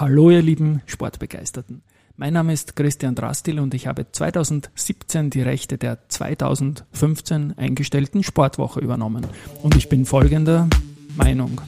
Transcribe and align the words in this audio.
Hallo 0.00 0.30
ihr 0.30 0.42
lieben 0.42 0.80
Sportbegeisterten. 0.86 1.82
Mein 2.16 2.32
Name 2.32 2.52
ist 2.52 2.76
Christian 2.76 3.16
Drastil 3.16 3.58
und 3.58 3.74
ich 3.74 3.88
habe 3.88 4.06
2017 4.12 5.30
die 5.30 5.42
Rechte 5.42 5.76
der 5.76 6.08
2015 6.08 7.58
eingestellten 7.58 8.22
Sportwoche 8.22 8.78
übernommen. 8.78 9.26
Und 9.60 9.74
ich 9.74 9.88
bin 9.88 10.04
folgender 10.04 10.68
Meinung. 11.16 11.60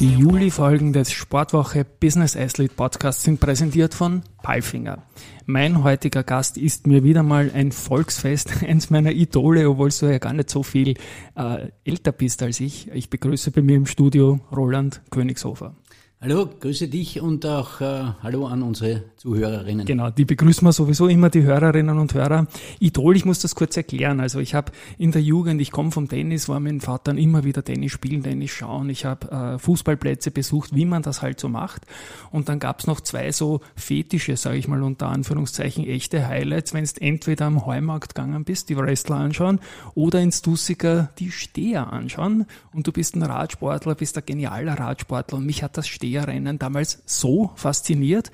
Die 0.00 0.14
Juli-Folgen 0.14 0.92
des 0.92 1.10
Sportwoche 1.10 1.84
Business 1.84 2.36
Athlete 2.36 2.74
Podcasts 2.74 3.22
sind 3.22 3.40
präsentiert 3.40 3.94
von 3.94 4.22
Palfinger. 4.42 5.02
Mein 5.46 5.84
heutiger 5.84 6.22
Gast 6.22 6.58
ist 6.58 6.86
mir 6.86 7.02
wieder 7.02 7.22
mal 7.22 7.50
ein 7.54 7.72
Volksfest, 7.72 8.62
eins 8.68 8.90
meiner 8.90 9.12
Idole, 9.12 9.68
obwohl 9.70 9.88
du 9.88 10.06
ja 10.06 10.18
gar 10.18 10.34
nicht 10.34 10.50
so 10.50 10.62
viel 10.62 10.96
äh, 11.34 11.68
älter 11.84 12.12
bist 12.12 12.42
als 12.42 12.60
ich. 12.60 12.90
Ich 12.92 13.08
begrüße 13.08 13.50
bei 13.52 13.62
mir 13.62 13.76
im 13.76 13.86
Studio 13.86 14.40
Roland 14.54 15.00
Königshofer. 15.10 15.74
Hallo, 16.18 16.48
grüße 16.48 16.88
dich 16.88 17.20
und 17.20 17.44
auch 17.44 17.82
äh, 17.82 18.04
hallo 18.22 18.46
an 18.46 18.62
unsere 18.62 19.02
Zuhörerinnen. 19.18 19.84
Genau, 19.84 20.08
die 20.08 20.24
begrüßen 20.24 20.66
wir 20.66 20.72
sowieso 20.72 21.08
immer, 21.08 21.28
die 21.28 21.42
Hörerinnen 21.42 21.98
und 21.98 22.14
Hörer. 22.14 22.46
Idol, 22.80 23.16
ich 23.16 23.26
muss 23.26 23.40
das 23.40 23.54
kurz 23.54 23.76
erklären. 23.76 24.18
Also 24.18 24.40
ich 24.40 24.54
habe 24.54 24.72
in 24.96 25.12
der 25.12 25.20
Jugend, 25.20 25.60
ich 25.60 25.70
komme 25.70 25.90
vom 25.90 26.08
Tennis, 26.08 26.48
war 26.48 26.58
mein 26.58 26.80
Vater 26.80 27.14
immer 27.14 27.44
wieder 27.44 27.62
Tennis 27.62 27.92
spielen, 27.92 28.22
Tennis 28.22 28.50
schauen. 28.50 28.88
Ich 28.88 29.04
habe 29.04 29.30
äh, 29.30 29.58
Fußballplätze 29.58 30.30
besucht, 30.30 30.74
wie 30.74 30.86
man 30.86 31.02
das 31.02 31.20
halt 31.20 31.38
so 31.38 31.50
macht. 31.50 31.82
Und 32.30 32.48
dann 32.48 32.60
gab's 32.60 32.86
noch 32.86 33.02
zwei 33.02 33.30
so 33.30 33.60
Fetische, 33.74 34.38
sage 34.38 34.56
ich 34.56 34.68
mal 34.68 34.82
unter 34.82 35.08
Anführungszeichen, 35.08 35.86
echte 35.86 36.26
Highlights, 36.26 36.72
wenn 36.72 36.84
du 36.84 36.90
entweder 36.98 37.44
am 37.44 37.66
Heumarkt 37.66 38.14
gegangen 38.14 38.44
bist, 38.44 38.70
die 38.70 38.78
Wrestler 38.78 39.16
anschauen, 39.16 39.60
oder 39.94 40.22
ins 40.22 40.40
Dussiger 40.40 41.10
die 41.18 41.30
Steher 41.30 41.92
anschauen. 41.92 42.46
Und 42.72 42.86
du 42.86 42.92
bist 42.92 43.14
ein 43.16 43.22
Radsportler, 43.22 43.94
bist 43.94 44.16
ein 44.16 44.24
genialer 44.24 44.80
Radsportler 44.80 45.36
und 45.36 45.44
mich 45.44 45.62
hat 45.62 45.76
das 45.76 45.86
Steher 45.86 46.05
Steherrennen 46.06 46.58
damals 46.58 47.02
so 47.04 47.50
fasziniert. 47.56 48.30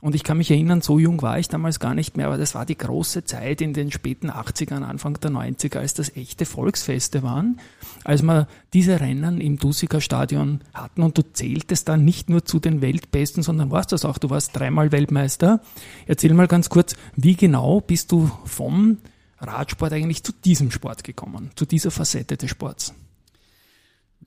Und 0.00 0.14
ich 0.14 0.22
kann 0.22 0.36
mich 0.36 0.50
erinnern, 0.50 0.82
so 0.82 0.98
jung 1.00 1.20
war 1.22 1.38
ich 1.38 1.48
damals 1.48 1.80
gar 1.80 1.94
nicht 1.94 2.16
mehr, 2.16 2.26
aber 2.26 2.36
das 2.36 2.54
war 2.54 2.64
die 2.64 2.78
große 2.78 3.24
Zeit 3.24 3.60
in 3.60 3.72
den 3.72 3.90
späten 3.90 4.30
80ern, 4.30 4.82
Anfang 4.82 5.14
der 5.14 5.32
90er, 5.32 5.78
als 5.78 5.94
das 5.94 6.14
echte 6.14 6.44
Volksfeste 6.44 7.24
waren, 7.24 7.58
als 8.04 8.22
wir 8.22 8.46
diese 8.72 9.00
Rennen 9.00 9.40
im 9.40 9.58
Dusiger 9.58 10.00
Stadion 10.00 10.60
hatten 10.74 11.02
und 11.02 11.18
du 11.18 11.22
zähltest 11.22 11.88
dann 11.88 12.04
nicht 12.04 12.28
nur 12.28 12.44
zu 12.44 12.60
den 12.60 12.82
Weltbesten, 12.82 13.42
sondern 13.42 13.70
warst 13.72 13.90
das 13.90 14.04
auch, 14.04 14.18
du 14.18 14.30
warst 14.30 14.54
dreimal 14.54 14.92
Weltmeister. 14.92 15.60
Erzähl 16.06 16.34
mal 16.34 16.46
ganz 16.46 16.68
kurz, 16.68 16.94
wie 17.16 17.34
genau 17.34 17.80
bist 17.80 18.12
du 18.12 18.30
vom 18.44 18.98
Radsport 19.40 19.92
eigentlich 19.92 20.22
zu 20.22 20.32
diesem 20.32 20.70
Sport 20.70 21.02
gekommen, 21.02 21.50
zu 21.56 21.64
dieser 21.64 21.90
Facette 21.90 22.36
des 22.36 22.50
Sports? 22.50 22.94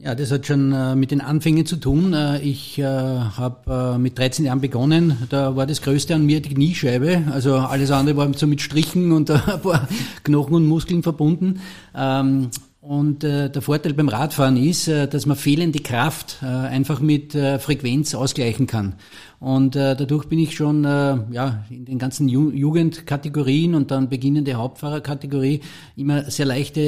Ja, 0.02 0.16
das 0.16 0.32
hat 0.32 0.48
schon 0.48 0.72
äh, 0.72 0.96
mit 0.96 1.12
den 1.12 1.20
Anfängen 1.20 1.66
zu 1.66 1.76
tun. 1.76 2.14
Äh, 2.14 2.40
ich 2.40 2.80
äh, 2.80 2.86
habe 2.86 3.96
äh, 3.96 3.98
mit 3.98 4.18
13 4.18 4.46
Jahren 4.46 4.62
begonnen. 4.62 5.18
Da 5.28 5.58
war 5.58 5.68
das 5.68 5.82
Größte 5.82 6.16
an 6.16 6.26
mir 6.26 6.42
die 6.42 6.54
Kniescheibe. 6.54 7.24
Also 7.32 7.58
alles 7.58 7.92
andere 7.92 8.16
war 8.16 8.34
so 8.34 8.48
mit 8.48 8.62
Strichen 8.62 9.12
und 9.12 9.30
ein 9.32 9.62
paar 9.62 9.90
Knochen 10.24 10.56
und 10.56 10.68
Muskeln 10.68 11.04
verbunden. 11.04 11.60
Ähm, 11.94 12.50
und 12.82 13.26
äh, 13.26 13.50
der 13.50 13.62
Vorteil 13.62 13.94
beim 13.94 14.08
Radfahren 14.08 14.56
ist, 14.56 14.88
äh, 14.88 15.06
dass 15.08 15.26
man 15.26 15.36
fehlende 15.36 15.80
Kraft 15.80 16.38
äh, 16.42 16.46
einfach 16.46 17.02
mit 17.02 17.36
äh, 17.36 17.60
Frequenz 17.60 18.16
ausgleichen 18.16 18.68
kann. 18.68 18.96
Und 19.42 19.76
äh, 19.76 19.98
dadurch 19.98 20.26
bin 20.30 20.40
ich 20.40 20.56
schon 20.56 20.86
äh, 20.86 21.18
ja, 21.32 21.66
in 21.70 21.84
den 21.84 22.00
ganzen 22.00 22.30
Ju 22.30 22.52
Jugendkategorien 22.52 23.76
und 23.76 23.92
dann 23.92 24.08
beginnende 24.08 24.54
Hauptfahrerkategorie 24.54 25.60
immer 25.98 26.32
sehr 26.32 26.46
leichte 26.46 26.82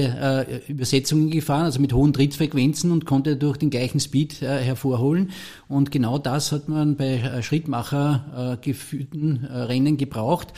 äh, 0.48 0.72
Übersetzungen 0.72 1.30
gefahren, 1.30 1.66
also 1.66 1.82
mit 1.82 1.92
hohen 1.92 2.14
Trittfrequenzen 2.14 2.92
und 2.92 3.06
konnte 3.06 3.36
durch 3.36 3.58
den 3.58 3.70
gleichen 3.70 4.00
Speed 4.00 4.42
äh, 4.42 4.64
hervorholen. 4.64 5.32
Und 5.68 5.92
genau 5.92 6.18
das 6.18 6.54
hat 6.54 6.70
man 6.70 6.96
bei 6.96 7.16
äh, 7.16 7.44
Schrittmacher 7.44 8.58
äh, 8.62 8.66
geführten 8.66 9.44
äh, 9.44 9.58
Rennen 9.58 9.98
gebraucht. 9.98 10.54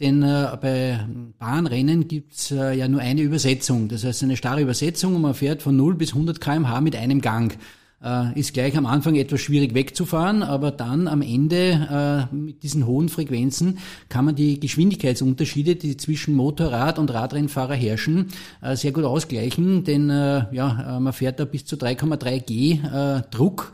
Denn 0.00 0.22
äh, 0.22 0.56
bei 0.60 1.00
Bahnrennen 1.38 2.06
gibt's 2.06 2.52
äh, 2.52 2.72
ja 2.72 2.86
nur 2.86 3.00
eine 3.00 3.22
Übersetzung. 3.22 3.88
Das 3.88 4.04
heißt 4.04 4.22
eine 4.22 4.36
starre 4.36 4.60
Übersetzung 4.60 5.16
und 5.16 5.22
man 5.22 5.34
fährt 5.34 5.60
von 5.60 5.76
0 5.76 5.96
bis 5.96 6.12
100 6.12 6.40
kmh 6.40 6.80
mit 6.80 6.94
einem 6.94 7.20
Gang. 7.20 7.58
Äh, 8.00 8.38
ist 8.38 8.54
gleich 8.54 8.76
am 8.76 8.86
Anfang 8.86 9.16
etwas 9.16 9.40
schwierig 9.40 9.74
wegzufahren, 9.74 10.44
aber 10.44 10.70
dann 10.70 11.08
am 11.08 11.20
Ende 11.20 12.28
äh, 12.30 12.34
mit 12.34 12.62
diesen 12.62 12.86
hohen 12.86 13.08
Frequenzen 13.08 13.78
kann 14.08 14.24
man 14.24 14.36
die 14.36 14.60
Geschwindigkeitsunterschiede, 14.60 15.74
die 15.74 15.96
zwischen 15.96 16.36
Motorrad 16.36 17.00
und 17.00 17.12
Radrennfahrer 17.12 17.74
herrschen, 17.74 18.28
äh, 18.62 18.76
sehr 18.76 18.92
gut 18.92 19.02
ausgleichen, 19.02 19.82
denn 19.82 20.10
äh, 20.10 20.44
ja, 20.52 20.96
äh, 20.96 21.00
man 21.00 21.12
fährt 21.12 21.40
da 21.40 21.44
bis 21.44 21.64
zu 21.64 21.74
3,3 21.74 22.38
G 22.38 22.72
äh, 22.74 23.22
Druck 23.32 23.72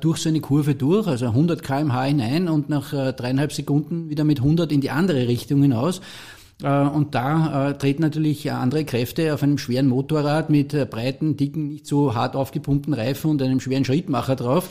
durch 0.00 0.20
so 0.20 0.30
eine 0.30 0.40
Kurve 0.40 0.74
durch, 0.74 1.06
also 1.06 1.26
100 1.26 1.62
kmh 1.62 2.04
hinein 2.04 2.48
und 2.48 2.70
nach 2.70 2.92
dreieinhalb 2.92 3.52
Sekunden 3.52 4.08
wieder 4.08 4.24
mit 4.24 4.38
100 4.38 4.72
in 4.72 4.80
die 4.80 4.90
andere 4.90 5.28
Richtung 5.28 5.60
hinaus. 5.60 6.00
Äh, 6.62 6.68
und 6.68 7.14
da 7.14 7.70
äh, 7.70 7.74
treten 7.74 8.02
natürlich 8.02 8.50
andere 8.50 8.84
Kräfte 8.84 9.34
auf 9.34 9.42
einem 9.42 9.58
schweren 9.58 9.88
Motorrad 9.88 10.48
mit 10.48 10.72
äh, 10.72 10.86
breiten, 10.86 11.36
dicken, 11.36 11.68
nicht 11.68 11.86
so 11.86 12.14
hart 12.14 12.34
aufgepumpten 12.34 12.94
Reifen 12.94 13.30
und 13.30 13.42
einem 13.42 13.60
schweren 13.60 13.84
Schrittmacher 13.84 14.36
drauf, 14.36 14.68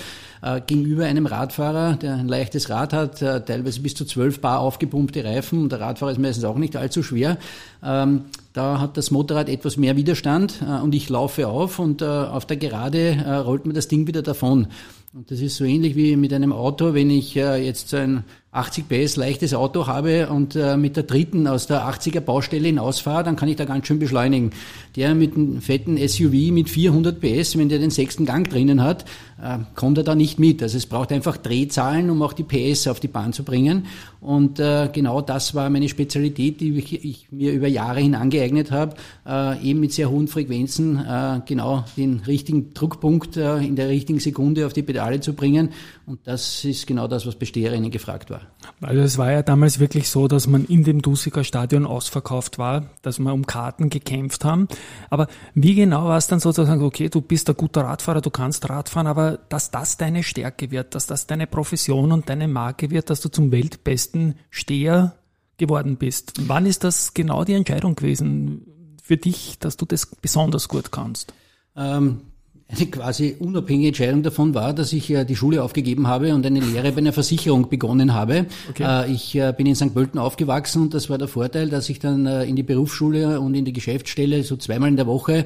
gegenüber 0.67 1.05
einem 1.05 1.25
Radfahrer, 1.25 1.95
der 1.95 2.17
ein 2.17 2.27
leichtes 2.27 2.69
Rad 2.69 2.93
hat, 2.93 3.17
teilweise 3.17 3.79
bis 3.79 3.95
zu 3.95 4.05
12 4.05 4.41
Bar 4.41 4.59
aufgepumpte 4.59 5.23
Reifen 5.23 5.59
und 5.63 5.71
der 5.71 5.79
Radfahrer 5.79 6.11
ist 6.11 6.19
meistens 6.19 6.43
auch 6.43 6.57
nicht 6.57 6.75
allzu 6.75 7.01
schwer. 7.01 7.39
Ähm, 7.83 8.25
da 8.53 8.79
hat 8.79 8.95
das 8.95 9.09
Motorrad 9.09 9.49
etwas 9.49 9.77
mehr 9.77 9.95
Widerstand 9.95 10.63
und 10.83 10.93
ich 10.93 11.09
laufe 11.09 11.47
auf 11.47 11.79
und 11.79 12.03
auf 12.03 12.45
der 12.45 12.57
Gerade 12.57 13.43
rollt 13.43 13.65
mir 13.65 13.73
das 13.73 13.87
Ding 13.87 14.05
wieder 14.05 14.21
davon. 14.21 14.67
Und 15.13 15.31
das 15.31 15.39
ist 15.39 15.55
so 15.55 15.63
ähnlich 15.63 15.95
wie 15.95 16.15
mit 16.15 16.31
einem 16.31 16.53
Auto, 16.53 16.93
wenn 16.93 17.09
ich 17.09 17.33
jetzt 17.33 17.93
ein 17.95 18.23
80 18.55 18.87
PS 18.87 19.17
leichtes 19.17 19.53
Auto 19.53 19.87
habe 19.87 20.29
und 20.29 20.55
äh, 20.55 20.77
mit 20.77 20.95
der 20.95 21.03
dritten 21.03 21.45
aus 21.45 21.67
der 21.67 21.85
80er 21.87 22.21
Baustelle 22.21 22.67
hinausfahre, 22.67 23.23
dann 23.23 23.35
kann 23.35 23.49
ich 23.49 23.57
da 23.57 23.65
ganz 23.65 23.85
schön 23.85 23.99
beschleunigen. 23.99 24.51
Der 24.95 25.13
mit 25.13 25.35
einem 25.35 25.61
fetten 25.61 25.97
SUV 25.97 26.51
mit 26.51 26.69
400 26.69 27.19
PS, 27.19 27.57
wenn 27.57 27.67
der 27.67 27.79
den 27.79 27.91
sechsten 27.91 28.25
Gang 28.25 28.49
drinnen 28.49 28.81
hat, 28.81 29.03
äh, 29.41 29.57
kommt 29.75 29.97
er 29.97 30.05
da 30.05 30.15
nicht 30.15 30.39
mit. 30.39 30.63
Also 30.63 30.77
es 30.77 30.85
braucht 30.85 31.11
einfach 31.11 31.35
Drehzahlen, 31.35 32.09
um 32.09 32.21
auch 32.21 32.31
die 32.31 32.43
PS 32.43 32.87
auf 32.87 33.01
die 33.01 33.09
Bahn 33.09 33.33
zu 33.33 33.43
bringen. 33.43 33.87
Und 34.21 34.59
äh, 34.59 34.89
genau 34.91 35.21
das 35.21 35.53
war 35.53 35.69
meine 35.69 35.89
Spezialität, 35.89 36.61
die 36.61 36.77
ich, 36.77 37.05
ich 37.05 37.27
mir 37.31 37.51
über 37.51 37.67
Jahre 37.67 37.99
hin 37.99 38.15
angeeignet 38.15 38.71
habe, 38.71 38.95
äh, 39.27 39.69
eben 39.69 39.81
mit 39.81 39.91
sehr 39.91 40.09
hohen 40.09 40.27
Frequenzen 40.27 40.97
äh, 40.97 41.41
genau 41.45 41.83
den 41.97 42.21
richtigen 42.25 42.73
Druckpunkt 42.73 43.37
äh, 43.37 43.57
in 43.57 43.75
der 43.75 43.89
richtigen 43.89 44.19
Sekunde 44.19 44.65
auf 44.65 44.73
die 44.73 44.83
Pedale 44.83 45.19
zu 45.19 45.33
bringen. 45.33 45.69
Und 46.05 46.27
das 46.27 46.63
ist 46.63 46.85
genau 46.85 47.07
das, 47.07 47.25
was 47.25 47.35
bei 47.35 47.47
Steherrennen 47.47 47.89
gefragt 47.89 48.29
war. 48.29 48.41
Also 48.81 49.01
es 49.01 49.17
war 49.17 49.31
ja 49.31 49.41
damals 49.41 49.79
wirklich 49.79 50.07
so, 50.09 50.27
dass 50.27 50.45
man 50.45 50.65
in 50.65 50.83
dem 50.83 51.01
Dusiker 51.01 51.43
Stadion 51.43 51.87
ausverkauft 51.87 52.59
war, 52.59 52.91
dass 53.01 53.17
wir 53.17 53.33
um 53.33 53.47
Karten 53.47 53.89
gekämpft 53.89 54.45
haben. 54.45 54.67
Aber 55.09 55.27
wie 55.55 55.73
genau 55.73 56.05
war 56.05 56.17
es 56.17 56.27
dann 56.27 56.39
sozusagen, 56.39 56.83
okay, 56.83 57.09
du 57.09 57.21
bist 57.21 57.49
ein 57.49 57.55
guter 57.55 57.81
Radfahrer, 57.85 58.21
du 58.21 58.29
kannst 58.29 58.69
Radfahren, 58.69 59.07
aber 59.07 59.39
dass 59.49 59.71
das 59.71 59.97
deine 59.97 60.21
Stärke 60.21 60.69
wird, 60.69 60.93
dass 60.93 61.07
das 61.07 61.25
deine 61.25 61.47
Profession 61.47 62.11
und 62.11 62.29
deine 62.29 62.47
Marke 62.47 62.91
wird, 62.91 63.09
dass 63.09 63.21
du 63.21 63.29
zum 63.29 63.51
weltbesten 63.51 64.35
Steher 64.51 65.15
geworden 65.57 65.97
bist. 65.97 66.33
Wann 66.47 66.67
ist 66.67 66.83
das 66.83 67.15
genau 67.15 67.45
die 67.45 67.53
Entscheidung 67.53 67.95
gewesen 67.95 68.97
für 69.01 69.17
dich, 69.17 69.57
dass 69.57 69.75
du 69.75 69.85
das 69.85 70.05
besonders 70.05 70.67
gut 70.67 70.91
kannst? 70.91 71.33
Ähm 71.75 72.21
eine 72.67 72.87
quasi 72.87 73.35
unabhängige 73.37 73.89
Entscheidung 73.89 74.23
davon 74.23 74.55
war, 74.55 74.73
dass 74.73 74.91
ich 74.91 75.11
äh, 75.11 75.23
die 75.23 75.35
Schule 75.35 75.61
aufgegeben 75.61 76.07
habe 76.07 76.33
und 76.33 76.45
eine 76.45 76.59
Lehre 76.59 76.91
bei 76.91 76.97
einer 76.97 77.13
Versicherung 77.13 77.69
begonnen 77.69 78.13
habe. 78.13 78.47
Okay. 78.69 78.83
Äh, 78.83 79.11
ich 79.11 79.35
äh, 79.35 79.53
bin 79.55 79.67
in 79.67 79.75
St. 79.75 79.93
Pölten 79.93 80.19
aufgewachsen 80.19 80.81
und 80.81 80.93
das 80.95 81.09
war 81.09 81.19
der 81.19 81.27
Vorteil, 81.27 81.69
dass 81.69 81.89
ich 81.89 81.99
dann 81.99 82.25
in 82.25 82.55
die 82.55 82.63
Berufsschule 82.63 83.39
und 83.39 83.53
in 83.53 83.65
die 83.65 83.73
Geschäftsstelle 83.73 84.43
so 84.43 84.57
zweimal 84.57 84.89
in 84.89 84.95
der 84.95 85.07
Woche 85.07 85.45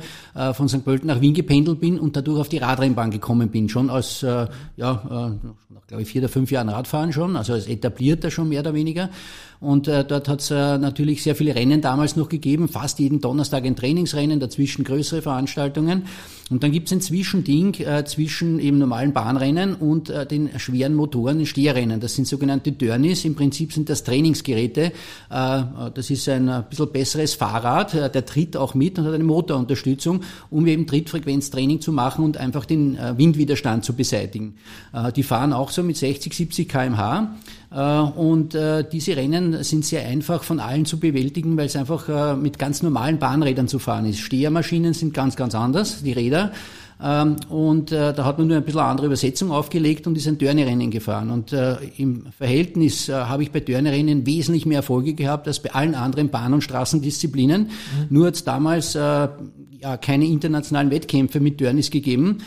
von 0.54 0.70
St. 0.70 0.86
Pölten 0.86 1.08
nach 1.08 1.22
Wien 1.22 1.34
gependelt 1.34 1.80
bin 1.80 2.00
und 2.00 2.16
dadurch 2.16 2.40
auf 2.40 2.50
die 2.50 2.58
Radrennbahn 2.58 3.12
gekommen 3.12 3.50
bin. 3.50 3.70
Schon 3.70 3.90
als, 3.90 4.22
ja, 4.22 4.50
nach 4.78 5.88
glaube 5.88 6.04
ich 6.04 6.10
vier 6.10 6.22
oder 6.22 6.30
fünf 6.30 6.52
Jahren 6.52 6.70
Radfahren 6.70 7.12
schon, 7.12 7.36
also 7.36 7.54
als 7.54 7.68
etablierter 7.68 8.32
schon 8.32 8.50
mehr 8.50 8.62
oder 8.62 8.74
weniger. 8.74 9.10
Und 9.62 9.90
äh, 9.90 10.06
dort 10.06 10.30
hat 10.30 10.40
es 10.40 10.52
äh, 10.52 10.78
natürlich 10.78 11.22
sehr 11.22 11.36
viele 11.36 11.54
Rennen 11.54 11.82
damals 11.82 12.16
noch 12.16 12.30
gegeben, 12.30 12.70
fast 12.70 13.00
jeden 13.00 13.20
Donnerstag 13.20 13.66
ein 13.66 13.76
Trainingsrennen, 13.76 14.40
dazwischen 14.40 14.86
größere 14.86 15.22
Veranstaltungen. 15.22 16.04
Und 16.50 16.64
dann 16.64 16.72
gibt 16.72 16.88
es 16.88 16.94
ein 16.94 17.02
Zwischending 17.02 17.76
äh, 17.76 18.06
zwischen 18.06 18.60
eben 18.60 18.80
normalen 18.80 19.14
Bahnrennen 19.14 19.76
und 19.76 20.10
äh, 20.10 20.26
den 20.26 20.58
schweren 20.60 20.96
Motoren, 20.96 21.38
den 21.38 21.46
Steherrennen. 21.46 22.00
Das 22.00 22.16
sind 22.16 22.26
sogenannte 22.26 22.72
Dörnis. 22.72 23.24
Im 23.26 23.36
Prinzip 23.36 23.72
sind 23.72 23.90
das 23.90 24.04
Trainingsgeräte. 24.04 24.82
Äh, 24.82 24.92
das 25.30 26.10
ist 26.10 26.28
ein, 26.30 26.50
ein 26.50 26.64
bisschen 26.68 26.92
besseres 26.92 27.34
Fahrrad. 27.36 27.94
Äh, 27.94 28.10
der 28.10 28.26
tritt 28.26 28.58
auch 28.58 28.74
mit 28.74 28.98
und 28.98 29.06
hat 29.06 29.14
eine 29.14 29.24
Motorunterstützung, 29.26 30.22
um 30.50 30.66
eben 30.66 30.88
Trittfrequenztraining 30.88 31.82
zu 31.82 31.92
machen 31.92 32.26
und 32.26 32.38
einfach 32.38 32.66
den 32.66 32.98
äh, 32.98 33.16
Windwiderstand 33.18 33.86
zu 33.86 33.94
beseitigen. 33.94 34.56
Äh, 34.94 35.12
die 35.12 35.24
fahren 35.24 35.54
auch 35.54 35.70
so 35.70 35.84
mit 35.84 35.98
60, 35.98 36.34
70 36.34 36.68
kmh. 36.68 37.36
Äh, 37.72 38.00
und 38.00 38.56
äh, 38.56 38.84
diese 38.90 39.16
Rennen 39.16 39.64
sind 39.64 39.86
sehr 39.86 40.06
einfach 40.06 40.44
von 40.44 40.60
allen 40.60 40.86
zu 40.86 41.00
bewältigen, 41.00 41.58
weil 41.58 41.68
es 41.68 41.76
einfach 41.76 42.10
äh, 42.10 42.36
mit 42.36 42.58
ganz 42.58 42.82
normalen 42.82 43.20
Bahnrädern 43.20 43.68
zu 43.68 43.80
fahren 43.80 44.06
ist. 44.06 44.20
Stehermaschinen 44.20 44.94
sind 44.94 45.14
ganz, 45.14 45.36
ganz 45.36 45.54
anders, 45.56 46.02
die 46.02 46.14
Räder. 46.14 46.52
Ähm, 47.02 47.38
und 47.48 47.92
da 47.92 48.26
hat 48.26 48.40
man 48.40 48.48
nur 48.48 48.58
ein 48.58 48.64
bisschen 48.64 48.82
andere 48.82 49.08
Übersetzung 49.08 49.52
aufgelegt 49.52 50.06
und 50.06 50.18
ist 50.18 50.28
ein 50.28 50.38
Dörnerennen 50.38 50.92
gefahren. 50.92 51.30
Und 51.30 51.54
im 51.98 52.26
Verhältnis 52.38 53.08
habe 53.08 53.44
ich 53.44 53.52
bei 53.52 53.62
Dörnerennen 53.62 54.26
wesentlich 54.26 54.66
mehr 54.66 54.80
Erfolge 54.80 55.14
gehabt 55.14 55.48
als 55.48 55.62
bei 55.62 55.72
allen 55.72 55.96
anderen 55.96 56.30
Bahn- 56.30 56.54
und 56.54 56.62
Straßendisziplinen. 56.62 57.62
Mhm. 57.62 57.70
Nur 58.10 58.28
hat 58.28 58.36
es 58.36 58.44
damals 58.44 58.96
ja, 58.96 59.30
keine 60.02 60.26
internationalen 60.26 60.92
Wettkämpfe 60.92 61.40
mit 61.40 61.62
Dörnis 61.62 61.90
gegeben, 61.90 62.40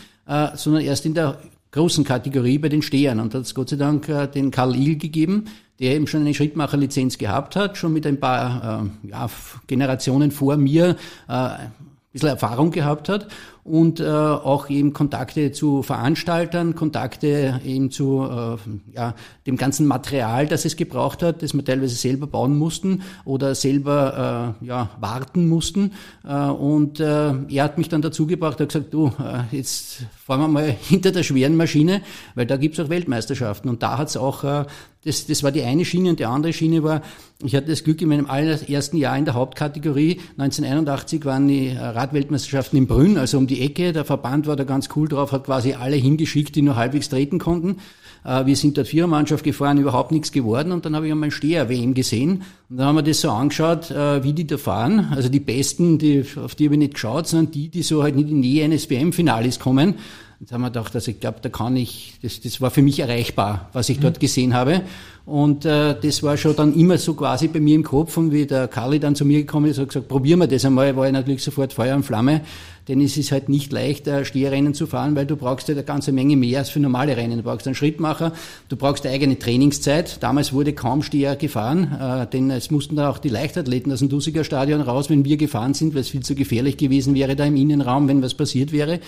sondern 0.54 0.82
erst 0.82 1.06
in 1.06 1.14
der 1.14 1.38
großen 1.72 2.04
Kategorie 2.04 2.58
bei 2.58 2.68
den 2.68 2.82
Stehern. 2.82 3.18
Und 3.18 3.34
da 3.34 3.38
hat 3.38 3.46
es 3.46 3.54
Gott 3.54 3.70
sei 3.70 3.76
Dank 3.76 4.08
äh, 4.08 4.28
den 4.28 4.50
Karl 4.50 4.76
Ihl 4.76 4.96
gegeben, 4.96 5.46
der 5.80 5.96
eben 5.96 6.06
schon 6.06 6.20
eine 6.20 6.34
Schrittmacherlizenz 6.34 7.18
gehabt 7.18 7.56
hat, 7.56 7.76
schon 7.76 7.92
mit 7.92 8.06
ein 8.06 8.20
paar 8.20 8.84
äh, 9.04 9.08
ja, 9.08 9.28
Generationen 9.66 10.30
vor 10.30 10.56
mir 10.56 10.96
äh, 11.28 11.32
ein 11.32 11.72
bisschen 12.12 12.28
Erfahrung 12.28 12.70
gehabt 12.70 13.08
hat 13.08 13.26
und 13.64 14.00
äh, 14.00 14.04
auch 14.04 14.68
eben 14.70 14.92
Kontakte 14.92 15.52
zu 15.52 15.82
Veranstaltern, 15.82 16.74
Kontakte 16.74 17.60
eben 17.64 17.90
zu 17.92 18.28
äh, 18.28 18.56
ja, 18.94 19.14
dem 19.46 19.56
ganzen 19.56 19.86
Material, 19.86 20.46
das 20.46 20.64
es 20.64 20.76
gebraucht 20.76 21.22
hat, 21.22 21.42
das 21.42 21.54
wir 21.54 21.64
teilweise 21.64 21.94
selber 21.94 22.26
bauen 22.26 22.58
mussten 22.58 23.02
oder 23.24 23.54
selber 23.54 24.56
äh, 24.60 24.66
ja, 24.66 24.90
warten 24.98 25.48
mussten. 25.48 25.92
Äh, 26.24 26.34
und 26.34 26.98
äh, 26.98 27.34
er 27.48 27.64
hat 27.64 27.78
mich 27.78 27.88
dann 27.88 28.02
dazu 28.02 28.26
gebracht, 28.26 28.58
er 28.58 28.64
hat 28.64 28.72
gesagt, 28.72 28.92
du, 28.92 29.12
äh, 29.18 29.56
jetzt 29.56 30.06
fahren 30.16 30.40
wir 30.40 30.48
mal 30.48 30.70
hinter 30.88 31.12
der 31.12 31.22
schweren 31.22 31.56
Maschine, 31.56 32.02
weil 32.34 32.46
da 32.46 32.56
gibt's 32.56 32.80
auch 32.80 32.88
Weltmeisterschaften. 32.88 33.68
Und 33.68 33.84
da 33.84 33.96
hat's 33.96 34.16
auch 34.16 34.42
äh, 34.42 34.64
das, 35.04 35.26
das 35.26 35.42
war 35.42 35.50
die 35.50 35.62
eine 35.62 35.84
Schiene 35.84 36.10
und 36.10 36.20
die 36.20 36.24
andere 36.24 36.52
Schiene 36.52 36.82
war, 36.82 37.02
ich 37.44 37.56
hatte 37.56 37.66
das 37.68 37.82
Glück 37.82 38.00
in 38.00 38.08
meinem 38.08 38.26
allerersten 38.26 38.96
Jahr 38.96 39.18
in 39.18 39.24
der 39.24 39.34
Hauptkategorie, 39.34 40.20
1981 40.38 41.24
waren 41.24 41.48
die 41.48 41.70
Radweltmeisterschaften 41.70 42.78
in 42.78 42.86
Brünn, 42.86 43.18
also 43.18 43.38
um 43.38 43.46
die 43.46 43.62
Ecke. 43.62 43.92
Der 43.92 44.04
Verband 44.04 44.46
war 44.46 44.54
da 44.54 44.64
ganz 44.64 44.88
cool 44.94 45.08
drauf, 45.08 45.32
hat 45.32 45.44
quasi 45.44 45.74
alle 45.74 45.96
hingeschickt, 45.96 46.54
die 46.54 46.62
nur 46.62 46.76
halbwegs 46.76 47.08
treten 47.08 47.38
konnten. 47.38 47.78
Äh, 48.24 48.46
wir 48.46 48.56
sind 48.56 48.76
dort 48.76 48.88
Vierermannschaft 48.88 49.44
gefahren, 49.44 49.78
überhaupt 49.78 50.12
nichts 50.12 50.32
geworden 50.32 50.72
und 50.72 50.84
dann 50.84 50.94
habe 50.94 51.06
ich 51.06 51.12
einmal 51.12 51.30
Steher-WM 51.30 51.94
gesehen 51.94 52.42
und 52.70 52.76
dann 52.76 52.86
haben 52.86 52.96
wir 52.96 53.02
das 53.02 53.20
so 53.20 53.30
angeschaut, 53.30 53.90
äh, 53.90 54.22
wie 54.22 54.32
die 54.32 54.46
da 54.46 54.58
fahren. 54.58 55.08
Also 55.10 55.28
die 55.28 55.40
Besten, 55.40 55.98
die, 55.98 56.24
auf 56.36 56.54
die 56.54 56.66
habe 56.66 56.76
ich 56.76 56.78
nicht 56.78 56.94
geschaut, 56.94 57.26
sondern 57.26 57.52
die, 57.52 57.68
die 57.68 57.82
so 57.82 58.02
halt 58.02 58.16
nicht 58.16 58.30
in 58.30 58.42
die 58.42 58.48
Nähe 58.48 58.64
eines 58.64 58.88
WM-Finales 58.88 59.58
kommen. 59.58 59.96
Jetzt 60.42 60.50
haben 60.50 60.62
wir 60.62 60.70
gedacht, 60.70 60.92
also 60.92 61.08
ich 61.08 61.20
glaube, 61.20 61.38
da 61.40 61.48
kann 61.50 61.76
ich, 61.76 62.14
das, 62.20 62.40
das 62.40 62.60
war 62.60 62.72
für 62.72 62.82
mich 62.82 62.98
erreichbar, 62.98 63.70
was 63.74 63.88
ich 63.88 64.00
dort 64.00 64.18
gesehen 64.18 64.54
habe. 64.54 64.82
Und 65.24 65.64
äh, 65.64 65.94
das 66.02 66.24
war 66.24 66.36
schon 66.36 66.56
dann 66.56 66.74
immer 66.74 66.98
so 66.98 67.14
quasi 67.14 67.46
bei 67.46 67.60
mir 67.60 67.76
im 67.76 67.84
Kopf. 67.84 68.16
Und 68.16 68.32
wie 68.32 68.44
der 68.44 68.66
Kali 68.66 68.98
dann 68.98 69.14
zu 69.14 69.24
mir 69.24 69.38
gekommen 69.38 69.66
ist, 69.66 69.78
hat 69.78 69.86
gesagt, 69.86 70.08
probieren 70.08 70.40
wir 70.40 70.48
das 70.48 70.64
einmal, 70.64 70.96
war 70.96 71.06
ich 71.06 71.12
natürlich 71.12 71.44
sofort 71.44 71.72
Feuer 71.72 71.94
und 71.94 72.02
Flamme. 72.02 72.40
Denn 72.88 73.00
es 73.00 73.16
ist 73.16 73.30
halt 73.30 73.48
nicht 73.48 73.70
leicht, 73.70 74.08
äh, 74.08 74.24
Steherrennen 74.24 74.74
zu 74.74 74.88
fahren, 74.88 75.14
weil 75.14 75.26
du 75.26 75.36
brauchst 75.36 75.68
ja 75.68 75.76
eine 75.76 75.84
ganze 75.84 76.10
Menge 76.10 76.34
mehr 76.34 76.58
als 76.58 76.70
für 76.70 76.80
normale 76.80 77.16
Rennen. 77.16 77.36
Du 77.36 77.44
brauchst 77.44 77.68
einen 77.68 77.76
Schrittmacher, 77.76 78.32
du 78.68 78.74
brauchst 78.74 79.06
eine 79.06 79.14
eigene 79.14 79.38
Trainingszeit. 79.38 80.24
Damals 80.24 80.52
wurde 80.52 80.72
kaum 80.72 81.04
Steher 81.04 81.36
gefahren, 81.36 81.92
äh, 82.00 82.26
denn 82.26 82.50
es 82.50 82.72
mussten 82.72 82.96
da 82.96 83.10
auch 83.10 83.18
die 83.18 83.28
Leichtathleten 83.28 83.92
aus 83.92 84.00
dem 84.00 84.08
Dusiger 84.08 84.42
Stadion 84.42 84.80
raus, 84.80 85.08
wenn 85.08 85.24
wir 85.24 85.36
gefahren 85.36 85.74
sind, 85.74 85.94
weil 85.94 86.00
es 86.00 86.08
viel 86.08 86.24
zu 86.24 86.34
gefährlich 86.34 86.78
gewesen 86.78 87.14
wäre 87.14 87.36
da 87.36 87.44
im 87.44 87.54
Innenraum, 87.54 88.08
wenn 88.08 88.24
was 88.24 88.34
passiert 88.34 88.72
wäre. 88.72 88.98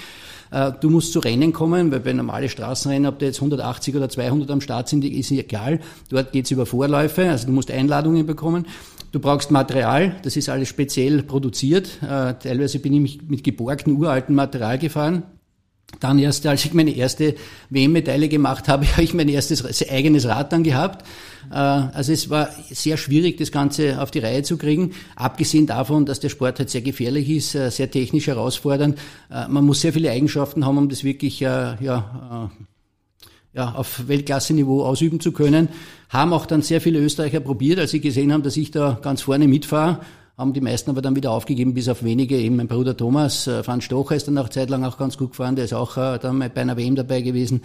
Äh, 0.55 0.73
du 0.81 0.89
musst 0.89 1.13
zu 1.13 1.19
Rennen 1.19 1.53
kommen, 1.53 1.91
weil 1.91 2.01
bei 2.01 2.13
normalen 2.13 2.49
Straßenrennen, 2.49 3.07
ob 3.09 3.19
da 3.19 3.27
jetzt 3.27 3.39
180 3.39 3.97
oder 3.97 4.09
200 4.09 4.51
am 4.51 4.61
Start 4.61 4.89
sind, 4.89 5.05
ist 5.05 5.33
egal. 5.33 5.81
Dort 6.09 6.31
geht's 6.31 6.53
über 6.53 6.65
Vorläufe, 6.65 7.29
also 7.29 7.47
du 7.47 7.53
musst 7.53 7.73
Einladungen 7.73 8.25
bekommen. 8.25 8.67
Du 9.11 9.19
brauchst 9.21 9.51
Material, 9.51 10.17
das 10.23 10.37
ist 10.37 10.49
alles 10.49 10.69
speziell 10.69 11.23
produziert. 11.25 12.03
Äh, 12.03 12.35
teilweise 12.35 12.79
bin 12.79 13.05
ich 13.05 13.23
mit 13.23 13.43
geborgten 13.43 13.97
uralten 13.97 14.35
Material 14.35 14.79
gefahren. 14.79 15.25
Dann 16.01 16.19
erst, 16.19 16.47
als 16.47 16.65
ich 16.65 16.75
meine 16.75 16.95
erste 16.95 17.35
WM-Medaille 17.71 18.29
gemacht 18.29 18.69
habe, 18.69 18.87
habe 18.93 19.03
ich 19.03 19.15
mein 19.15 19.29
erstes 19.29 19.89
eigenes 19.89 20.27
Rad 20.27 20.53
dann 20.53 20.63
gehabt. 20.63 21.07
Äh, 21.51 21.55
also 21.55 22.13
es 22.13 22.31
war 22.31 22.49
sehr 22.71 22.97
schwierig, 22.97 23.37
das 23.39 23.53
Ganze 23.53 24.01
auf 24.01 24.11
die 24.11 24.19
Reihe 24.21 24.43
zu 24.43 24.57
kriegen. 24.57 24.93
Abgesehen 25.17 25.67
davon, 25.67 26.07
dass 26.07 26.21
der 26.21 26.29
Sport 26.29 26.59
halt 26.59 26.71
sehr 26.71 26.83
gefährlich 26.83 27.29
ist, 27.29 27.55
äh, 27.55 27.71
sehr 27.71 27.91
technisch 27.91 28.27
herausfordernd. 28.27 28.99
Äh, 29.31 29.49
man 29.49 29.65
muss 29.65 29.81
sehr 29.81 29.93
viele 29.93 30.11
Eigenschaften 30.11 30.65
haben, 30.67 30.79
um 30.79 30.89
das 30.89 31.05
wirklich 31.05 31.41
ja, 31.41 31.77
ja, 31.81 32.11
auf 33.75 34.09
Weltklasse-Niveau 34.09 34.83
ausüben 34.83 35.21
zu 35.21 35.33
können. 35.33 35.69
Haben 36.09 36.33
auch 36.33 36.47
dann 36.47 36.63
sehr 36.63 36.81
viele 36.81 36.99
Österreicher 36.99 37.41
probiert, 37.41 37.79
als 37.79 37.93
sie 37.93 38.01
gesehen 38.01 38.33
haben, 38.33 38.43
dass 38.43 38.57
ich 38.57 38.71
da 38.71 38.99
ganz 39.01 39.23
vorne 39.23 39.47
mitfahre 39.49 40.01
haben 40.37 40.53
die 40.53 40.61
meisten 40.61 40.91
aber 40.91 41.03
dann 41.03 41.17
wieder 41.17 41.31
aufgegeben, 41.31 41.75
bis 41.75 41.89
auf 41.89 42.03
wenige. 42.03 42.37
Eben 42.37 42.57
mein 42.57 42.69
Bruder 42.69 42.97
Thomas, 42.97 43.47
äh, 43.47 43.63
Franz 43.63 43.85
Stocher 43.85 44.17
ist 44.17 44.27
dann 44.29 44.39
auch 44.39 44.49
zeitlang 44.49 44.85
auch 44.85 44.99
ganz 44.99 45.17
gut 45.17 45.31
gefahren, 45.31 45.57
der 45.57 45.65
ist 45.65 45.73
auch 45.75 45.97
äh, 45.97 46.19
dann 46.19 46.39
bei 46.39 46.61
einer 46.61 46.77
WM 46.77 46.97
dabei 46.97 47.21
gewesen. 47.21 47.63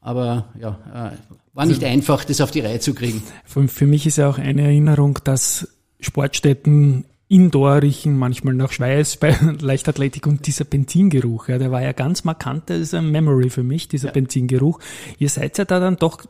Aber 0.00 0.46
ja, 0.60 0.78
äh, 0.92 1.16
war 1.54 1.66
nicht 1.66 1.82
also, 1.82 1.92
einfach, 1.92 2.24
das 2.24 2.40
auf 2.40 2.50
die 2.50 2.60
Reihe 2.60 2.80
zu 2.80 2.94
kriegen. 2.94 3.22
Für, 3.44 3.66
für 3.68 3.86
mich 3.86 4.06
ist 4.06 4.16
ja 4.16 4.28
auch 4.28 4.38
eine 4.38 4.62
Erinnerung, 4.62 5.18
dass 5.24 5.68
Sportstätten 6.00 7.04
Indoor 7.32 7.80
riechen 7.80 8.18
manchmal 8.18 8.52
nach 8.52 8.70
Schweiß 8.72 9.16
bei 9.20 9.34
Leichtathletik 9.60 10.26
und 10.26 10.46
dieser 10.46 10.64
Benzingeruch, 10.64 11.48
ja, 11.48 11.56
der 11.56 11.70
war 11.70 11.82
ja 11.82 11.92
ganz 11.92 12.24
markant, 12.24 12.68
das 12.68 12.78
ist 12.78 12.94
ein 12.94 13.10
Memory 13.10 13.48
für 13.48 13.62
mich, 13.62 13.88
dieser 13.88 14.08
ja. 14.08 14.12
Benzingeruch. 14.12 14.78
Ihr 15.18 15.30
seid 15.30 15.56
ja 15.56 15.64
da 15.64 15.80
dann 15.80 15.96
doch 15.96 16.24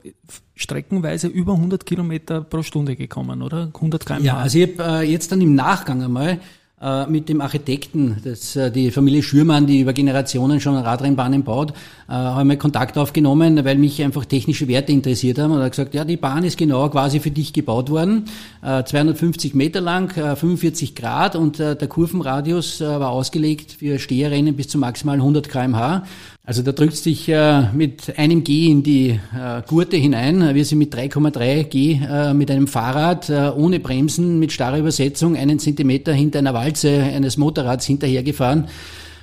streckenweise 0.54 1.26
über 1.26 1.54
100 1.54 1.84
Kilometer 1.84 2.42
pro 2.42 2.62
Stunde 2.62 2.94
gekommen, 2.94 3.42
oder? 3.42 3.72
100 3.74 4.06
km/h. 4.06 4.20
Ja, 4.22 4.36
also 4.36 4.58
ich 4.58 4.78
habe 4.78 5.02
äh, 5.02 5.10
jetzt 5.10 5.32
dann 5.32 5.40
im 5.40 5.56
Nachgang 5.56 6.02
einmal 6.04 6.38
mit 7.08 7.28
dem 7.28 7.40
Architekten, 7.40 8.16
das, 8.24 8.56
äh, 8.56 8.70
die 8.70 8.90
Familie 8.90 9.22
Schürmann, 9.22 9.66
die 9.66 9.80
über 9.80 9.92
Generationen 9.92 10.60
schon 10.60 10.76
Radrennbahnen 10.76 11.44
baut, 11.44 11.70
äh, 11.70 12.12
haben 12.12 12.48
wir 12.48 12.56
Kontakt 12.56 12.98
aufgenommen, 12.98 13.64
weil 13.64 13.76
mich 13.76 14.02
einfach 14.02 14.24
technische 14.24 14.66
Werte 14.68 14.92
interessiert 14.92 15.38
haben. 15.38 15.52
Und 15.52 15.58
er 15.58 15.66
hat 15.66 15.72
gesagt, 15.72 15.94
ja, 15.94 16.04
die 16.04 16.16
Bahn 16.16 16.44
ist 16.44 16.58
genau 16.58 16.88
quasi 16.88 17.20
für 17.20 17.30
dich 17.30 17.52
gebaut 17.52 17.90
worden, 17.90 18.24
250 18.62 19.54
Meter 19.54 19.80
lang, 19.80 20.10
45 20.12 20.94
Grad 20.94 21.36
und 21.36 21.58
der 21.58 21.76
Kurvenradius 21.88 22.80
war 22.80 23.10
ausgelegt 23.10 23.72
für 23.72 23.98
Steherrennen 23.98 24.54
bis 24.54 24.68
zu 24.68 24.78
maximal 24.78 25.16
100 25.16 25.48
kmh. 25.48 26.04
Also 26.44 26.62
da 26.62 26.72
drückst 26.72 27.06
dich 27.06 27.28
äh, 27.28 27.72
mit 27.72 28.18
einem 28.18 28.42
G 28.42 28.66
in 28.66 28.82
die 28.82 29.10
äh, 29.10 29.62
Gurte 29.68 29.96
hinein. 29.96 30.56
Wir 30.56 30.64
sind 30.64 30.78
mit 30.78 30.92
3,3 30.92 31.62
G 31.64 32.00
äh, 32.02 32.34
mit 32.34 32.50
einem 32.50 32.66
Fahrrad 32.66 33.30
äh, 33.30 33.52
ohne 33.54 33.78
Bremsen, 33.78 34.40
mit 34.40 34.50
starrer 34.50 34.78
Übersetzung, 34.78 35.36
einen 35.36 35.60
Zentimeter 35.60 36.12
hinter 36.12 36.40
einer 36.40 36.52
Walze 36.52 37.00
eines 37.00 37.36
Motorrads 37.36 37.86
hinterhergefahren. 37.86 38.66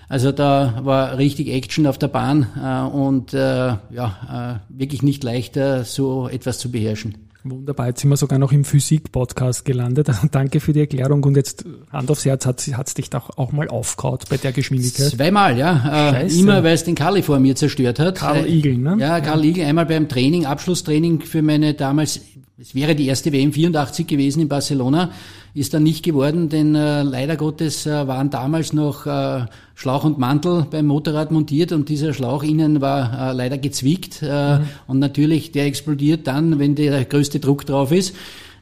Also 0.08 0.32
da 0.32 0.80
war 0.84 1.18
richtig 1.18 1.50
Action 1.50 1.88
auf 1.88 1.98
der 1.98 2.08
Bahn 2.08 2.48
äh, 2.58 2.96
und 2.96 3.34
äh, 3.34 3.38
ja, 3.38 4.62
wirklich 4.70 5.04
nicht 5.04 5.22
leichter, 5.24 5.84
so 5.84 6.30
etwas 6.30 6.58
zu 6.58 6.72
beherrschen. 6.72 7.29
Wunderbar, 7.44 7.88
jetzt 7.88 8.02
sind 8.02 8.10
wir 8.10 8.18
sogar 8.18 8.38
noch 8.38 8.52
im 8.52 8.66
Physik-Podcast 8.66 9.64
gelandet. 9.64 10.10
Also 10.10 10.28
danke 10.30 10.60
für 10.60 10.74
die 10.74 10.82
Erklärung 10.82 11.24
und 11.24 11.38
jetzt 11.38 11.64
Hand 11.90 12.12
aufs 12.12 12.26
Herz, 12.26 12.46
hat 12.46 12.60
es 12.60 12.94
dich 12.94 13.10
doch 13.10 13.38
auch 13.38 13.54
mal 13.54 13.70
aufgehaut 13.70 14.26
bei 14.30 14.36
der 14.36 14.52
Geschwindigkeit? 14.52 15.12
Zweimal, 15.12 15.58
ja. 15.58 16.12
Äh, 16.12 16.28
immer, 16.38 16.64
weil 16.64 16.74
es 16.74 16.84
den 16.84 16.96
Kali 16.96 17.24
vor 17.24 17.40
mir 17.40 17.56
zerstört 17.56 17.98
hat. 18.00 18.16
Karl 18.16 18.46
Igel, 18.46 18.78
ne? 18.78 18.98
Ja, 19.00 19.22
Karl 19.22 19.46
ja. 19.46 19.52
Igel, 19.52 19.66
einmal 19.66 19.86
beim 19.86 20.10
Training, 20.10 20.46
Abschlusstraining 20.46 21.22
für 21.22 21.42
meine 21.42 21.76
damals, 21.76 22.20
es 22.58 22.76
wäre 22.76 22.94
die 22.94 23.08
erste 23.08 23.32
WM 23.32 23.54
84 23.54 24.06
gewesen 24.06 24.42
in 24.42 24.50
Barcelona 24.50 25.12
ist 25.54 25.74
dann 25.74 25.84
nicht 25.84 26.04
geworden, 26.04 26.50
denn 26.50 26.76
äh, 26.76 27.04
leider 27.04 27.36
Gottes 27.36 27.86
äh, 27.86 28.08
waren 28.08 28.30
damals 28.30 28.74
noch 28.74 29.06
äh, 29.06 29.46
Schlauch 29.76 30.04
und 30.04 30.18
Mantel 30.18 30.66
beim 30.70 30.88
Motorrad 30.88 31.32
montiert 31.32 31.72
und 31.72 31.90
dieser 31.90 32.14
Schlauch 32.14 32.44
innen 32.44 32.82
war 32.82 33.32
äh, 33.32 33.34
leider 33.34 33.58
gezwickt 33.58 34.22
äh, 34.22 34.60
mhm. 34.60 34.64
und 34.88 35.00
natürlich 35.00 35.52
der 35.52 35.66
explodiert 35.66 36.28
dann, 36.28 36.60
wenn 36.60 36.76
der 36.76 37.06
größte 37.06 37.40
Druck 37.40 37.66
drauf 37.66 37.92
ist. 37.92 38.16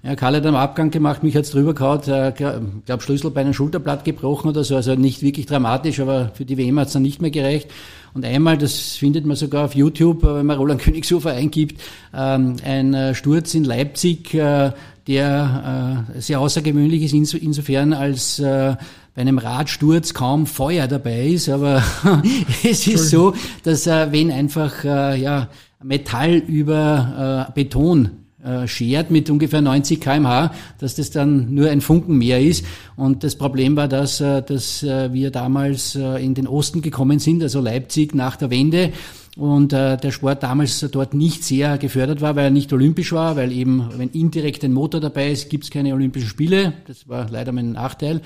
Ja, 0.07 0.15
Karl 0.15 0.37
hat 0.37 0.45
am 0.45 0.55
Abgang 0.55 0.89
gemacht, 0.89 1.21
mich 1.21 1.35
hat's 1.35 1.49
drüber 1.49 1.73
gehauen, 1.73 1.99
äh, 2.07 2.31
glaube 2.31 3.03
Schlüssel 3.03 3.29
bei 3.29 3.41
einem 3.41 3.53
Schulterblatt 3.53 4.05
gebrochen 4.05 4.47
oder 4.47 4.63
so, 4.63 4.77
also 4.77 4.95
nicht 4.95 5.21
wirklich 5.21 5.47
dramatisch, 5.47 5.99
aber 5.99 6.31
für 6.33 6.45
die 6.45 6.57
WM 6.57 6.79
hat's 6.79 6.93
dann 6.93 7.01
nicht 7.01 7.21
mehr 7.21 7.29
gereicht. 7.29 7.69
Und 8.13 8.23
einmal, 8.23 8.57
das 8.57 8.95
findet 8.95 9.25
man 9.25 9.35
sogar 9.35 9.65
auf 9.65 9.75
YouTube, 9.75 10.23
äh, 10.23 10.35
wenn 10.35 10.45
man 10.45 10.57
Roland 10.57 10.79
Königshofer 10.81 11.31
eingibt, 11.31 11.81
ähm, 12.15 12.55
ein 12.63 12.93
äh, 12.93 13.15
Sturz 13.15 13.53
in 13.53 13.65
Leipzig, 13.65 14.33
äh, 14.33 14.71
der 15.09 16.05
äh, 16.15 16.21
sehr 16.21 16.39
außergewöhnlich 16.39 17.03
ist 17.03 17.33
insofern, 17.33 17.91
als 17.91 18.41
bei 18.41 18.77
einem 19.17 19.39
Radsturz 19.39 20.13
kaum 20.13 20.45
Feuer 20.45 20.87
dabei 20.87 21.27
ist, 21.27 21.49
aber 21.49 21.83
es 22.63 22.87
ist 22.87 23.09
so, 23.09 23.33
dass 23.63 23.87
äh, 23.87 24.07
wenn 24.11 24.31
einfach 24.31 24.85
äh, 24.85 25.19
ja, 25.19 25.49
Metall 25.83 26.35
über 26.35 27.47
äh, 27.49 27.51
Beton 27.53 28.26
äh, 28.43 28.67
schert 28.67 29.09
mit 29.09 29.29
ungefähr 29.29 29.61
90 29.61 29.99
kmh, 29.99 30.53
dass 30.79 30.95
das 30.95 31.09
dann 31.09 31.53
nur 31.53 31.69
ein 31.69 31.81
Funken 31.81 32.17
mehr 32.17 32.39
ist. 32.39 32.65
Und 32.95 33.23
das 33.23 33.35
Problem 33.35 33.75
war, 33.75 33.87
dass, 33.87 34.21
äh, 34.21 34.43
dass 34.43 34.83
äh, 34.83 35.11
wir 35.11 35.31
damals 35.31 35.95
in 35.95 36.35
den 36.35 36.47
Osten 36.47 36.81
gekommen 36.81 37.19
sind, 37.19 37.41
also 37.41 37.59
Leipzig 37.61 38.13
nach 38.13 38.35
der 38.35 38.51
Wende 38.51 38.91
und 39.37 39.71
äh, 39.71 39.97
der 39.97 40.11
Sport 40.11 40.41
damals 40.41 40.79
dort 40.91 41.13
nicht 41.13 41.43
sehr 41.43 41.77
gefördert 41.77 42.21
war, 42.21 42.35
weil 42.35 42.45
er 42.45 42.51
nicht 42.51 42.73
olympisch 42.73 43.11
war, 43.13 43.35
weil 43.35 43.51
eben, 43.51 43.87
wenn 43.95 44.09
indirekt 44.09 44.63
ein 44.63 44.73
Motor 44.73 44.99
dabei 44.99 45.31
ist, 45.31 45.49
gibt 45.49 45.65
es 45.65 45.69
keine 45.69 45.93
Olympischen 45.93 46.27
Spiele. 46.27 46.73
Das 46.87 47.07
war 47.07 47.29
leider 47.29 47.51
mein 47.51 47.71
Nachteil. 47.71 48.21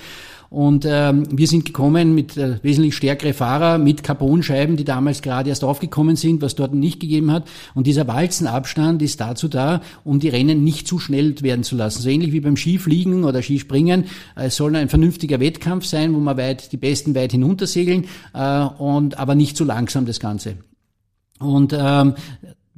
Und 0.49 0.85
ähm, 0.85 1.25
wir 1.31 1.47
sind 1.47 1.65
gekommen 1.65 2.15
mit 2.15 2.35
äh, 2.37 2.59
wesentlich 2.61 2.95
stärkere 2.95 3.33
Fahrer, 3.33 3.77
mit 3.77 4.03
Carbonscheiben, 4.03 4.75
die 4.75 4.83
damals 4.83 5.21
gerade 5.21 5.49
erst 5.49 5.63
aufgekommen 5.63 6.15
sind, 6.15 6.41
was 6.41 6.55
dort 6.55 6.73
nicht 6.73 6.99
gegeben 6.99 7.31
hat. 7.31 7.47
Und 7.73 7.87
dieser 7.87 8.07
Walzenabstand 8.07 9.01
ist 9.01 9.19
dazu 9.21 9.47
da, 9.47 9.81
um 10.03 10.19
die 10.19 10.29
Rennen 10.29 10.63
nicht 10.63 10.87
zu 10.87 10.99
schnell 10.99 11.35
werden 11.41 11.63
zu 11.63 11.75
lassen. 11.75 12.01
So 12.01 12.09
ähnlich 12.09 12.31
wie 12.31 12.41
beim 12.41 12.57
Skifliegen 12.57 13.23
oder 13.25 13.41
Skispringen. 13.41 14.05
Äh, 14.35 14.45
es 14.47 14.55
soll 14.55 14.75
ein 14.75 14.89
vernünftiger 14.89 15.41
Wettkampf 15.41 15.85
sein, 15.85 16.13
wo 16.13 16.19
man 16.19 16.37
weit 16.37 16.71
die 16.71 16.77
Besten 16.77 17.15
weit 17.15 17.31
hinuntersegeln, 17.31 18.05
äh, 18.33 18.61
und 18.77 19.19
aber 19.19 19.35
nicht 19.35 19.57
zu 19.57 19.65
langsam 19.65 20.05
das 20.05 20.19
Ganze. 20.19 20.55
Und 21.41 21.75
ähm, 21.77 22.15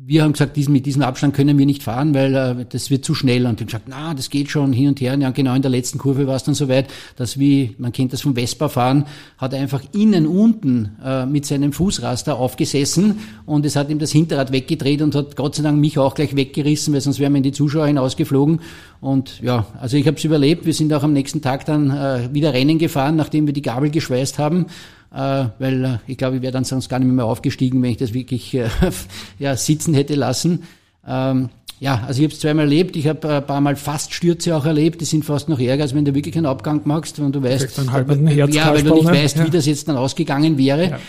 wir 0.06 0.24
haben 0.24 0.34
gesagt, 0.34 0.58
diesen, 0.58 0.74
mit 0.74 0.86
diesem 0.86 1.02
Abstand 1.02 1.34
können 1.34 1.58
wir 1.58 1.66
nicht 1.66 1.84
fahren, 1.84 2.14
weil 2.14 2.36
äh, 2.36 2.66
das 2.68 2.90
wird 2.90 3.06
zu 3.06 3.16
schnell. 3.16 3.46
Und 3.46 3.60
die 3.60 3.64
haben 3.64 3.68
gesagt, 3.68 3.86
na, 3.88 4.14
das 4.14 4.30
geht 4.30 4.50
schon 4.50 4.74
hin 4.74 4.90
und 4.90 5.00
her. 5.00 5.14
Und 5.14 5.22
ja, 5.22 5.32
genau 5.32 5.56
in 5.56 5.62
der 5.62 5.72
letzten 5.72 5.98
Kurve 5.98 6.28
war 6.28 6.36
es 6.36 6.44
dann 6.44 6.56
soweit, 6.56 6.88
dass 7.16 7.40
wie, 7.40 7.76
man 7.78 7.92
kennt 7.92 8.12
das 8.12 8.22
vom 8.22 8.36
Vespa-Fahren, 8.36 9.06
hat 9.38 9.54
er 9.54 9.62
einfach 9.62 9.82
innen 9.94 10.28
unten 10.28 10.98
äh, 11.04 11.26
mit 11.26 11.46
seinem 11.46 11.72
Fußraster 11.72 12.36
aufgesessen 12.36 13.20
und 13.46 13.66
es 13.66 13.76
hat 13.76 13.90
ihm 13.90 14.00
das 14.00 14.12
Hinterrad 14.12 14.52
weggedreht 14.52 15.02
und 15.02 15.16
hat 15.16 15.36
Gott 15.36 15.56
sei 15.56 15.64
Dank 15.64 15.80
mich 15.80 15.98
auch 15.98 16.16
gleich 16.16 16.36
weggerissen, 16.36 16.94
weil 16.94 17.02
sonst 17.02 17.20
wären 17.20 17.34
wir 17.34 17.38
in 17.38 17.44
die 17.44 17.52
Zuschauer 17.52 17.88
hinausgeflogen. 17.88 18.60
Und 19.00 19.42
ja, 19.42 19.68
also 19.80 19.96
ich 19.96 20.08
habe 20.08 20.18
es 20.18 20.24
überlebt. 20.24 20.66
Wir 20.66 20.74
sind 20.74 20.94
auch 20.94 21.04
am 21.04 21.14
nächsten 21.14 21.42
Tag 21.42 21.66
dann 21.66 21.92
äh, 21.92 22.30
wieder 22.34 22.54
Rennen 22.54 22.78
gefahren, 22.78 23.16
nachdem 23.16 23.46
wir 23.46 23.54
die 23.54 23.62
Gabel 23.62 23.90
geschweißt 23.90 24.38
haben 24.40 24.66
weil 25.14 25.86
äh, 25.86 25.98
ich 26.08 26.18
glaube, 26.18 26.38
ich 26.38 26.42
wäre 26.42 26.52
dann 26.52 26.64
sonst 26.64 26.90
gar 26.90 27.00
nicht 27.00 27.12
mehr 27.12 27.26
aufgestiegen, 27.26 27.82
wenn 27.82 27.92
ich 27.92 27.98
das 27.98 28.14
wirklich 28.14 28.54
äh, 28.56 28.68
ja, 29.40 29.56
sitzen 29.56 29.94
hätte 29.94 30.16
lassen. 30.16 30.64
Ähm, 31.08 31.50
ja, 31.80 32.04
also 32.08 32.22
ich 32.22 32.26
habe 32.28 32.34
es 32.34 32.40
zweimal 32.40 32.66
erlebt. 32.66 32.96
Ich 32.96 33.08
habe 33.08 33.28
ein 33.28 33.46
paar 33.46 33.62
Mal 33.62 33.76
fast 33.76 34.14
Stürze 34.14 34.56
auch 34.56 34.66
erlebt. 34.66 35.02
Die 35.02 35.06
sind 35.06 35.26
fast 35.26 35.50
noch 35.50 35.60
ärger, 35.60 35.84
als 35.84 35.94
wenn 35.94 36.06
du 36.06 36.16
wirklich 36.16 36.36
einen 36.38 36.46
Abgang 36.46 36.82
machst, 36.86 37.22
wenn 37.22 37.32
du 37.32 37.44
weißt, 37.44 37.92
halt 37.92 38.08
ja, 38.54 38.74
weil 38.74 38.84
du 38.84 38.94
nicht 38.96 39.06
weißt, 39.06 39.38
ja. 39.38 39.46
wie 39.46 39.50
das 39.50 39.66
jetzt 39.66 39.88
dann 39.88 39.98
ausgegangen 39.98 40.58
wäre. 40.58 41.00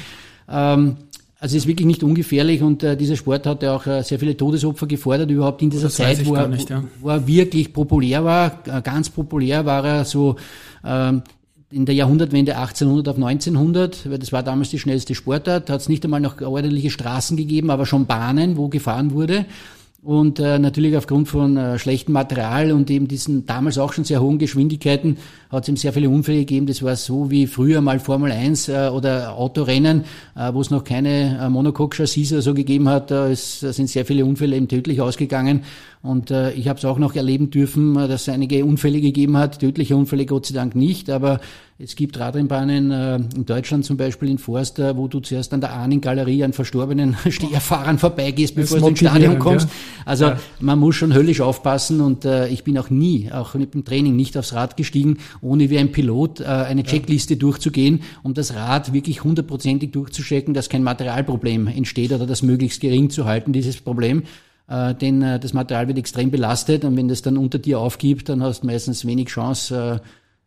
Ja. 0.49 0.75
Ähm, 0.75 0.97
also 1.39 1.57
es 1.57 1.63
ist 1.63 1.69
wirklich 1.69 1.87
nicht 1.87 2.03
ungefährlich 2.03 2.63
und 2.63 2.83
äh, 2.83 2.97
dieser 2.97 3.17
Sport 3.17 3.47
hat 3.47 3.63
ja 3.63 3.77
auch 3.77 3.87
äh, 3.87 4.03
sehr 4.03 4.19
viele 4.19 4.37
Todesopfer 4.37 4.87
gefordert, 4.87 5.31
überhaupt 5.31 5.63
in 5.63 5.71
dieser 5.71 5.85
das 5.85 5.95
Zeit, 5.97 6.25
wo 6.27 6.35
er, 6.35 6.49
nicht, 6.49 6.71
ja. 6.71 6.83
wo 7.01 7.11
er 7.11 7.27
wirklich 7.27 7.73
populär 7.73 8.25
war. 8.25 8.61
Äh, 8.67 8.81
ganz 8.83 9.11
populär 9.11 9.65
war 9.67 9.85
er 9.85 10.05
so 10.05 10.37
ähm, 10.85 11.23
in 11.75 11.87
der 11.87 11.95
Jahrhundertwende 11.95 12.57
1800 12.57 13.09
auf 13.09 13.17
1900, 13.17 14.09
weil 14.09 14.19
das 14.19 14.33
war 14.33 14.45
damals 14.45 14.71
die 14.71 14.79
schnellste 14.79 15.15
Sportart, 15.17 15.69
hat 15.71 15.81
es 15.81 15.89
nicht 15.89 16.05
einmal 16.05 16.21
noch 16.21 16.41
ordentliche 16.41 16.91
Straßen 16.91 17.37
gegeben, 17.37 17.71
aber 17.71 17.85
schon 17.85 18.07
Bahnen, 18.07 18.57
wo 18.57 18.69
gefahren 18.69 19.13
wurde. 19.13 19.45
Und 20.05 20.39
äh, 20.39 20.59
natürlich 20.59 20.99
aufgrund 20.99 21.29
von 21.29 21.57
äh, 21.57 21.79
schlechtem 21.79 22.13
Material 22.13 22.73
und 22.73 22.91
eben 22.91 23.09
diesen 23.09 23.47
damals 23.47 23.79
auch 23.79 23.95
schon 23.95 24.05
sehr 24.05 24.21
hohen 24.21 24.39
Geschwindigkeiten 24.39 25.17
hat 25.51 25.63
es 25.63 25.69
eben 25.69 25.79
sehr 25.79 25.95
viele 25.95 26.11
Unfälle 26.11 26.41
gegeben. 26.41 26.67
Das 26.67 26.83
war 26.83 26.95
so 26.95 27.31
wie 27.31 27.47
früher 27.47 27.81
mal 27.81 27.99
Formel 27.99 28.31
1 28.31 28.69
äh, 28.69 28.91
oder 28.93 29.35
Autorennen, 29.35 30.05
äh, 30.37 30.53
wo 30.53 30.61
es 30.61 30.71
noch 30.71 30.85
keine 30.85 31.39
äh, 31.41 31.49
Monocoque-Chassis 31.49 32.29
so 32.45 32.53
gegeben 32.53 32.87
hat. 32.91 33.11
Da, 33.11 33.29
ist, 33.29 33.63
da 33.63 33.73
sind 33.73 33.89
sehr 33.89 34.05
viele 34.05 34.27
Unfälle 34.27 34.57
eben 34.57 34.69
tödlich 34.69 35.01
ausgegangen. 35.01 35.63
Und 36.05 36.31
äh, 36.31 36.53
ich 36.53 36.69
habe 36.69 36.79
es 36.79 36.85
auch 36.85 36.99
noch 36.99 37.15
erleben 37.15 37.49
dürfen, 37.49 37.97
äh, 37.97 38.07
dass 38.09 38.23
es 38.23 38.29
einige 38.29 38.63
Unfälle 38.67 39.01
gegeben 39.01 39.39
hat, 39.39 39.61
tödliche 39.61 39.97
Unfälle 39.97 40.27
Gott 40.27 40.45
sei 40.45 40.55
Dank 40.55 40.75
nicht, 40.75 41.09
aber 41.09 41.41
es 41.79 41.97
gibt 41.97 42.21
Radrennbahnen 42.21 42.91
äh, 42.91 43.17
in 43.17 43.47
Deutschland 43.47 43.87
zum 43.87 43.97
Beispiel 43.97 44.29
in 44.29 44.37
Forster, 44.37 44.99
wo 44.99 45.09
du 45.09 45.21
zuerst 45.21 45.55
an 45.55 45.63
der 45.63 45.73
Ahning-Galerie 45.73 46.45
an 46.45 46.53
verstorbenen 46.53 47.17
Steherfahrern 47.31 47.99
vorbeigehst, 47.99 48.55
bevor 48.55 48.81
du 48.81 48.89
ins 48.89 48.99
Stadion 48.99 49.39
kommst. 49.39 49.67
Also 50.05 50.27
ja. 50.27 50.39
man 50.61 50.79
muss 50.79 50.95
schon 50.95 51.15
höllisch 51.15 51.41
aufpassen 51.41 52.03
und 52.03 52.27
äh, 52.27 52.49
ich 52.49 52.65
bin 52.65 52.77
auch 52.77 52.91
nie, 52.91 53.33
auch 53.33 53.55
mit 53.55 53.73
dem 53.73 53.87
Training, 53.87 54.15
nicht 54.15 54.37
aufs 54.37 54.53
Rad 54.53 54.77
gestiegen, 54.77 55.17
ohne 55.41 55.71
wie 55.71 55.79
ein 55.79 55.91
Pilot 55.91 56.41
äh, 56.41 56.45
eine 56.45 56.83
Checkliste 56.83 57.33
ja. 57.33 57.41
durchzugehen, 57.41 58.03
um 58.23 58.35
das 58.35 58.55
Rad 58.55 58.93
wirklich 58.93 59.25
hundertprozentig 59.25 59.91
durchzuchecken, 59.93 60.53
dass 60.53 60.69
kein 60.69 60.83
Materialproblem 60.83 61.67
entsteht 61.67 62.13
oder 62.13 62.27
das 62.27 62.43
möglichst 62.43 62.83
gering 62.83 63.09
zu 63.09 63.25
halten, 63.25 63.55
dieses 63.55 63.81
Problem 63.81 64.25
äh, 64.69 64.95
denn 64.95 65.23
äh, 65.23 65.39
das 65.39 65.53
Material 65.53 65.89
wird 65.89 65.99
extrem 65.99 66.31
belastet 66.31 66.85
und 66.85 66.97
wenn 66.97 67.09
das 67.09 67.23
dann 67.23 67.37
unter 67.37 67.59
dir 67.59 67.81
aufgibt, 67.81 68.29
dann 68.29 68.43
hast 68.43 68.63
du 68.63 68.67
meistens 68.67 69.05
wenig 69.05 69.29
Chance, 69.29 70.01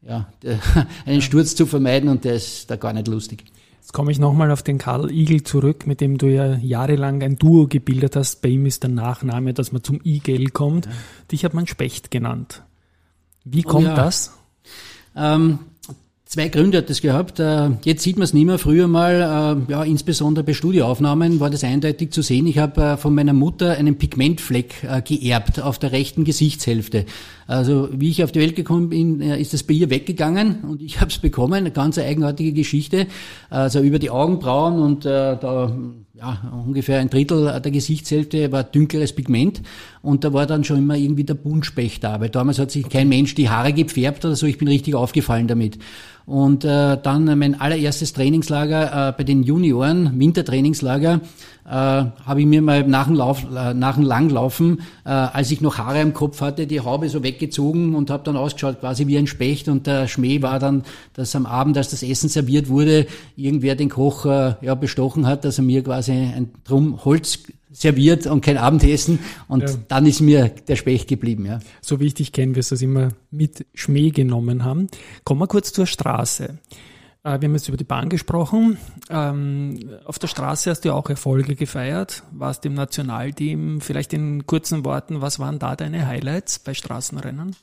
äh, 0.03 0.07
ja, 0.07 0.27
einen 1.05 1.21
Sturz 1.21 1.55
zu 1.55 1.65
vermeiden 1.65 2.09
und 2.09 2.23
der 2.23 2.35
ist 2.35 2.69
da 2.69 2.75
gar 2.75 2.93
nicht 2.93 3.07
lustig. 3.07 3.45
Jetzt 3.87 3.93
komme 3.93 4.11
ich 4.11 4.19
nochmal 4.19 4.51
auf 4.51 4.63
den 4.63 4.79
Karl 4.79 5.09
Igel 5.11 5.43
zurück, 5.43 5.87
mit 5.87 6.01
dem 6.01 6.17
du 6.17 6.27
ja 6.27 6.57
jahrelang 6.57 7.23
ein 7.23 7.37
Duo 7.37 7.67
gebildet 7.67 8.17
hast. 8.17 8.41
Bei 8.41 8.49
ihm 8.49 8.65
ist 8.65 8.83
der 8.83 8.89
Nachname, 8.89 9.53
dass 9.53 9.71
man 9.71 9.81
zum 9.81 10.01
Igel 10.03 10.49
kommt. 10.49 10.87
Ja. 10.87 10.91
Dich 11.31 11.45
hat 11.45 11.53
man 11.53 11.67
Specht 11.67 12.11
genannt. 12.11 12.63
Wie 13.45 13.65
oh 13.65 13.69
kommt 13.69 13.85
oh 13.85 13.89
ja. 13.91 13.95
das? 13.95 14.37
Ähm, 15.15 15.59
Zwei 16.27 16.49
Gründe 16.49 16.79
hat 16.79 16.89
das 16.89 16.99
gehabt. 16.99 17.39
Äh, 17.39 17.69
jetzt 17.85 18.03
sieht 18.03 18.17
man 18.17 18.25
es 18.25 18.33
nicht 18.33 18.45
mehr. 18.45 18.57
Früher 18.59 18.89
mal, 18.89 19.61
äh, 19.69 19.71
ja, 19.71 19.83
insbesondere 19.85 20.43
bei 20.43 20.53
Studioaufnahmen, 20.53 21.39
war 21.39 21.49
das 21.49 21.63
eindeutig 21.63 22.11
zu 22.11 22.21
sehen. 22.21 22.47
Ich 22.47 22.57
habe 22.57 22.81
äh, 22.81 22.97
von 22.97 23.15
meiner 23.15 23.31
Mutter 23.31 23.77
einen 23.77 23.97
Pigmentfleck 23.97 25.05
geerbt 25.05 25.61
auf 25.61 25.79
der 25.79 25.93
rechten 25.93 26.25
Gesichtshälfte. 26.25 27.05
Also 27.47 27.87
wie 27.93 28.09
ich 28.09 28.25
auf 28.25 28.33
die 28.33 28.41
Welt 28.41 28.57
gekommen 28.57 28.89
bin, 28.89 29.21
ist 29.21 29.53
das 29.53 29.63
bei 29.63 29.73
ihr 29.73 29.89
weggegangen 29.89 30.65
und 30.65 30.81
ich 30.81 30.99
habe 30.99 31.11
es 31.11 31.17
bekommen. 31.17 31.53
Eine 31.53 31.71
ganz 31.71 31.97
eigenartige 31.97 32.51
Geschichte. 32.51 33.07
Also 33.49 33.79
über 33.79 33.97
die 33.97 34.09
Augenbrauen 34.09 34.81
und 34.81 35.05
da 35.05 35.73
ja, 36.17 36.51
ungefähr 36.65 36.99
ein 36.99 37.09
Drittel 37.09 37.59
der 37.61 37.71
Gesichtshälfte 37.71 38.51
war 38.51 38.63
dunkleres 38.63 39.13
Pigment 39.13 39.61
und 40.01 40.23
da 40.23 40.33
war 40.33 40.47
dann 40.47 40.63
schon 40.63 40.79
immer 40.79 40.95
irgendwie 40.95 41.23
der 41.23 41.35
Buntspecht 41.35 42.03
da, 42.03 42.19
weil 42.19 42.29
damals 42.29 42.57
hat 42.59 42.71
sich 42.71 42.89
kein 42.89 43.07
Mensch 43.07 43.35
die 43.35 43.49
Haare 43.49 43.73
gefärbt 43.73 44.25
oder 44.25 44.35
so, 44.35 44.47
ich 44.47 44.57
bin 44.57 44.67
richtig 44.67 44.95
aufgefallen 44.95 45.47
damit. 45.47 45.77
Und 46.25 46.65
äh, 46.65 46.97
dann 47.01 47.39
mein 47.39 47.59
allererstes 47.61 48.11
Trainingslager 48.13 49.09
äh, 49.09 49.13
bei 49.13 49.23
den 49.23 49.43
Junioren, 49.43 50.19
Wintertrainingslager, 50.19 51.21
äh, 51.67 51.71
habe 51.71 52.39
ich 52.39 52.45
mir 52.45 52.61
mal 52.61 52.87
nach 52.87 53.07
dem, 53.07 53.15
Lauf, 53.15 53.43
äh, 53.43 53.73
nach 53.73 53.95
dem 53.95 54.03
Langlaufen, 54.03 54.81
äh, 55.05 55.09
als 55.09 55.51
ich 55.51 55.59
noch 55.59 55.77
Haare 55.77 55.99
am 55.99 56.13
Kopf 56.13 56.39
hatte, 56.39 56.65
die 56.65 56.79
Haube 56.79 57.09
so 57.09 57.23
weggezogen 57.23 57.93
und 57.93 58.09
habe 58.09 58.23
dann 58.23 58.37
ausgeschaut 58.37 58.79
quasi 58.79 59.07
wie 59.07 59.17
ein 59.17 59.27
Specht 59.27 59.67
und 59.67 59.85
der 59.85 60.07
Schmäh 60.07 60.41
war 60.41 60.59
dann, 60.59 60.83
dass 61.13 61.35
am 61.35 61.45
Abend, 61.45 61.77
als 61.77 61.89
das 61.89 62.03
Essen 62.03 62.29
serviert 62.29 62.69
wurde, 62.69 63.05
irgendwer 63.35 63.75
den 63.75 63.89
Koch 63.89 64.25
äh, 64.25 64.55
ja, 64.61 64.75
bestochen 64.75 65.27
hat, 65.27 65.43
dass 65.43 65.57
er 65.57 65.65
mir 65.65 65.83
quasi 65.83 66.13
ein 66.13 66.51
Drum 66.63 67.03
Holz 67.03 67.39
serviert 67.73 68.27
und 68.27 68.41
kein 68.41 68.57
Abendessen. 68.57 69.19
Und 69.47 69.63
ja. 69.63 69.75
dann 69.89 70.05
ist 70.05 70.21
mir 70.21 70.49
der 70.67 70.77
Specht 70.77 71.07
geblieben. 71.07 71.45
Ja. 71.45 71.59
So 71.81 71.99
wie 71.99 72.07
ich 72.07 72.13
dich 72.13 72.31
kenne, 72.31 72.55
wirst 72.55 72.71
du 72.71 72.75
das 72.75 72.81
immer 72.81 73.09
mit 73.29 73.65
Schmäh 73.73 74.11
genommen 74.11 74.63
haben. 74.63 74.87
Kommen 75.25 75.41
wir 75.41 75.47
kurz 75.47 75.73
zur 75.73 75.85
Straße. 75.85 76.57
Äh, 77.27 77.41
wir 77.41 77.49
haben 77.49 77.55
jetzt 77.55 77.67
über 77.67 77.77
die 77.77 77.83
Bahn 77.83 78.09
gesprochen. 78.09 78.77
Ähm, 79.09 79.79
auf 80.05 80.19
der 80.19 80.27
Straße 80.27 80.69
hast 80.69 80.85
du 80.85 80.93
auch 80.93 81.09
Erfolge 81.09 81.55
gefeiert, 81.55 82.23
warst 82.31 82.65
im 82.65 82.73
Nationalteam. 82.73 83.81
Vielleicht 83.81 84.13
in 84.13 84.45
kurzen 84.45 84.85
Worten, 84.85 85.21
was 85.21 85.39
waren 85.39 85.59
da 85.59 85.75
deine 85.75 86.07
Highlights 86.07 86.59
bei 86.59 86.73
Straßenrennen? 86.73 87.55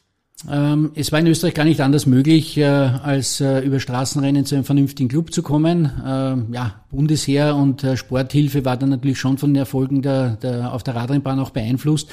Ähm, 0.50 0.90
es 0.94 1.12
war 1.12 1.21
in 1.21 1.26
Österreich 1.28 1.54
gar 1.54 1.64
nicht 1.64 1.80
anders 1.80 2.06
möglich, 2.06 2.59
äh, 2.59 2.64
als 2.64 3.40
äh, 3.40 3.61
über 3.61 3.80
Straßenrennen 3.80 4.44
zu 4.44 4.56
einem 4.56 4.64
vernünftigen 4.64 5.09
Club 5.09 5.33
zu 5.33 5.42
kommen. 5.42 5.90
Ähm, 6.04 6.49
ja, 6.52 6.85
Bundesheer 6.90 7.56
und 7.56 7.87
Sporthilfe 7.94 8.64
war 8.64 8.76
dann 8.76 8.90
natürlich 8.90 9.18
schon 9.18 9.38
von 9.38 9.54
den 9.54 9.61
Erfolgen 9.61 10.02
der, 10.02 10.37
der, 10.37 10.75
auf 10.75 10.83
der 10.83 10.97
Radrennbahn 10.97 11.38
auch 11.38 11.50
beeinflusst. 11.50 12.11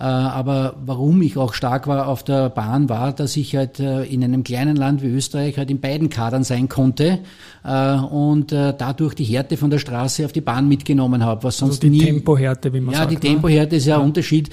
Äh, 0.00 0.04
aber 0.04 0.76
warum 0.86 1.20
ich 1.20 1.36
auch 1.36 1.52
stark 1.52 1.86
war 1.86 2.08
auf 2.08 2.22
der 2.22 2.48
Bahn, 2.48 2.88
war, 2.88 3.12
dass 3.12 3.36
ich 3.36 3.54
halt 3.54 3.80
äh, 3.80 4.04
in 4.04 4.24
einem 4.24 4.44
kleinen 4.44 4.74
Land 4.74 5.02
wie 5.02 5.08
Österreich 5.08 5.58
halt 5.58 5.70
in 5.70 5.78
beiden 5.78 6.08
Kadern 6.08 6.42
sein 6.42 6.70
konnte 6.70 7.18
äh, 7.64 7.96
und 7.96 8.50
dadurch 8.50 9.14
die 9.14 9.24
Härte 9.24 9.58
von 9.58 9.68
der 9.68 9.78
Straße 9.78 10.24
auf 10.24 10.32
die 10.32 10.40
Bahn 10.40 10.68
mitgenommen 10.68 11.22
habe, 11.22 11.44
was 11.44 11.58
sonst 11.58 11.72
also 11.72 11.80
die 11.82 11.90
nie... 11.90 12.04
Tempohärte, 12.04 12.72
wie 12.72 12.80
man 12.80 12.94
ja, 12.94 13.00
sagt. 13.00 13.12
Ja, 13.12 13.18
die 13.18 13.26
ne? 13.26 13.34
Tempohärte 13.34 13.76
ist 13.76 13.86
ja 13.86 13.98
ein 13.98 14.04
Unterschied, 14.04 14.48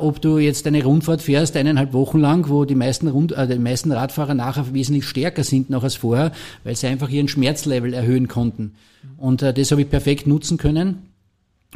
ob 0.00 0.20
du 0.20 0.38
jetzt 0.38 0.66
eine 0.66 0.82
Rundfahrt 0.82 1.22
fährst, 1.22 1.56
eineinhalb 1.56 1.92
Wochen 1.92 2.18
lang, 2.18 2.48
wo 2.48 2.64
die 2.64 2.74
meisten, 2.74 3.06
Rund, 3.06 3.32
äh, 3.32 3.46
die 3.46 3.58
meisten 3.58 3.92
Radfahrer 3.92 4.34
nachher 4.34 4.74
wesentlich 4.74 5.04
stärker 5.04 5.44
sind 5.44 5.70
noch 5.70 5.84
als 5.84 5.94
vorher, 5.94 6.32
weil 6.64 6.74
sie 6.74 6.88
einfach 6.88 7.08
ihren 7.08 7.28
Schmerzlevel 7.28 7.94
erhöhen 7.94 8.26
konnten. 8.26 8.72
Und 9.16 9.42
das 9.42 9.70
habe 9.70 9.82
ich 9.82 9.90
perfekt 9.90 10.26
nutzen 10.26 10.58
können. 10.58 11.09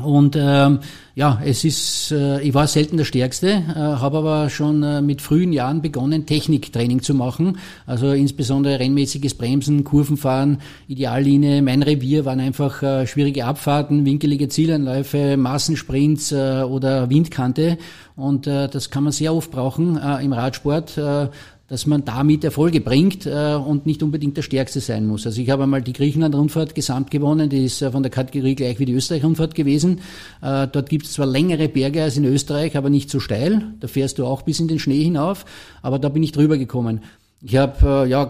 Und 0.02 0.34
ähm, 0.36 0.80
ja, 1.14 1.40
es 1.44 1.62
ist, 1.62 2.10
äh, 2.10 2.40
ich 2.40 2.52
war 2.52 2.66
selten 2.66 2.96
der 2.96 3.04
Stärkste, 3.04 3.48
äh, 3.48 3.74
habe 3.76 4.18
aber 4.18 4.50
schon 4.50 4.82
äh, 4.82 5.00
mit 5.00 5.22
frühen 5.22 5.52
Jahren 5.52 5.82
begonnen, 5.82 6.26
Techniktraining 6.26 7.00
zu 7.00 7.14
machen. 7.14 7.58
Also 7.86 8.10
insbesondere 8.10 8.80
rennmäßiges 8.80 9.34
Bremsen, 9.34 9.84
Kurvenfahren, 9.84 10.58
Ideallinie. 10.88 11.62
Mein 11.62 11.84
Revier 11.84 12.24
waren 12.24 12.40
einfach 12.40 12.82
äh, 12.82 13.06
schwierige 13.06 13.44
Abfahrten, 13.44 14.04
winkelige 14.04 14.48
Zielanläufe, 14.48 15.36
Massensprints 15.36 16.32
äh, 16.32 16.64
oder 16.68 17.08
Windkante. 17.08 17.78
Und 18.16 18.48
äh, 18.48 18.68
das 18.68 18.90
kann 18.90 19.04
man 19.04 19.12
sehr 19.12 19.32
oft 19.32 19.52
brauchen 19.52 19.96
äh, 19.96 20.24
im 20.24 20.32
Radsport. 20.32 20.98
Äh, 20.98 21.28
dass 21.68 21.86
man 21.86 22.04
damit 22.04 22.44
Erfolge 22.44 22.80
bringt 22.80 23.26
äh, 23.26 23.54
und 23.54 23.86
nicht 23.86 24.02
unbedingt 24.02 24.36
der 24.36 24.42
Stärkste 24.42 24.80
sein 24.80 25.06
muss. 25.06 25.26
Also 25.26 25.40
ich 25.40 25.48
habe 25.50 25.62
einmal 25.62 25.82
die 25.82 25.94
Griechenland-Rundfahrt 25.94 26.74
gesamt 26.74 27.10
gewonnen, 27.10 27.48
die 27.48 27.64
ist 27.64 27.80
äh, 27.80 27.90
von 27.90 28.02
der 28.02 28.10
Kategorie 28.10 28.54
gleich 28.54 28.78
wie 28.78 28.84
die 28.84 28.92
Österreich-Rundfahrt 28.92 29.54
gewesen. 29.54 30.00
Äh, 30.42 30.68
dort 30.68 30.88
gibt 30.88 31.06
es 31.06 31.14
zwar 31.14 31.26
längere 31.26 31.68
Berge 31.68 32.02
als 32.02 32.16
in 32.16 32.24
Österreich, 32.24 32.76
aber 32.76 32.90
nicht 32.90 33.10
so 33.10 33.18
steil. 33.18 33.74
Da 33.80 33.88
fährst 33.88 34.18
du 34.18 34.26
auch 34.26 34.42
bis 34.42 34.60
in 34.60 34.68
den 34.68 34.78
Schnee 34.78 35.02
hinauf, 35.02 35.46
aber 35.80 35.98
da 35.98 36.10
bin 36.10 36.22
ich 36.22 36.32
drüber 36.32 36.58
gekommen. 36.58 37.00
Ich 37.40 37.56
habe 37.56 38.04
äh, 38.04 38.10
ja 38.10 38.28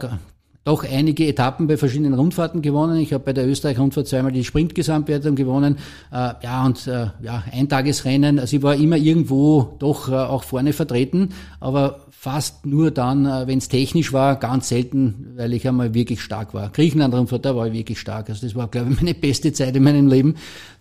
doch 0.65 0.83
einige 0.83 1.27
Etappen 1.27 1.67
bei 1.67 1.77
verschiedenen 1.77 2.15
Rundfahrten 2.15 2.63
gewonnen. 2.63 2.97
Ich 2.97 3.13
habe 3.13 3.23
bei 3.23 3.33
der 3.35 3.47
Österreich-Rundfahrt 3.47 4.09
zweimal 4.09 4.33
die 4.33 4.45
Sprintgesamtwertung 4.45 5.35
gewonnen. 5.35 5.77
Äh, 6.11 6.33
ja, 6.43 6.65
und 6.65 6.87
äh, 6.87 7.09
ja, 7.23 7.45
Eintagesrennen. 7.53 8.39
Also 8.39 8.57
ich 8.57 8.63
war 8.63 8.75
immer 8.75 8.97
irgendwo 8.97 9.77
doch 9.79 10.09
äh, 10.09 10.15
auch 10.15 10.43
vorne 10.43 10.73
vertreten, 10.73 11.31
aber 11.61 12.07
fast 12.11 12.65
nur 12.65 12.91
dann, 12.91 13.27
äh, 13.27 13.47
wenn 13.47 13.59
es 13.59 13.69
technisch 13.69 14.15
war, 14.15 14.37
ganz 14.37 14.71
selten, 14.71 15.35
weil 15.37 15.53
ich 15.53 15.69
einmal 15.69 15.93
wirklich 15.93 16.23
stark 16.23 16.55
war. 16.55 16.71
Griechenland-Rundfahrt, 16.71 17.45
da 17.45 17.55
war 17.55 17.67
ich 17.67 17.75
wirklich 17.75 18.01
stark. 18.01 18.31
Also 18.31 18.47
das 18.47 18.55
war, 18.55 18.69
glaube 18.69 18.91
ich, 18.91 18.97
meine 19.03 19.15
beste 19.15 19.53
Zeit 19.53 19.77
in 19.77 19.83
meinem 19.83 20.09
Leben. 20.09 20.37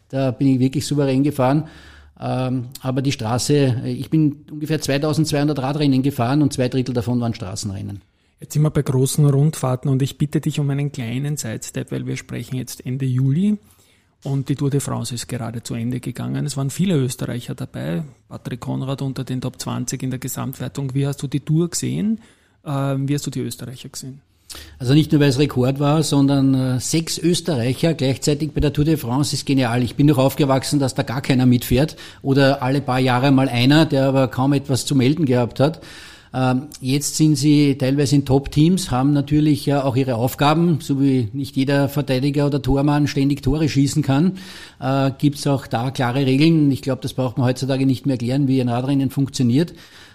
Da 0.08 0.32
bin 0.32 0.48
ich 0.48 0.60
wirklich 0.60 0.88
souverän 0.88 1.24
gefahren. 1.24 1.66
Ähm, 2.22 2.68
aber 2.82 3.02
die 3.02 3.12
Straße, 3.12 3.82
ich 3.86 4.10
bin 4.10 4.46
ungefähr 4.50 4.80
2200 4.80 5.60
Radrennen 5.60 6.04
gefahren 6.04 6.42
und 6.42 6.54
zwei 6.54 6.70
Drittel 6.70 6.94
davon 6.94 7.20
waren 7.20 7.34
Straßenrennen. 7.34 8.13
Jetzt 8.44 8.56
sind 8.56 8.64
wir 8.64 8.72
bei 8.72 8.82
großen 8.82 9.26
Rundfahrten 9.26 9.90
und 9.90 10.02
ich 10.02 10.18
bitte 10.18 10.42
dich 10.42 10.60
um 10.60 10.70
einen 10.70 10.92
kleinen 10.92 11.38
Sidestep, 11.38 11.94
weil 11.94 12.06
wir 12.06 12.18
sprechen 12.18 12.58
jetzt 12.58 12.86
Ende 12.86 13.06
Juli. 13.06 13.58
Und 14.24 14.50
die 14.50 14.58
Tour 14.58 14.70
de 14.70 14.82
France 14.82 15.16
ist 15.16 15.30
gerade 15.30 15.64
zu 15.64 15.76
Ende 15.76 16.02
gegangen. 16.02 16.46
Es 16.46 16.58
waren 16.58 16.70
viele 16.70 16.98
Österreicher 16.98 17.56
dabei. 17.56 18.04
Patrick 18.28 18.60
Konrad 18.60 19.02
unter 19.02 19.24
den 19.24 19.40
Top 19.40 19.62
20 19.62 20.04
in 20.04 20.10
der 20.10 20.20
Gesamtwertung. 20.20 20.94
Wie 20.94 21.08
hast 21.08 21.24
du 21.24 21.28
die 21.28 21.40
Tour 21.40 21.70
gesehen? 21.70 22.20
Ähm, 22.66 23.08
wie 23.08 23.14
hast 23.14 23.26
du 23.26 23.32
die 23.32 23.40
Österreicher 23.40 23.88
gesehen? 23.88 24.20
Also 24.78 24.94
nicht 24.94 25.14
nur, 25.14 25.22
weil 25.22 25.30
es 25.30 25.40
Rekord 25.40 25.80
war, 25.80 26.04
sondern 26.04 26.54
äh, 26.54 26.80
sechs 26.82 27.18
Österreicher 27.18 27.94
gleichzeitig 27.94 28.52
bei 28.52 28.60
der 28.60 28.74
Tour 28.74 28.84
de 28.84 28.98
France 28.98 29.34
ist 29.34 29.46
genial. 29.46 29.84
Ich 29.84 29.96
bin 29.96 30.08
doch 30.08 30.18
aufgewachsen, 30.18 30.80
dass 30.80 30.96
da 30.96 31.04
gar 31.04 31.22
keiner 31.22 31.46
mitfährt 31.46 31.96
oder 32.22 32.62
alle 32.62 32.82
paar 32.82 33.00
Jahre 33.00 33.32
mal 33.32 33.48
einer, 33.48 33.86
der 33.86 34.04
aber 34.04 34.28
kaum 34.28 34.52
etwas 34.52 34.86
zu 34.86 34.96
melden 34.96 35.24
gehabt 35.24 35.62
hat. 35.62 35.80
Ähm, 36.34 36.64
jetzt 36.82 37.16
sind 37.16 37.36
sie 37.36 37.78
teilweise 37.78 38.16
in 38.16 38.26
Top-Teams, 38.26 38.90
haben 38.90 39.14
natürlich 39.14 39.72
auch 39.74 39.96
ihre 39.96 40.16
Aufgaben, 40.16 40.80
so 40.82 41.00
wie 41.00 41.30
nicht 41.32 41.56
jeder 41.56 41.90
Verteidiger 41.90 42.48
oder 42.48 42.62
Tormann 42.62 43.08
ständig 43.08 43.44
Tore 43.44 43.70
schießen 43.70 44.02
kann, 44.02 44.34
äh, 44.80 45.12
gibt 45.18 45.38
es 45.38 45.46
auch 45.46 45.68
da 45.68 45.92
klare 45.92 46.26
Regeln. 46.26 46.72
Ich 46.72 46.82
glaube, 46.82 47.02
das 47.02 47.14
braucht 47.14 47.38
man 47.38 47.46
heutzutage 47.48 47.86
nicht 47.86 48.08
mehr 48.08 48.16
erklären, 48.16 48.48
wie 48.48 48.60
ein 48.62 48.70
Radrennen 48.70 49.12
funktioniert. 49.12 49.74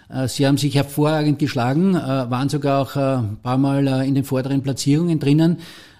Äh, 0.09 0.27
sie 0.27 0.45
haben 0.45 0.57
sich 0.57 0.75
hervorragend 0.75 1.39
geschlagen, 1.39 1.95
äh, 1.95 1.99
waren 2.01 2.49
sogar 2.49 2.81
auch 2.81 2.95
ein 2.97 3.37
paar 3.41 3.57
Mal 3.57 3.87
in 4.05 4.15
den 4.15 4.25
vorderen 4.25 4.61
Platzierungen 4.61 5.19
drinnen. 5.19 5.57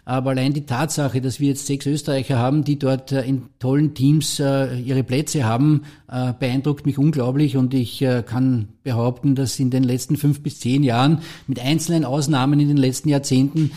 Aber 0.09 0.31
allein 0.31 0.53
die 0.53 0.65
Tatsache, 0.65 1.21
dass 1.21 1.39
wir 1.39 1.49
jetzt 1.49 1.67
sechs 1.67 1.85
Österreicher 1.85 2.39
haben, 2.39 2.63
die 2.63 2.79
dort 2.79 3.11
äh, 3.11 3.21
in 3.21 3.43
tollen 3.59 3.93
Teams 3.93 4.39
äh, 4.39 4.75
ihre 4.79 5.03
Plätze 5.03 5.43
haben, 5.43 5.83
äh, 6.11 6.33
beeindruckt 6.33 6.87
mich 6.87 6.97
unglaublich. 6.97 7.57
Und 7.57 7.75
ich 7.75 8.03
kann 8.25 8.69
behaupten, 8.81 9.35
dass 9.35 9.59
in 9.59 9.69
den 9.69 9.83
letzten 9.83 10.17
fünf 10.17 10.41
bis 10.41 10.59
zehn 10.59 10.81
Jahren, 10.81 11.19
mit 11.45 11.59
einzelnen 11.59 12.05
Ausnahmen 12.05 12.59
in 12.59 12.69
den 12.69 12.77
letzten 12.77 13.09
Jahrzehnten, 13.09 13.71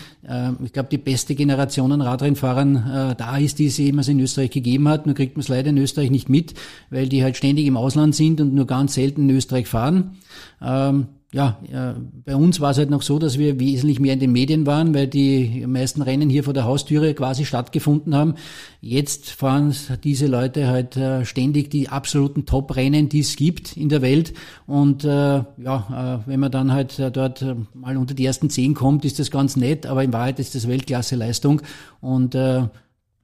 ich 0.65 0.73
glaube, 0.73 0.89
die 0.91 0.99
beste 0.99 1.35
Generation 1.35 1.93
an 1.93 2.01
Radrennfahrern 2.01 3.15
da 3.19 3.37
ist, 3.37 3.59
die 3.59 3.67
es 3.67 3.77
jemals 3.77 4.09
in 4.09 4.21
Österreich 4.21 4.51
gegeben 4.51 4.89
hat. 4.89 5.05
Nur 5.05 5.15
kriegt 5.15 5.37
man 5.37 5.43
es 5.43 5.49
leider 5.49 5.71
in 5.71 5.79
Österreich 5.79 6.11
nicht 6.11 6.29
mit, 6.29 6.55
weil 6.91 7.09
die 7.09 7.23
halt 7.23 7.37
ständig 7.37 7.67
im 7.67 7.77
Ausland 7.77 8.15
sind 8.15 8.41
und 8.41 8.55
nur 8.55 8.67
ganz 8.67 8.95
selten 8.95 9.29
in 9.29 9.37
Österreich 9.37 9.67
fahren. 9.67 10.17
Ja, 11.35 11.59
bei 12.27 12.37
uns 12.37 12.61
war 12.61 12.73
es 12.73 12.77
halt 12.77 12.91
noch 12.91 13.01
so, 13.01 13.19
dass 13.19 13.39
wir 13.39 13.59
wesentlich 13.59 13.99
mehr 13.99 14.13
in 14.13 14.21
den 14.21 14.33
Medien 14.33 14.67
waren, 14.67 14.93
weil 14.93 15.07
die 15.07 15.65
meisten 15.67 16.03
Rennen 16.03 16.29
hier 16.29 16.45
vor 16.45 16.53
der 16.53 16.65
Haustüre 16.65 17.15
quasi 17.15 17.47
stattgefunden 17.47 18.15
haben. 18.15 18.35
Jetzt 18.83 19.31
fahren 19.31 19.75
diese 20.05 20.27
Leute 20.27 20.67
halt 20.69 20.99
äh, 20.99 21.25
ständig 21.25 21.71
die 21.71 21.89
absoluten 21.89 22.45
Top-Rennen, 22.45 23.09
die 23.09 23.21
es 23.21 23.37
gibt 23.37 23.79
in 23.79 23.89
der 23.89 24.03
Welt. 24.03 24.35
Und 24.67 25.05
äh, 25.05 25.09
ja, 25.09 26.21
äh, 26.27 26.29
wenn 26.29 26.41
man 26.41 26.53
dann 26.53 26.71
halt 26.71 27.01
dort 27.15 27.43
mal 27.73 27.97
unter 27.97 28.13
die 28.13 28.27
ersten 28.27 28.51
zehn 28.51 28.75
kommt, 28.75 29.07
ist 29.07 29.19
das 29.19 29.31
ganz 29.31 29.57
nett, 29.57 29.87
aber 29.87 30.05
in 30.05 30.13
Wahrheit 30.13 30.39
ist 30.39 30.55
das 30.55 30.69
Weltklasse-Leistung. 30.69 31.63
Und 32.03 32.35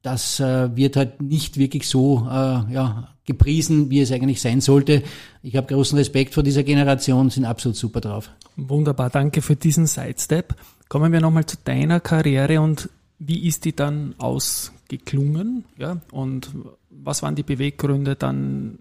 das 0.09 0.41
äh, 0.41 0.75
wird 0.75 0.97
halt 0.97 1.21
nicht 1.21 1.59
wirklich 1.59 1.87
so 1.87 2.27
äh, 2.31 2.73
ja, 2.73 3.09
gepriesen, 3.27 3.91
wie 3.91 4.01
es 4.01 4.11
eigentlich 4.11 4.41
sein 4.41 4.63
sollte. 4.63 5.03
Ich 5.43 5.55
habe 5.55 5.67
großen 5.67 5.99
Respekt 5.99 6.33
vor 6.33 6.43
dieser 6.43 6.63
Generation, 6.63 7.29
sind 7.29 7.45
absolut 7.45 7.77
super 7.77 8.01
drauf. 8.01 8.31
Wunderbar, 8.57 9.11
danke 9.11 9.43
für 9.43 9.55
diesen 9.55 9.87
Sidestep. 9.87 10.55
Kommen 10.89 11.13
wir 11.13 11.21
nochmal 11.21 11.45
zu 11.45 11.59
deiner 11.63 12.01
Karriere 12.01 12.63
und 12.63 12.89
wie 13.19 13.47
ist 13.47 13.67
die 13.67 13.77
dann 13.77 14.15
ausgeklungen? 14.17 15.65
Ja, 15.77 15.99
und 16.11 16.51
was 16.89 17.23
waren 17.23 17.35
die 17.35 17.43
Beweggründe 17.43 18.17
dann 18.17 18.79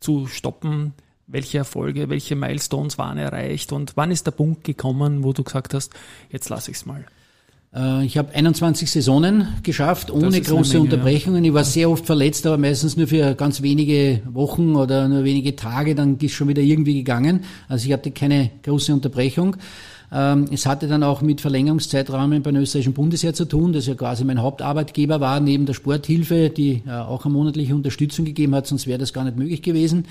zu 0.00 0.26
stoppen? 0.26 0.94
Welche 1.26 1.58
Erfolge, 1.58 2.08
welche 2.08 2.34
Milestones 2.34 2.96
waren 2.96 3.18
erreicht 3.18 3.72
und 3.72 3.92
wann 3.96 4.10
ist 4.10 4.26
der 4.26 4.32
Punkt 4.32 4.64
gekommen, 4.64 5.22
wo 5.22 5.34
du 5.34 5.44
gesagt 5.44 5.74
hast, 5.74 5.92
jetzt 6.30 6.48
lasse 6.48 6.70
ich 6.70 6.78
es 6.78 6.86
mal? 6.86 7.04
Äh, 7.74 8.04
ich 8.04 8.18
habe 8.18 8.34
21 8.34 8.90
Saisonen 8.90 9.48
geschafft, 9.62 10.10
ohne 10.10 10.40
große 10.40 10.74
Menge, 10.74 10.84
Unterbrechungen. 10.84 11.44
Ich 11.44 11.54
war 11.54 11.64
sehr 11.64 11.90
oft 11.90 12.06
verletzt, 12.06 12.46
aber 12.46 12.58
meistens 12.58 12.96
nur 12.96 13.06
für 13.06 13.34
ganz 13.34 13.62
wenige 13.62 14.22
Wochen 14.26 14.76
oder 14.76 15.08
nur 15.08 15.24
wenige 15.24 15.56
Tage, 15.56 15.94
dann 15.94 16.18
ist 16.18 16.32
schon 16.32 16.48
wieder 16.48 16.62
irgendwie 16.62 16.94
gegangen. 16.94 17.44
Also 17.68 17.86
ich 17.86 17.92
hatte 17.92 18.10
keine 18.10 18.50
große 18.62 18.92
Unterbrechung. 18.92 19.56
Ähm, 20.14 20.46
es 20.52 20.66
hatte 20.66 20.88
dann 20.88 21.02
auch 21.02 21.22
mit 21.22 21.40
Verlängerungszeitrahmen 21.40 22.42
beim 22.42 22.56
österreichischen 22.56 22.92
Bundesheer 22.92 23.32
zu 23.32 23.46
tun, 23.46 23.72
das 23.72 23.86
ja 23.86 23.94
quasi 23.94 24.24
mein 24.24 24.42
Hauptarbeitgeber 24.42 25.20
war, 25.20 25.40
neben 25.40 25.64
der 25.64 25.72
Sporthilfe, 25.72 26.50
die 26.50 26.82
äh, 26.86 26.90
auch 26.90 27.24
eine 27.24 27.32
monatliche 27.32 27.74
Unterstützung 27.74 28.26
gegeben 28.26 28.54
hat, 28.54 28.66
sonst 28.66 28.86
wäre 28.86 28.98
das 28.98 29.14
gar 29.14 29.24
nicht 29.24 29.38
möglich 29.38 29.62
gewesen. 29.62 30.04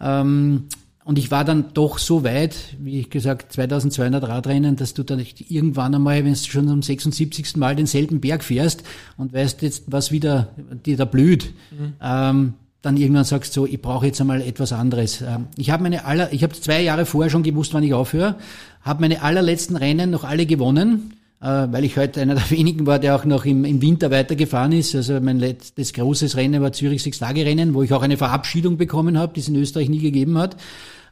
Ähm, 0.00 0.64
und 1.06 1.20
ich 1.20 1.30
war 1.30 1.44
dann 1.44 1.66
doch 1.72 1.98
so 1.98 2.24
weit, 2.24 2.56
wie 2.80 2.98
ich 2.98 3.10
gesagt, 3.10 3.52
2200 3.52 4.26
Radrennen, 4.26 4.74
dass 4.74 4.92
du 4.92 5.04
dann 5.04 5.24
irgendwann 5.48 5.94
einmal, 5.94 6.24
wenn 6.24 6.32
du 6.32 6.38
schon 6.38 6.68
am 6.68 6.82
76. 6.82 7.56
Mal 7.56 7.76
denselben 7.76 8.20
Berg 8.20 8.42
fährst 8.42 8.82
und 9.16 9.32
weißt 9.32 9.62
jetzt, 9.62 9.84
was 9.86 10.10
wieder 10.10 10.48
dir 10.84 10.96
da 10.96 11.04
blüht, 11.04 11.54
mhm. 11.70 11.92
ähm, 12.02 12.54
dann 12.82 12.96
irgendwann 12.96 13.22
sagst 13.22 13.56
du 13.56 13.60
so, 13.60 13.66
ich 13.68 13.80
brauche 13.80 14.06
jetzt 14.06 14.20
einmal 14.20 14.42
etwas 14.42 14.72
anderes. 14.72 15.20
Ähm, 15.20 15.46
ich 15.56 15.70
habe 15.70 15.84
meine 15.84 16.06
aller, 16.06 16.32
ich 16.32 16.42
habe 16.42 16.54
zwei 16.54 16.82
Jahre 16.82 17.06
vorher 17.06 17.30
schon 17.30 17.44
gewusst, 17.44 17.72
wann 17.72 17.84
ich 17.84 17.94
aufhöre, 17.94 18.34
habe 18.82 19.00
meine 19.00 19.22
allerletzten 19.22 19.76
Rennen 19.76 20.10
noch 20.10 20.24
alle 20.24 20.44
gewonnen, 20.44 21.12
äh, 21.40 21.46
weil 21.46 21.84
ich 21.84 21.96
heute 21.96 22.20
einer 22.20 22.34
der 22.34 22.50
wenigen 22.50 22.84
war, 22.84 22.98
der 22.98 23.14
auch 23.14 23.24
noch 23.24 23.44
im, 23.44 23.64
im 23.64 23.80
Winter 23.80 24.10
weitergefahren 24.10 24.72
ist. 24.72 24.96
Also 24.96 25.20
mein 25.20 25.38
letztes 25.38 25.92
großes 25.92 26.36
Rennen 26.36 26.62
war 26.62 26.72
Zürich 26.72 27.04
Sechs-Tage-Rennen, 27.04 27.74
wo 27.74 27.84
ich 27.84 27.92
auch 27.92 28.02
eine 28.02 28.16
Verabschiedung 28.16 28.76
bekommen 28.76 29.16
habe, 29.16 29.34
die 29.34 29.40
es 29.40 29.46
in 29.46 29.54
Österreich 29.54 29.88
nie 29.88 30.00
gegeben 30.00 30.36
hat. 30.36 30.56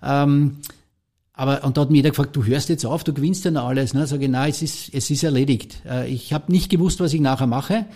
Ähm, 0.03 0.59
aber, 1.33 1.65
und 1.65 1.77
da 1.77 1.83
hat 1.83 1.91
mir 1.91 1.97
jeder 1.97 2.11
gefragt, 2.11 2.37
du 2.37 2.45
hörst 2.45 2.69
jetzt 2.69 2.87
auf, 2.87 3.03
du 3.03 3.13
gewinnst 3.13 3.45
ja 3.45 3.51
noch 3.51 3.67
alles. 3.67 3.93
Ne? 3.93 4.07
Sage 4.07 4.25
ich, 4.25 4.31
nein, 4.31 4.51
es 4.51 4.63
ist, 4.63 4.95
es 4.95 5.11
ist 5.11 5.25
erledigt. 5.25 5.83
Äh, 5.85 6.09
ich 6.09 6.33
habe 6.33 6.53
nicht 6.53 6.71
gewusst, 6.71 7.01
was 7.01 7.13
ich 7.13 7.21
nachher 7.21 7.49
mache. 7.49 7.87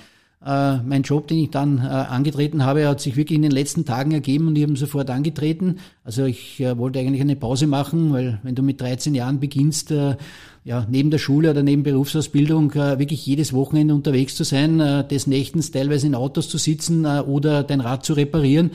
Äh, 0.45 0.77
mein 0.79 1.03
Job, 1.03 1.27
den 1.27 1.39
ich 1.39 1.51
dann 1.51 1.79
äh, 1.79 1.89
angetreten 1.89 2.65
habe, 2.65 2.87
hat 2.87 3.01
sich 3.01 3.17
wirklich 3.17 3.37
in 3.37 3.43
den 3.43 3.51
letzten 3.51 3.85
Tagen 3.85 4.13
ergeben 4.13 4.47
und 4.47 4.57
ich 4.57 4.63
habe 4.63 4.77
sofort 4.77 5.11
angetreten. 5.11 5.79
Also 6.05 6.25
ich 6.25 6.61
äh, 6.61 6.79
wollte 6.79 7.01
eigentlich 7.01 7.21
eine 7.21 7.35
Pause 7.35 7.67
machen, 7.67 8.13
weil 8.13 8.39
wenn 8.45 8.55
du 8.55 8.63
mit 8.63 8.81
13 8.81 9.17
Jahren 9.17 9.41
beginnst, 9.41 9.91
äh, 9.91 10.17
ja, 10.65 10.87
neben 10.89 11.11
der 11.11 11.19
Schule 11.19 11.51
oder 11.51 11.63
neben 11.63 11.83
Berufsausbildung 11.83 12.73
äh, 12.73 12.99
wirklich 13.01 13.27
jedes 13.27 13.53
Wochenende 13.53 13.95
unterwegs 13.95 14.37
zu 14.37 14.45
sein, 14.45 14.79
des 15.09 15.27
Nächtens 15.27 15.71
teilweise 15.71 16.07
in 16.07 16.15
Autos 16.15 16.49
zu 16.49 16.59
sitzen 16.59 17.07
oder 17.07 17.63
dein 17.63 17.81
Rad 17.81 18.05
zu 18.05 18.13
reparieren, 18.13 18.73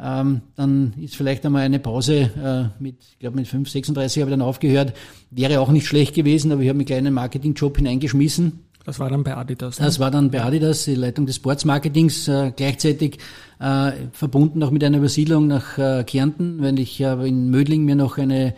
ähm, 0.00 0.42
dann 0.56 0.94
ist 1.00 1.16
vielleicht 1.16 1.44
einmal 1.44 1.62
eine 1.62 1.78
Pause 1.78 2.30
äh, 2.42 2.82
mit, 2.82 2.96
ich 3.00 3.18
glaube 3.18 3.36
mit 3.36 3.48
5, 3.48 3.68
36 3.68 4.22
habe 4.22 4.30
ich 4.30 4.36
dann 4.36 4.46
aufgehört. 4.46 4.94
Wäre 5.30 5.60
auch 5.60 5.70
nicht 5.70 5.86
schlecht 5.86 6.14
gewesen, 6.14 6.52
aber 6.52 6.62
ich 6.62 6.68
habe 6.68 6.78
einen 6.78 6.86
kleinen 6.86 7.14
Marketingjob 7.14 7.76
hineingeschmissen. 7.76 8.60
Das 8.84 8.98
war 8.98 9.10
dann 9.10 9.22
bei 9.22 9.36
Adidas. 9.36 9.78
Ne? 9.78 9.86
Das 9.86 9.98
war 9.98 10.10
dann 10.10 10.30
bei 10.30 10.42
Adidas, 10.42 10.84
die 10.84 10.94
Leitung 10.94 11.26
des 11.26 11.36
Sportsmarketings, 11.36 12.28
äh, 12.28 12.52
gleichzeitig 12.56 13.18
äh, 13.60 13.92
verbunden 14.12 14.62
auch 14.62 14.70
mit 14.70 14.82
einer 14.84 14.98
Übersiedlung 14.98 15.46
nach 15.46 15.76
äh, 15.78 16.04
Kärnten, 16.04 16.62
weil 16.62 16.78
ich 16.78 17.02
habe 17.02 17.28
in 17.28 17.50
Mödling 17.50 17.84
mir 17.84 17.96
noch 17.96 18.18
eine 18.18 18.46
äh, 18.46 18.48
äh, 18.48 18.52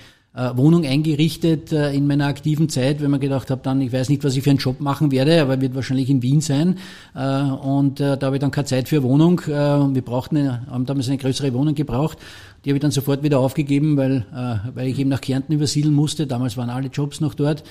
Wohnung 0.54 0.84
eingerichtet 0.84 1.72
äh, 1.72 1.92
in 1.92 2.06
meiner 2.06 2.26
aktiven 2.26 2.68
Zeit, 2.68 3.00
wenn 3.00 3.10
man 3.10 3.20
gedacht 3.20 3.50
habe, 3.50 3.60
dann, 3.62 3.80
ich 3.80 3.92
weiß 3.92 4.08
nicht, 4.08 4.24
was 4.24 4.36
ich 4.36 4.42
für 4.42 4.50
einen 4.50 4.58
Job 4.58 4.80
machen 4.80 5.10
werde, 5.10 5.40
aber 5.42 5.60
wird 5.60 5.74
wahrscheinlich 5.74 6.08
in 6.08 6.22
Wien 6.22 6.40
sein. 6.40 6.78
Äh, 7.14 7.42
und 7.42 8.00
äh, 8.00 8.16
da 8.16 8.26
habe 8.26 8.36
ich 8.36 8.40
dann 8.40 8.50
keine 8.50 8.66
Zeit 8.66 8.88
für 8.88 9.02
Wohnung. 9.02 9.40
Äh, 9.46 9.50
wir 9.50 10.02
brauchten 10.02 10.36
eine, 10.36 10.66
haben 10.66 10.86
damals 10.86 11.08
eine 11.08 11.18
größere 11.18 11.52
Wohnung 11.52 11.74
gebraucht. 11.74 12.18
Die 12.64 12.70
habe 12.70 12.76
ich 12.76 12.82
dann 12.82 12.90
sofort 12.90 13.22
wieder 13.22 13.38
aufgegeben, 13.38 13.96
weil, 13.96 14.26
äh, 14.34 14.74
weil 14.74 14.88
ich 14.88 14.98
eben 14.98 15.10
nach 15.10 15.20
Kärnten 15.20 15.52
übersiedeln 15.52 15.94
musste. 15.94 16.26
Damals 16.26 16.56
waren 16.56 16.70
alle 16.70 16.88
Jobs 16.88 17.20
noch 17.20 17.34
dort. 17.34 17.62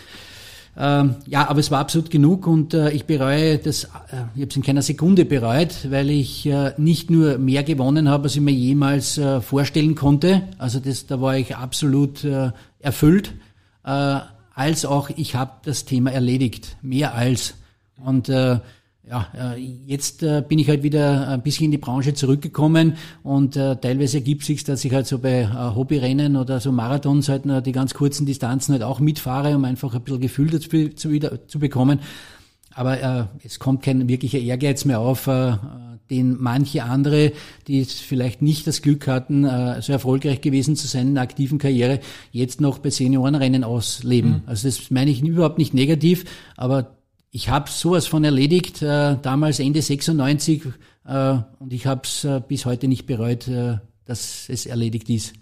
Ähm, 0.81 1.15
ja, 1.27 1.49
aber 1.49 1.59
es 1.59 1.71
war 1.71 1.79
absolut 1.81 2.09
genug 2.09 2.47
und 2.47 2.73
äh, 2.73 2.91
ich 2.91 3.03
bereue 3.03 3.57
das, 3.57 3.83
äh, 3.83 3.87
ich 4.35 4.41
habe 4.41 4.49
es 4.49 4.55
in 4.55 4.63
keiner 4.63 4.81
Sekunde 4.81 5.25
bereut, 5.25 5.91
weil 5.91 6.09
ich 6.09 6.45
äh, 6.45 6.71
nicht 6.77 7.11
nur 7.11 7.37
mehr 7.37 7.63
gewonnen 7.63 8.07
habe, 8.07 8.23
als 8.23 8.35
ich 8.35 8.41
mir 8.41 8.51
jemals 8.51 9.19
vorstellen 9.41 9.95
konnte. 9.95 10.43
Also 10.57 10.79
das, 10.79 11.05
da 11.05 11.19
war 11.19 11.37
ich 11.37 11.57
absolut 11.57 12.25
erfüllt, 12.79 13.33
als 13.83 14.85
auch 14.85 15.09
ich 15.09 15.35
habe 15.35 15.51
das 15.65 15.83
Thema 15.83 16.11
erledigt, 16.11 16.77
mehr 16.81 17.13
als. 17.13 17.55
Und 17.97 18.29
ja, 19.09 19.27
äh, 19.55 19.59
jetzt 19.87 20.21
äh, 20.21 20.43
bin 20.47 20.59
ich 20.59 20.69
halt 20.69 20.83
wieder 20.83 21.27
ein 21.29 21.41
bisschen 21.41 21.65
in 21.65 21.71
die 21.71 21.77
Branche 21.77 22.13
zurückgekommen 22.13 22.95
und 23.23 23.55
äh, 23.55 23.75
teilweise 23.75 24.17
ergibt 24.17 24.43
sich, 24.43 24.63
dass 24.63 24.85
ich 24.85 24.93
halt 24.93 25.07
so 25.07 25.17
bei 25.17 25.47
Hobbyrennen 25.47 26.35
oder 26.35 26.59
so 26.59 26.71
Marathons 26.71 27.27
halt 27.27 27.45
die 27.65 27.71
ganz 27.71 27.93
kurzen 27.95 28.25
Distanzen 28.25 28.73
halt 28.73 28.83
auch 28.83 28.99
mitfahre, 28.99 29.55
um 29.55 29.65
einfach 29.65 29.95
ein 29.95 30.01
bisschen 30.01 30.21
Gefühl 30.21 30.49
dazu 30.51 30.89
zu, 30.89 31.09
wieder, 31.09 31.47
zu 31.47 31.59
bekommen. 31.59 31.99
Aber 32.75 33.01
äh, 33.01 33.25
es 33.43 33.57
kommt 33.57 33.81
kein 33.81 34.07
wirklicher 34.07 34.37
Ehrgeiz 34.37 34.85
mehr 34.85 34.99
auf, 34.99 35.25
äh, 35.25 35.53
den 36.09 36.37
manche 36.39 36.83
andere, 36.83 37.31
die 37.67 37.85
vielleicht 37.85 38.41
nicht 38.41 38.67
das 38.67 38.81
Glück 38.81 39.07
hatten, 39.07 39.43
äh, 39.43 39.81
so 39.81 39.91
erfolgreich 39.91 40.41
gewesen 40.41 40.75
zu 40.75 40.87
sein 40.87 41.09
in 41.09 41.13
der 41.15 41.23
aktiven 41.23 41.57
Karriere, 41.57 41.99
jetzt 42.31 42.61
noch 42.61 42.77
bei 42.79 42.89
Seniorenrennen 42.89 43.63
ausleben. 43.63 44.31
Mhm. 44.31 44.41
Also 44.45 44.67
das 44.67 44.91
meine 44.91 45.11
ich 45.11 45.23
überhaupt 45.23 45.57
nicht 45.57 45.73
negativ, 45.73 46.25
aber 46.55 46.98
ich 47.31 47.49
habe 47.49 47.69
sowas 47.69 48.07
von 48.07 48.23
erledigt, 48.23 48.81
äh, 48.81 49.17
damals 49.21 49.59
Ende 49.59 49.81
96, 49.81 50.63
äh, 51.05 51.37
und 51.59 51.73
ich 51.73 51.85
habe 51.85 52.01
es 52.03 52.23
äh, 52.23 52.41
bis 52.45 52.65
heute 52.65 52.87
nicht 52.87 53.05
bereut, 53.05 53.47
äh, 53.47 53.77
dass 54.05 54.49
es 54.49 54.65
erledigt 54.65 55.09
ist. 55.09 55.33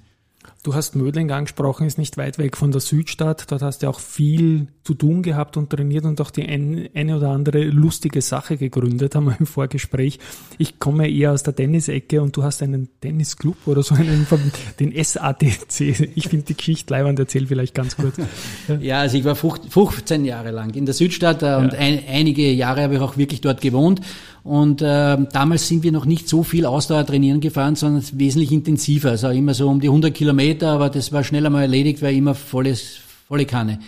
Du 0.67 0.75
hast 0.75 0.97
Mödling 0.97 1.31
angesprochen, 1.31 1.87
ist 1.87 1.97
nicht 1.97 2.17
weit 2.17 2.39
weg 2.39 2.57
von 2.57 2.73
der 2.73 2.81
Südstadt. 2.81 3.49
Dort 3.49 3.61
hast 3.61 3.83
du 3.83 3.87
auch 3.87 4.01
viel 4.01 4.67
zu 4.83 4.95
tun 4.95 5.23
gehabt 5.23 5.55
und 5.55 5.69
trainiert 5.69 6.03
und 6.03 6.19
auch 6.19 6.29
die 6.29 6.45
ein, 6.45 6.89
eine 6.93 7.15
oder 7.15 7.29
andere 7.29 7.63
lustige 7.63 8.21
Sache 8.21 8.57
gegründet, 8.57 9.15
haben 9.15 9.27
wir 9.27 9.39
im 9.39 9.45
Vorgespräch. 9.45 10.19
Ich 10.57 10.77
komme 10.77 11.09
eher 11.09 11.31
aus 11.31 11.43
der 11.43 11.55
Tennisecke 11.55 12.21
und 12.21 12.35
du 12.35 12.43
hast 12.43 12.61
einen 12.61 12.89
Tennisclub 12.99 13.55
oder 13.65 13.81
so 13.81 13.95
einen, 13.95 14.27
den 14.81 14.91
SATC. 15.01 16.11
Ich 16.15 16.27
finde 16.27 16.47
die 16.47 16.57
Geschichte 16.57 16.93
leibend, 16.93 17.17
erzähl 17.17 17.47
vielleicht 17.47 17.73
ganz 17.73 17.95
kurz. 17.95 18.17
Ja, 18.81 18.99
also 18.99 19.17
ich 19.17 19.23
war 19.23 19.35
15 19.35 20.25
Jahre 20.25 20.51
lang 20.51 20.73
in 20.73 20.85
der 20.85 20.93
Südstadt 20.93 21.43
äh, 21.43 21.55
und 21.55 21.75
ein, 21.75 22.03
einige 22.09 22.51
Jahre 22.51 22.81
habe 22.81 22.95
ich 22.95 22.99
auch 22.99 23.15
wirklich 23.15 23.39
dort 23.39 23.61
gewohnt 23.61 24.01
und 24.47 24.81
äh, 24.81 25.17
damals 25.33 25.67
sind 25.67 25.83
wir 25.83 25.91
noch 25.91 26.05
nicht 26.05 26.29
so 26.29 26.41
viel 26.41 26.65
Ausdauer 26.65 27.05
trainieren 27.05 27.41
gefahren, 27.41 27.75
sondern 27.75 28.01
wesentlich 28.13 28.53
intensiver. 28.53 29.09
Also 29.09 29.27
immer 29.27 29.53
so 29.53 29.67
um 29.67 29.81
die 29.81 29.89
100 29.89 30.13
Kilometer, 30.13 30.56
aber 30.63 30.89
das 30.89 31.11
war 31.11 31.23
schnell 31.23 31.45
einmal 31.45 31.63
erledigt, 31.63 32.01
weil 32.01 32.15
immer 32.15 32.35
volles, 32.35 32.97
volle 33.27 33.45
Kanne. 33.45 33.79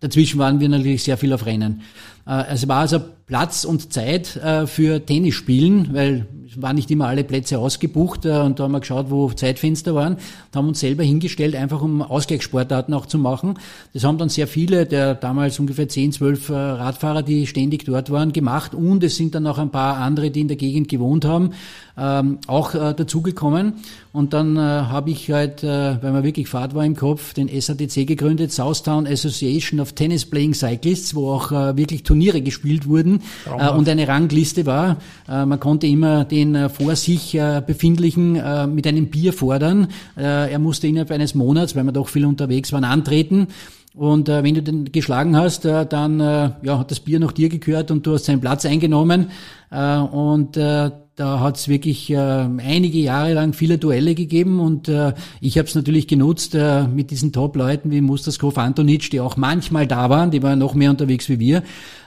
Dazwischen 0.00 0.38
waren 0.38 0.60
wir 0.60 0.68
natürlich 0.68 1.02
sehr 1.02 1.18
viel 1.18 1.32
auf 1.32 1.44
Rennen. 1.44 1.82
Äh, 2.26 2.44
es 2.50 2.66
war 2.66 2.80
also 2.80 3.00
Platz 3.30 3.64
und 3.64 3.92
Zeit 3.92 4.34
äh, 4.38 4.66
für 4.66 5.06
Tennisspielen, 5.06 5.90
weil 5.94 6.26
es 6.50 6.60
waren 6.60 6.74
nicht 6.74 6.90
immer 6.90 7.06
alle 7.06 7.22
Plätze 7.22 7.60
ausgebucht 7.60 8.24
äh, 8.24 8.30
und 8.38 8.58
da 8.58 8.64
haben 8.64 8.72
wir 8.72 8.80
geschaut, 8.80 9.08
wo 9.08 9.30
Zeitfenster 9.30 9.94
waren 9.94 10.14
und 10.14 10.56
haben 10.56 10.66
uns 10.66 10.80
selber 10.80 11.04
hingestellt, 11.04 11.54
einfach 11.54 11.80
um 11.80 12.02
Ausgleichssportarten 12.02 12.92
auch 12.92 13.06
zu 13.06 13.18
machen. 13.18 13.54
Das 13.94 14.02
haben 14.02 14.18
dann 14.18 14.30
sehr 14.30 14.48
viele, 14.48 14.84
der 14.84 15.14
damals 15.14 15.60
ungefähr 15.60 15.88
10, 15.88 16.10
12 16.10 16.50
Radfahrer, 16.50 17.22
die 17.22 17.46
ständig 17.46 17.84
dort 17.84 18.10
waren, 18.10 18.32
gemacht 18.32 18.74
und 18.74 19.04
es 19.04 19.16
sind 19.16 19.36
dann 19.36 19.46
auch 19.46 19.58
ein 19.58 19.70
paar 19.70 19.98
andere, 19.98 20.32
die 20.32 20.40
in 20.40 20.48
der 20.48 20.56
Gegend 20.56 20.88
gewohnt 20.88 21.24
haben, 21.24 21.50
ähm, 21.96 22.38
auch 22.48 22.72
dazugekommen. 22.72 23.74
Und 24.12 24.32
dann 24.32 24.58
habe 24.58 25.10
ich 25.10 25.30
halt, 25.30 25.62
weil 25.62 26.00
man 26.02 26.24
wirklich 26.24 26.48
Fahrt 26.48 26.74
war 26.74 26.84
im 26.84 26.96
Kopf, 26.96 27.32
den 27.32 27.48
SATC 27.48 28.08
gegründet, 28.08 28.50
Southtown 28.50 29.06
Association 29.06 29.78
of 29.78 29.92
Tennis 29.92 30.26
Playing 30.26 30.52
Cyclists, 30.52 31.14
wo 31.14 31.30
auch 31.30 31.52
wirklich 31.52 32.02
Turniere 32.02 32.42
gespielt 32.42 32.88
wurden 32.88 33.19
äh, 33.46 33.70
und 33.70 33.88
eine 33.88 34.06
Rangliste 34.08 34.66
war. 34.66 34.96
Äh, 35.28 35.46
man 35.46 35.60
konnte 35.60 35.86
immer 35.86 36.24
den 36.24 36.54
äh, 36.54 36.68
vor 36.68 36.96
sich 36.96 37.38
befindlichen 37.66 38.32
mit 38.74 38.86
einem 38.86 39.06
Bier 39.06 39.32
fordern. 39.32 39.88
Er 40.16 40.58
musste 40.58 40.86
innerhalb 40.86 41.10
eines 41.10 41.34
Monats, 41.34 41.76
weil 41.76 41.84
wir 41.84 41.92
doch 41.92 42.08
viel 42.08 42.24
unterwegs 42.24 42.72
waren, 42.72 42.84
antreten. 42.84 43.48
Und 43.94 44.28
äh, 44.28 44.44
wenn 44.44 44.54
du 44.54 44.62
den 44.62 44.92
geschlagen 44.92 45.36
hast, 45.36 45.64
äh, 45.64 45.84
dann 45.84 46.20
äh, 46.20 46.50
ja, 46.62 46.78
hat 46.78 46.90
das 46.90 47.00
Bier 47.00 47.18
noch 47.18 47.32
dir 47.32 47.48
gehört 47.48 47.90
und 47.90 48.06
du 48.06 48.14
hast 48.14 48.24
seinen 48.24 48.40
Platz 48.40 48.64
eingenommen. 48.64 49.30
Äh, 49.70 49.96
und 49.96 50.56
äh, 50.56 50.90
da 51.16 51.40
hat 51.40 51.56
es 51.56 51.68
wirklich 51.68 52.08
äh, 52.10 52.16
einige 52.16 52.98
Jahre 52.98 53.34
lang 53.34 53.52
viele 53.52 53.78
Duelle 53.78 54.14
gegeben 54.14 54.58
und 54.58 54.88
äh, 54.88 55.12
ich 55.42 55.58
habe 55.58 55.68
es 55.68 55.74
natürlich 55.74 56.08
genutzt 56.08 56.54
äh, 56.54 56.84
mit 56.84 57.10
diesen 57.10 57.30
Top-Leuten 57.32 57.90
wie 57.90 58.00
Mustaskov, 58.00 58.56
Antonic, 58.56 59.10
die 59.10 59.20
auch 59.20 59.36
manchmal 59.36 59.86
da 59.86 60.08
waren, 60.08 60.30
die 60.30 60.42
waren 60.42 60.58
noch 60.58 60.72
mehr 60.72 60.88
unterwegs 60.88 61.28
wie 61.28 61.38
wir, 61.38 61.62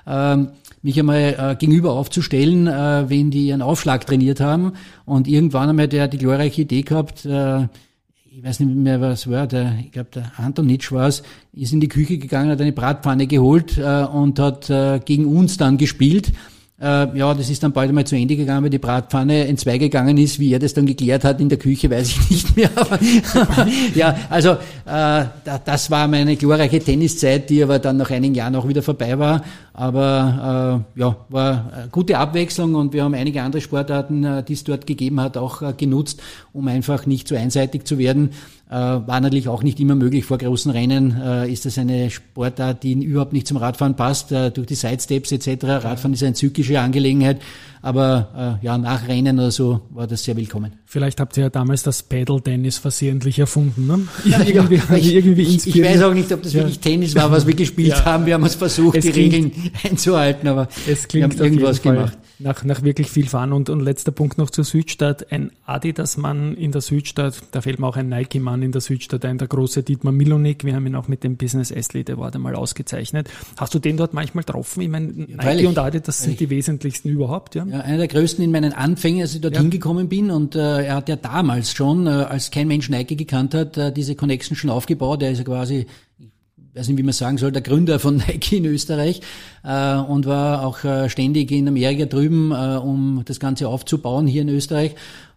äh, 0.08 0.38
mich 0.84 1.00
einmal 1.00 1.36
äh, 1.38 1.56
gegenüber 1.56 1.93
aufzustellen, 1.93 2.67
äh, 2.67 3.10
wenn 3.10 3.32
die 3.32 3.48
ihren 3.48 3.62
Aufschlag 3.62 4.06
trainiert 4.06 4.39
haben 4.39 4.74
und 5.06 5.28
irgendwann 5.28 5.69
einmal 5.69 5.88
der 5.88 6.08
die 6.08 6.17
glorreiche 6.17 6.62
Idee 6.62 6.84
gehabt, 6.84 7.26
äh, 7.26 7.67
ich 8.36 8.43
weiß 8.43 8.60
nicht 8.62 8.76
mehr, 8.76 9.00
was 9.00 9.30
war, 9.30 9.48
der, 9.48 9.76
ich 9.80 9.91
glaube, 9.91 10.10
der 10.13 10.32
Antonitsch 10.38 10.91
war 10.91 11.08
es, 11.08 11.24
ist 11.54 11.72
in 11.72 11.80
die 11.80 11.88
Küche 11.88 12.17
gegangen, 12.17 12.50
hat 12.50 12.62
eine 12.62 12.72
Bratpfanne 12.72 13.28
geholt 13.28 13.78
äh, 13.78 14.04
und 14.04 14.39
hat 14.39 14.69
äh, 14.69 15.00
gegen 15.06 15.26
uns 15.26 15.58
dann 15.58 15.78
gespielt. 15.78 16.34
Äh, 16.84 17.17
ja, 17.17 17.34
das 17.34 17.50
ist 17.50 17.63
dann 17.63 17.72
bald 17.72 17.89
einmal 17.89 18.06
zu 18.06 18.17
Ende 18.17 18.36
gegangen, 18.36 18.63
weil 18.63 18.69
die 18.69 18.80
Bratpfanne 18.80 19.48
entzweigegangen 19.48 20.17
ist. 20.17 20.39
Wie 20.39 20.52
er 20.52 20.60
das 20.60 20.74
dann 20.74 20.86
geklärt 20.86 21.24
hat 21.24 21.39
in 21.39 21.48
der 21.48 21.58
Küche, 21.58 21.89
weiß 21.89 22.10
ich 22.10 22.30
nicht 22.30 22.58
mehr. 22.58 22.72
Aber 22.76 23.00
ja, 23.96 24.17
also 24.30 24.58
äh, 24.86 25.26
das 25.63 25.91
war 25.91 26.08
meine 26.08 26.36
glorreiche 26.36 26.80
Tenniszeit, 26.80 27.50
die 27.50 27.63
aber 27.63 27.80
dann 27.80 27.98
nach 27.98 28.10
einigen 28.10 28.36
Jahren 28.36 28.56
auch 28.56 28.67
wieder 28.67 28.82
vorbei 28.82 29.17
war. 29.17 29.43
Aber 29.75 30.86
äh, 30.95 30.99
ja, 30.99 31.17
war 31.29 31.71
eine 31.73 31.88
gute 31.89 32.19
Abwechslung 32.19 32.75
und 32.75 32.93
wir 32.93 33.03
haben 33.03 33.15
einige 33.15 33.41
andere 33.41 33.62
Sportarten, 33.62 34.23
äh, 34.23 34.43
die 34.43 34.53
es 34.53 34.63
dort 34.63 34.86
gegeben 34.86 35.19
hat, 35.19 35.36
auch 35.36 35.63
äh, 35.63 35.73
genutzt, 35.75 36.21
um 36.53 36.67
einfach 36.67 37.07
nicht 37.07 37.27
zu 37.27 37.36
einseitig 37.36 37.86
zu 37.86 37.97
werden. 37.97 38.29
Äh, 38.69 38.75
war 38.75 39.19
natürlich 39.19 39.47
auch 39.49 39.62
nicht 39.62 39.79
immer 39.79 39.95
möglich. 39.95 40.25
Vor 40.25 40.38
großen 40.38 40.71
Rennen 40.71 41.19
äh, 41.19 41.51
ist 41.51 41.65
das 41.65 41.77
eine 41.77 42.09
Sportart, 42.09 42.83
die 42.83 42.93
überhaupt 42.93 43.33
nicht 43.33 43.47
zum 43.47 43.57
Radfahren 43.57 43.95
passt, 43.95 44.31
äh, 44.31 44.51
durch 44.51 44.67
die 44.67 44.75
Sidesteps 44.75 45.31
etc. 45.31 45.63
Radfahren 45.65 46.13
ist 46.13 46.23
eine 46.23 46.33
zyklische 46.33 46.79
Angelegenheit. 46.79 47.39
Aber 47.83 48.59
äh, 48.63 48.65
ja, 48.65 48.77
nach 48.77 49.09
Rennen 49.09 49.38
oder 49.38 49.51
so 49.51 49.81
war 49.89 50.07
das 50.07 50.23
sehr 50.23 50.38
willkommen. 50.38 50.71
Vielleicht 50.86 51.19
habt 51.19 51.36
ihr 51.36 51.43
ja 51.43 51.49
damals 51.49 51.83
das 51.83 52.01
Paddle-Tennis 52.01 52.77
versehentlich 52.77 53.39
erfunden, 53.39 53.86
ne? 53.86 54.07
Ja, 54.23 54.41
irgendwie, 54.41 54.75
ja, 54.75 54.95
ich, 54.95 55.13
irgendwie 55.13 55.41
ich, 55.41 55.67
ich, 55.67 55.83
weiß 55.83 56.01
auch 56.03 56.13
nicht, 56.13 56.31
ob 56.31 56.41
das 56.41 56.53
ja. 56.53 56.62
wirklich 56.62 56.79
Tennis 56.79 57.13
war, 57.13 57.29
was 57.29 57.45
wir 57.45 57.53
gespielt 57.53 57.89
ja. 57.89 58.05
haben. 58.05 58.25
Wir 58.25 58.36
haben 58.36 58.45
es 58.45 58.55
versucht, 58.55 58.95
es 58.95 59.03
die 59.03 59.12
Regeln 59.12 59.51
einzuhalten, 59.84 60.47
aber 60.47 60.67
es 60.88 61.08
klingt 61.08 61.34
wir 61.34 61.39
haben 61.39 61.45
irgendwas 61.45 61.82
gemacht 61.82 62.17
nach, 62.43 62.63
nach 62.63 62.84
wirklich 62.84 63.10
viel 63.10 63.28
Fahren. 63.28 63.54
Und, 63.54 63.69
und 63.69 63.80
letzter 63.80 64.12
Punkt 64.12 64.38
noch 64.38 64.49
zur 64.49 64.63
Südstadt. 64.63 65.32
Ein 65.32 65.52
Adidas-Mann 65.65 66.56
in 66.56 66.71
der 66.71 66.82
Südstadt, 66.82 67.41
da 67.52 67.62
fällt 67.62 67.80
mir 67.80 67.88
auch 67.88 67.95
ein 67.95 68.10
Nike-Mann 68.10 68.62
in 68.62 68.71
der 68.71 68.82
Südstadt 68.82 69.26
ein, 69.26 69.38
der 69.38 69.47
große 69.47 69.84
Dietmar 69.84 70.13
Milonik. 70.13 70.63
Wir 70.63 70.76
haben 70.76 70.86
ihn 70.86 70.95
auch 70.95 71.08
mit 71.08 71.23
dem 71.23 71.38
Business 71.38 71.71
Athlete 71.71 72.13
Award 72.13 72.36
einmal 72.36 72.56
ausgezeichnet. 72.56 73.30
Hast 73.58 73.73
du 73.73 73.80
den 73.80 73.97
dort 73.97 74.13
manchmal 74.13 74.43
getroffen? 74.43 74.82
Ich 74.82 74.89
meine, 74.89 75.08
Nike 75.08 75.41
Freilich. 75.41 75.67
und 75.67 75.78
Adidas 75.78 76.21
sind 76.21 76.39
die 76.39 76.49
wesentlichsten 76.49 77.10
überhaupt, 77.10 77.56
ja? 77.56 77.65
Ja, 77.65 77.80
einer 77.82 77.97
der 77.97 78.08
größten 78.08 78.43
in 78.43 78.52
meinen 78.52 78.73
Anfängen, 78.73 79.21
als 79.21 79.34
ich 79.34 79.41
dort 79.41 79.56
ja. 79.56 79.62
hingekommen 79.62 80.10
bin. 80.10 80.30
Und 80.30 80.56
äh, 80.56 80.86
er 80.86 80.95
hat 80.95 81.10
ja 81.10 81.15
damals 81.15 81.73
schon, 81.73 82.08
äh, 82.08 82.10
als 82.10 82.52
kein 82.52 82.67
Mensch 82.67 82.89
Nike 82.89 83.15
gekannt 83.15 83.54
hat, 83.54 83.78
äh, 83.78 83.91
diese 83.91 84.15
Connection 84.15 84.56
schon 84.56 84.69
aufgebaut. 84.69 85.21
Er 85.23 85.32
ist 85.32 85.39
ja 85.39 85.43
quasi 85.43 85.88
weiß 86.75 86.88
nicht, 86.88 86.97
wie 86.97 87.03
man 87.03 87.13
sagen 87.13 87.38
soll, 87.38 87.51
der 87.51 87.62
Gründer 87.62 87.99
von 87.99 88.17
Nike 88.27 88.57
in 88.57 88.65
Österreich 88.65 89.21
äh, 89.63 89.95
und 89.95 90.25
war 90.25 90.65
auch 90.65 90.83
äh, 90.83 91.09
ständig 91.09 91.51
in 91.51 91.67
Amerika 91.67 92.05
drüben, 92.05 92.51
äh, 92.51 92.77
um 92.77 93.21
das 93.25 93.39
Ganze 93.39 93.67
aufzubauen 93.67 94.27
hier 94.27 94.41
in 94.41 94.49
Österreich. 94.49 94.95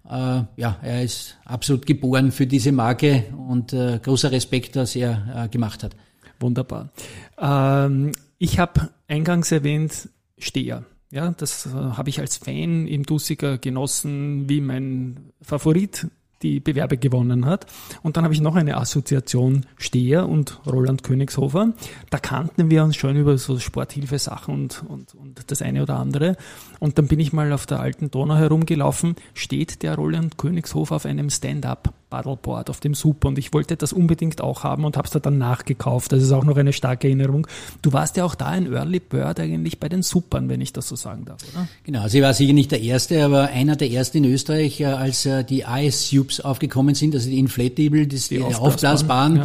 Äh, 0.08 0.42
ja, 0.56 0.78
er 0.82 1.02
ist 1.02 1.36
absolut 1.44 1.86
geboren 1.86 2.32
für 2.32 2.46
diese 2.46 2.72
Marke 2.72 3.24
und 3.48 3.72
äh, 3.72 3.98
großer 4.02 4.30
Respekt, 4.32 4.76
was 4.76 4.96
er 4.96 5.44
äh, 5.44 5.48
gemacht 5.48 5.82
hat. 5.82 5.96
Wunderbar. 6.38 6.90
Ähm, 7.38 8.12
ich 8.38 8.58
habe 8.58 8.90
eingangs 9.08 9.50
erwähnt 9.52 10.08
Steher. 10.38 10.84
Ja, 11.10 11.30
das 11.30 11.66
habe 11.72 12.10
ich 12.10 12.20
als 12.20 12.36
Fan 12.36 12.86
im 12.88 13.04
Dussiger 13.04 13.58
genossen 13.58 14.48
wie 14.48 14.60
mein 14.60 15.32
Favorit 15.40 16.08
die 16.42 16.60
Bewerbe 16.60 16.98
gewonnen 16.98 17.46
hat. 17.46 17.66
Und 18.02 18.16
dann 18.16 18.24
habe 18.24 18.34
ich 18.34 18.40
noch 18.40 18.56
eine 18.56 18.76
Assoziation 18.76 19.66
Steher 19.76 20.28
und 20.28 20.60
Roland 20.66 21.02
Königshofer. 21.02 21.72
Da 22.10 22.18
kannten 22.18 22.70
wir 22.70 22.84
uns 22.84 22.96
schon 22.96 23.16
über 23.16 23.38
so 23.38 23.58
Sporthilfesachen 23.58 24.54
und, 24.54 24.84
und, 24.86 25.14
und 25.14 25.50
das 25.50 25.62
eine 25.62 25.82
oder 25.82 25.96
andere. 25.96 26.36
Und 26.78 26.98
dann 26.98 27.08
bin 27.08 27.20
ich 27.20 27.32
mal 27.32 27.52
auf 27.52 27.66
der 27.66 27.80
alten 27.80 28.10
Donau 28.10 28.36
herumgelaufen, 28.36 29.16
steht 29.34 29.82
der 29.82 29.96
Roland 29.96 30.38
Königshofer 30.38 30.96
auf 30.96 31.06
einem 31.06 31.30
Stand-up. 31.30 31.94
Paddleboard 32.10 32.70
auf 32.70 32.80
dem 32.80 32.94
Super 32.94 33.28
und 33.28 33.38
ich 33.38 33.52
wollte 33.52 33.76
das 33.76 33.92
unbedingt 33.92 34.40
auch 34.40 34.62
haben 34.62 34.84
und 34.84 34.96
habe 34.96 35.06
es 35.06 35.12
da 35.12 35.18
dann 35.18 35.38
nachgekauft. 35.38 36.12
Das 36.12 36.22
ist 36.22 36.30
auch 36.30 36.44
noch 36.44 36.56
eine 36.56 36.72
starke 36.72 37.08
Erinnerung. 37.08 37.46
Du 37.82 37.92
warst 37.92 38.16
ja 38.16 38.24
auch 38.24 38.34
da 38.34 38.46
ein 38.46 38.72
Early 38.72 39.00
Bird 39.00 39.40
eigentlich 39.40 39.80
bei 39.80 39.88
den 39.88 40.02
Supern, 40.02 40.48
wenn 40.48 40.60
ich 40.60 40.72
das 40.72 40.88
so 40.88 40.94
sagen 40.94 41.24
darf, 41.24 41.38
oder? 41.52 41.66
Genau, 41.84 42.02
also 42.02 42.18
ich 42.18 42.22
war 42.22 42.32
sicher 42.32 42.52
nicht 42.52 42.70
der 42.70 42.80
Erste, 42.80 43.24
aber 43.24 43.48
einer 43.48 43.74
der 43.74 43.90
Ersten 43.90 44.18
in 44.18 44.32
Österreich, 44.32 44.80
äh, 44.80 44.86
als 44.86 45.26
äh, 45.26 45.42
die 45.42 45.64
Ice 45.68 46.16
Tubes 46.16 46.40
aufgekommen 46.40 46.94
sind, 46.94 47.14
also 47.14 47.28
die 47.28 47.38
Inflatable, 47.38 48.06
die, 48.06 48.16
die 48.16 48.42
Aufblasbahn, 48.42 49.36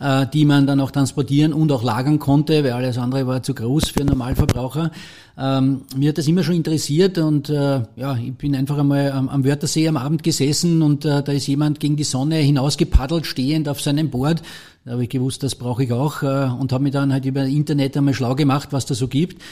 ja. 0.00 0.22
Äh, 0.22 0.26
die 0.26 0.44
man 0.44 0.66
dann 0.66 0.80
auch 0.80 0.90
transportieren 0.90 1.52
und 1.52 1.70
auch 1.72 1.82
lagern 1.82 2.18
konnte, 2.18 2.64
weil 2.64 2.72
alles 2.72 2.98
andere 2.98 3.26
war 3.26 3.42
zu 3.42 3.54
groß 3.54 3.90
für 3.90 4.04
Normalverbraucher. 4.04 4.90
Ähm, 5.38 5.82
mir 5.94 6.08
hat 6.08 6.18
das 6.18 6.28
immer 6.28 6.42
schon 6.42 6.54
interessiert 6.54 7.18
und 7.18 7.50
äh, 7.50 7.82
ja, 7.96 8.16
ich 8.16 8.32
bin 8.34 8.56
einfach 8.56 8.78
einmal 8.78 9.12
am, 9.12 9.28
am 9.28 9.44
Wörthersee 9.44 9.86
am 9.86 9.98
Abend 9.98 10.22
gesessen 10.22 10.80
und 10.80 11.04
äh, 11.04 11.22
da 11.22 11.32
ist 11.32 11.46
jemand 11.46 11.78
gegen 11.78 11.96
die 11.96 12.04
Sonne 12.04 12.36
hinausgepaddelt, 12.36 13.26
stehend 13.26 13.68
auf 13.68 13.82
seinem 13.82 14.08
Board. 14.08 14.42
Da 14.86 14.92
habe 14.92 15.02
ich 15.02 15.10
gewusst, 15.10 15.42
das 15.42 15.54
brauche 15.54 15.84
ich 15.84 15.92
auch 15.92 16.22
äh, 16.22 16.48
und 16.58 16.72
habe 16.72 16.84
mich 16.84 16.92
dann 16.92 17.12
halt 17.12 17.26
über 17.26 17.44
Internet 17.44 17.96
einmal 17.98 18.14
schlau 18.14 18.34
gemacht, 18.34 18.68
was 18.70 18.86
da 18.86 18.94
so 18.94 19.08
gibt. 19.08 19.42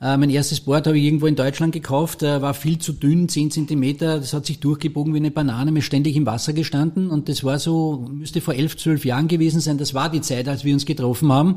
Äh, 0.00 0.16
mein 0.16 0.30
erstes 0.30 0.60
Board 0.60 0.86
habe 0.86 0.98
ich 0.98 1.04
irgendwo 1.04 1.26
in 1.26 1.36
Deutschland 1.36 1.72
gekauft, 1.72 2.22
äh, 2.22 2.42
war 2.42 2.54
viel 2.54 2.78
zu 2.78 2.92
dünn, 2.92 3.28
10 3.28 3.50
Zentimeter, 3.50 4.18
das 4.18 4.34
hat 4.34 4.44
sich 4.44 4.60
durchgebogen 4.60 5.14
wie 5.14 5.18
eine 5.18 5.30
Banane, 5.30 5.72
mir 5.72 5.82
ständig 5.82 6.16
im 6.16 6.26
Wasser 6.26 6.52
gestanden 6.52 7.10
und 7.10 7.28
das 7.28 7.44
war 7.44 7.58
so, 7.58 8.06
müsste 8.10 8.40
vor 8.40 8.54
elf, 8.54 8.76
zwölf 8.76 9.04
Jahren 9.04 9.28
gewesen 9.28 9.60
sein, 9.60 9.78
das 9.78 9.94
war 9.94 10.10
die 10.10 10.20
Zeit, 10.20 10.48
als 10.48 10.64
wir 10.64 10.74
uns 10.74 10.84
getroffen 10.84 11.32
haben. 11.32 11.56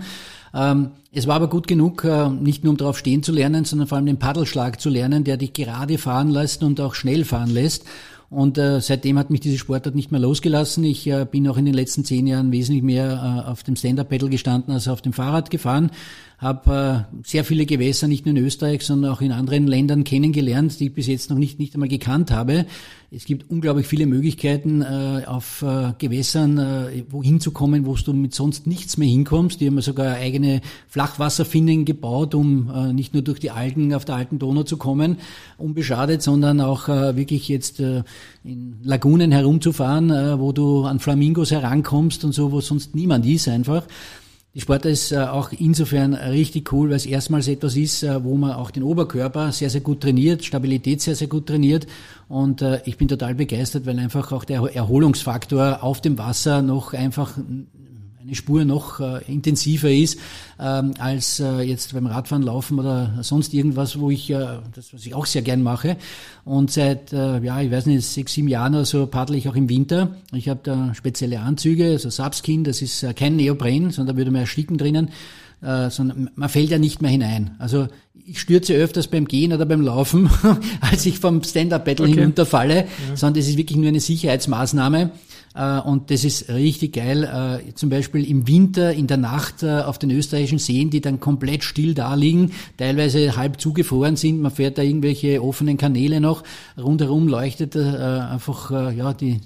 Ähm, 0.53 0.91
es 1.11 1.27
war 1.27 1.35
aber 1.35 1.49
gut 1.49 1.67
genug, 1.67 2.03
äh, 2.05 2.29
nicht 2.29 2.63
nur 2.63 2.71
um 2.71 2.77
darauf 2.77 2.97
stehen 2.97 3.23
zu 3.23 3.31
lernen, 3.31 3.65
sondern 3.65 3.87
vor 3.87 3.97
allem 3.97 4.05
den 4.05 4.19
Paddelschlag 4.19 4.79
zu 4.79 4.89
lernen, 4.89 5.23
der 5.23 5.37
dich 5.37 5.53
gerade 5.53 5.97
fahren 5.97 6.29
lässt 6.29 6.63
und 6.63 6.79
auch 6.79 6.95
schnell 6.95 7.25
fahren 7.25 7.49
lässt. 7.49 7.85
Und 8.29 8.59
äh, 8.59 8.79
seitdem 8.79 9.17
hat 9.17 9.31
mich 9.31 9.39
diese 9.39 9.57
Sportart 9.57 9.95
nicht 9.95 10.11
mehr 10.11 10.21
losgelassen. 10.21 10.83
Ich 10.83 11.07
äh, 11.07 11.25
bin 11.25 11.47
auch 11.47 11.57
in 11.57 11.65
den 11.65 11.73
letzten 11.73 12.05
zehn 12.05 12.27
Jahren 12.27 12.51
wesentlich 12.51 12.83
mehr 12.83 13.43
äh, 13.47 13.49
auf 13.49 13.63
dem 13.63 13.75
Stand-Up-Pedal 13.75 14.29
gestanden 14.29 14.71
als 14.71 14.87
auf 14.87 15.01
dem 15.01 15.13
Fahrrad 15.13 15.49
gefahren 15.49 15.89
habe 16.39 17.05
äh, 17.11 17.17
sehr 17.27 17.43
viele 17.43 17.65
Gewässer 17.65 18.07
nicht 18.07 18.25
nur 18.25 18.35
in 18.35 18.43
Österreich, 18.43 18.83
sondern 18.83 19.11
auch 19.11 19.19
in 19.19 19.33
anderen 19.33 19.67
Ländern 19.67 20.05
kennengelernt, 20.05 20.79
die 20.79 20.87
ich 20.87 20.93
bis 20.93 21.07
jetzt 21.07 21.29
noch 21.29 21.37
nicht, 21.37 21.59
nicht 21.59 21.73
einmal 21.73 21.89
gekannt 21.89 22.31
habe. 22.31 22.65
Es 23.11 23.25
gibt 23.25 23.49
unglaublich 23.49 23.87
viele 23.87 24.05
Möglichkeiten, 24.05 24.81
äh, 24.81 25.23
auf 25.25 25.63
äh, 25.63 25.93
Gewässern 25.97 26.57
äh, 26.57 27.03
wohin 27.09 27.41
zu 27.41 27.51
kommen, 27.51 27.85
wo 27.85 27.95
du 27.95 28.13
mit 28.13 28.33
sonst 28.33 28.67
nichts 28.67 28.97
mehr 28.97 29.09
hinkommst. 29.09 29.59
Die 29.59 29.67
haben 29.67 29.81
sogar 29.81 30.15
eigene 30.15 30.61
Flachwasserfinnen 30.87 31.83
gebaut, 31.83 32.33
um 32.35 32.71
äh, 32.73 32.93
nicht 32.93 33.13
nur 33.13 33.23
durch 33.23 33.39
die 33.39 33.51
Algen 33.51 33.93
auf 33.93 34.05
der 34.05 34.15
alten 34.15 34.39
Donau 34.39 34.63
zu 34.63 34.77
kommen, 34.77 35.17
unbeschadet, 35.57 36.21
sondern 36.21 36.61
auch 36.61 36.87
äh, 36.87 37.17
wirklich 37.17 37.49
jetzt 37.49 37.81
äh, 37.81 38.03
in 38.45 38.77
Lagunen 38.83 39.31
herumzufahren, 39.31 40.09
äh, 40.09 40.39
wo 40.39 40.53
du 40.53 40.85
an 40.85 40.99
Flamingos 40.99 41.51
herankommst 41.51 42.23
und 42.23 42.31
so, 42.31 42.53
wo 42.53 42.61
sonst 42.61 42.95
niemand 42.95 43.25
ist 43.25 43.49
einfach. 43.49 43.87
Die 44.55 44.61
Sportart 44.61 44.93
ist 44.93 45.11
äh, 45.11 45.19
auch 45.19 45.51
insofern 45.51 46.15
richtig 46.15 46.73
cool, 46.73 46.89
weil 46.89 46.95
es 46.95 47.05
erstmals 47.05 47.47
etwas 47.47 47.75
ist, 47.75 48.01
äh, 48.01 48.23
wo 48.23 48.35
man 48.35 48.53
auch 48.53 48.71
den 48.71 48.81
Oberkörper 48.81 49.51
sehr, 49.51 49.69
sehr 49.69 49.81
gut 49.81 50.01
trainiert, 50.01 50.43
Stabilität 50.43 51.01
sehr, 51.01 51.15
sehr 51.15 51.27
gut 51.27 51.45
trainiert. 51.45 51.85
Und 52.27 52.63
äh, 52.63 52.81
ich 52.85 52.97
bin 52.97 53.07
total 53.07 53.35
begeistert, 53.35 53.85
weil 53.85 53.99
einfach 53.99 54.31
auch 54.31 54.45
der 54.45 54.61
Erholungsfaktor 54.61 55.83
auf 55.83 56.01
dem 56.01 56.17
Wasser 56.17 56.63
noch 56.63 56.93
einfach 56.93 57.37
eine 58.29 58.35
Spur 58.35 58.65
noch 58.65 58.99
äh, 58.99 59.23
intensiver 59.27 59.91
ist 59.91 60.19
ähm, 60.59 60.93
als 60.99 61.39
äh, 61.39 61.61
jetzt 61.61 61.93
beim 61.93 62.05
Radfahren, 62.05 62.43
Laufen 62.43 62.79
oder 62.79 63.13
sonst 63.21 63.53
irgendwas, 63.53 63.99
wo 63.99 64.09
ich 64.09 64.29
äh, 64.29 64.59
das 64.73 64.93
was 64.93 65.05
ich 65.05 65.13
auch 65.15 65.25
sehr 65.25 65.41
gern 65.41 65.63
mache. 65.63 65.97
Und 66.45 66.71
seit 66.71 67.11
äh, 67.11 67.39
ja 67.39 67.61
ich 67.61 67.71
weiß 67.71 67.87
nicht 67.87 68.05
sechs 68.05 68.33
sieben 68.33 68.47
Jahren 68.47 68.75
oder 68.75 68.85
so 68.85 69.07
paddle 69.07 69.35
ich 69.35 69.49
auch 69.49 69.55
im 69.55 69.69
Winter. 69.69 70.15
Ich 70.31 70.47
habe 70.47 70.59
da 70.63 70.93
spezielle 70.93 71.39
Anzüge, 71.39 71.91
also 71.91 72.09
Subskin, 72.09 72.63
das 72.63 72.81
ist 72.81 73.03
äh, 73.03 73.13
kein 73.13 73.35
Neopren, 73.35 73.91
sondern 73.91 74.15
da 74.15 74.17
würde 74.17 74.31
man 74.31 74.41
ersticken 74.41 74.77
drinnen. 74.77 75.09
Äh, 75.61 75.89
sondern 75.89 76.29
man 76.35 76.47
fällt 76.47 76.69
ja 76.69 76.77
nicht 76.77 77.01
mehr 77.01 77.11
hinein. 77.11 77.55
Also 77.59 77.87
ich 78.25 78.39
stürze 78.39 78.73
öfters 78.75 79.07
beim 79.07 79.27
Gehen 79.27 79.51
oder 79.51 79.65
beim 79.65 79.81
Laufen, 79.81 80.29
als 80.81 81.05
ich 81.05 81.19
vom 81.19 81.43
Stand-Up-Battle 81.43 82.05
okay. 82.05 82.15
hinunterfalle, 82.15 82.75
ja. 82.75 83.15
sondern 83.15 83.41
das 83.41 83.49
ist 83.49 83.57
wirklich 83.57 83.77
nur 83.77 83.89
eine 83.89 83.99
Sicherheitsmaßnahme. 83.99 85.11
Äh, 85.59 85.81
und 85.81 86.09
das 86.09 86.23
ist 86.23 86.49
richtig 86.49 86.93
geil. 86.93 87.23
Äh, 87.25 87.73
zum 87.73 87.89
Beispiel 87.89 88.23
im 88.23 88.47
Winter, 88.47 88.93
in 88.93 89.07
der 89.07 89.17
Nacht 89.17 89.61
äh, 89.61 89.81
auf 89.81 89.99
den 89.99 90.09
österreichischen 90.09 90.59
Seen, 90.59 90.89
die 90.89 91.01
dann 91.01 91.19
komplett 91.19 91.63
still 91.63 91.93
da 91.93 92.15
liegen, 92.15 92.51
teilweise 92.77 93.35
halb 93.35 93.59
zugefroren 93.59 94.15
sind. 94.15 94.41
Man 94.41 94.51
fährt 94.51 94.77
da 94.77 94.81
irgendwelche 94.83 95.43
offenen 95.43 95.77
Kanäle 95.77 96.21
noch. 96.21 96.43
Rundherum 96.77 97.27
leuchtet 97.27 97.75
einfach 97.75 98.71
ja 98.71 99.13
die 99.13 99.41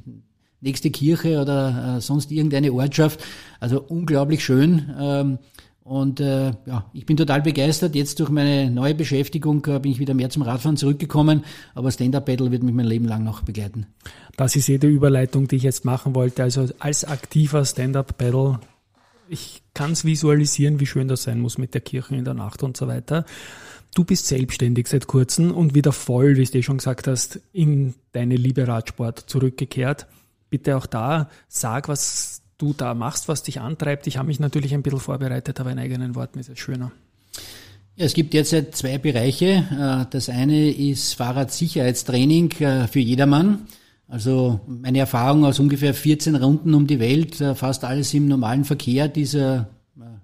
nächste 0.62 0.92
Kirche 0.92 1.42
oder 1.42 2.00
sonst 2.00 2.32
irgendeine 2.32 2.72
Ortschaft. 2.72 3.24
Also 3.60 3.82
unglaublich 3.82 4.44
schön. 4.44 5.40
Und 5.84 6.22
äh, 6.22 6.54
ja, 6.66 6.90
ich 6.94 7.06
bin 7.06 7.18
total 7.18 7.42
begeistert. 7.42 7.94
Jetzt 7.94 8.20
durch 8.22 8.30
meine 8.30 8.72
neue 8.72 8.96
Beschäftigung 8.96 9.66
äh, 9.66 9.80
bin 9.80 9.92
ich 9.92 10.00
wieder 10.00 10.14
mehr 10.14 10.30
zum 10.30 10.42
Radfahren 10.44 10.78
zurückgekommen, 10.78 11.44
aber 11.76 11.92
Stand-Up-Paddle 11.92 12.52
wird 12.52 12.64
mich 12.64 12.74
mein 12.74 12.86
Leben 12.86 13.06
lang 13.06 13.24
noch 13.24 13.42
begleiten. 13.42 13.88
Das 14.38 14.56
ist 14.56 14.68
jede 14.68 14.88
Überleitung, 14.88 15.48
die 15.50 15.58
ich 15.58 15.64
jetzt 15.64 15.84
machen 15.84 16.16
wollte. 16.16 16.42
Also 16.42 16.68
als 16.80 17.04
aktiver 17.04 17.66
Stand-Up-Paddle, 17.66 18.62
ich 19.28 19.62
kann 19.74 19.92
es 19.92 20.06
visualisieren, 20.06 20.80
wie 20.80 20.86
schön 20.86 21.10
das 21.10 21.24
sein 21.24 21.42
muss 21.42 21.58
mit 21.58 21.74
der 21.74 21.82
Kirche 21.82 22.16
in 22.16 22.24
der 22.24 22.34
Nacht 22.34 22.64
und 22.64 22.78
so 22.78 22.88
weiter. 22.88 23.26
Du 23.94 24.06
bist 24.06 24.28
selbstständig 24.28 24.88
seit 24.88 25.08
kurzem 25.08 25.52
und 25.52 25.76
wieder 25.76 25.92
voll, 25.92 26.38
wie 26.38 26.46
du 26.46 26.64
schon 26.64 26.78
gesagt 26.78 27.08
hast, 27.08 27.42
in 27.52 27.94
deine 28.14 28.38
Liebe 28.38 28.68
Radsport 28.68 29.20
zurückgekehrt. 29.20 30.08
Bitte 30.50 30.78
auch 30.78 30.86
da, 30.86 31.30
sag, 31.48 31.90
was 31.90 32.33
du 32.64 32.74
da 32.74 32.94
machst, 32.94 33.28
was 33.28 33.44
dich 33.44 33.60
antreibt. 33.60 34.08
Ich 34.08 34.18
habe 34.18 34.28
mich 34.28 34.40
natürlich 34.40 34.74
ein 34.74 34.84
bisschen 34.84 35.00
vorbereitet, 35.00 35.60
aber 35.60 35.72
in 35.72 35.80
eigenen 35.80 36.16
Worten 36.16 36.40
ist 36.40 36.50
es 36.50 36.60
schöner. 36.60 36.92
Ja, 37.96 38.06
es 38.06 38.14
gibt 38.14 38.34
derzeit 38.34 38.76
zwei 38.76 38.98
Bereiche. 38.98 39.46
Äh, 39.46 40.06
das 40.10 40.30
eine 40.30 40.72
ist 40.72 41.14
Fahrradsicherheitstraining 41.16 42.52
äh, 42.60 42.88
für 42.88 43.00
jedermann. 43.00 43.68
Also 44.08 44.62
meine 44.68 45.00
Erfahrung 45.00 45.46
aus 45.46 45.60
ungefähr 45.60 45.94
14 45.94 46.36
Runden 46.36 46.74
um 46.74 46.88
die 46.88 47.00
Welt, 47.00 47.42
äh, 47.42 47.56
fast 47.56 47.84
alles 47.84 48.14
im 48.14 48.28
normalen 48.28 48.64
Verkehr 48.64 49.08
dieser 49.08 49.70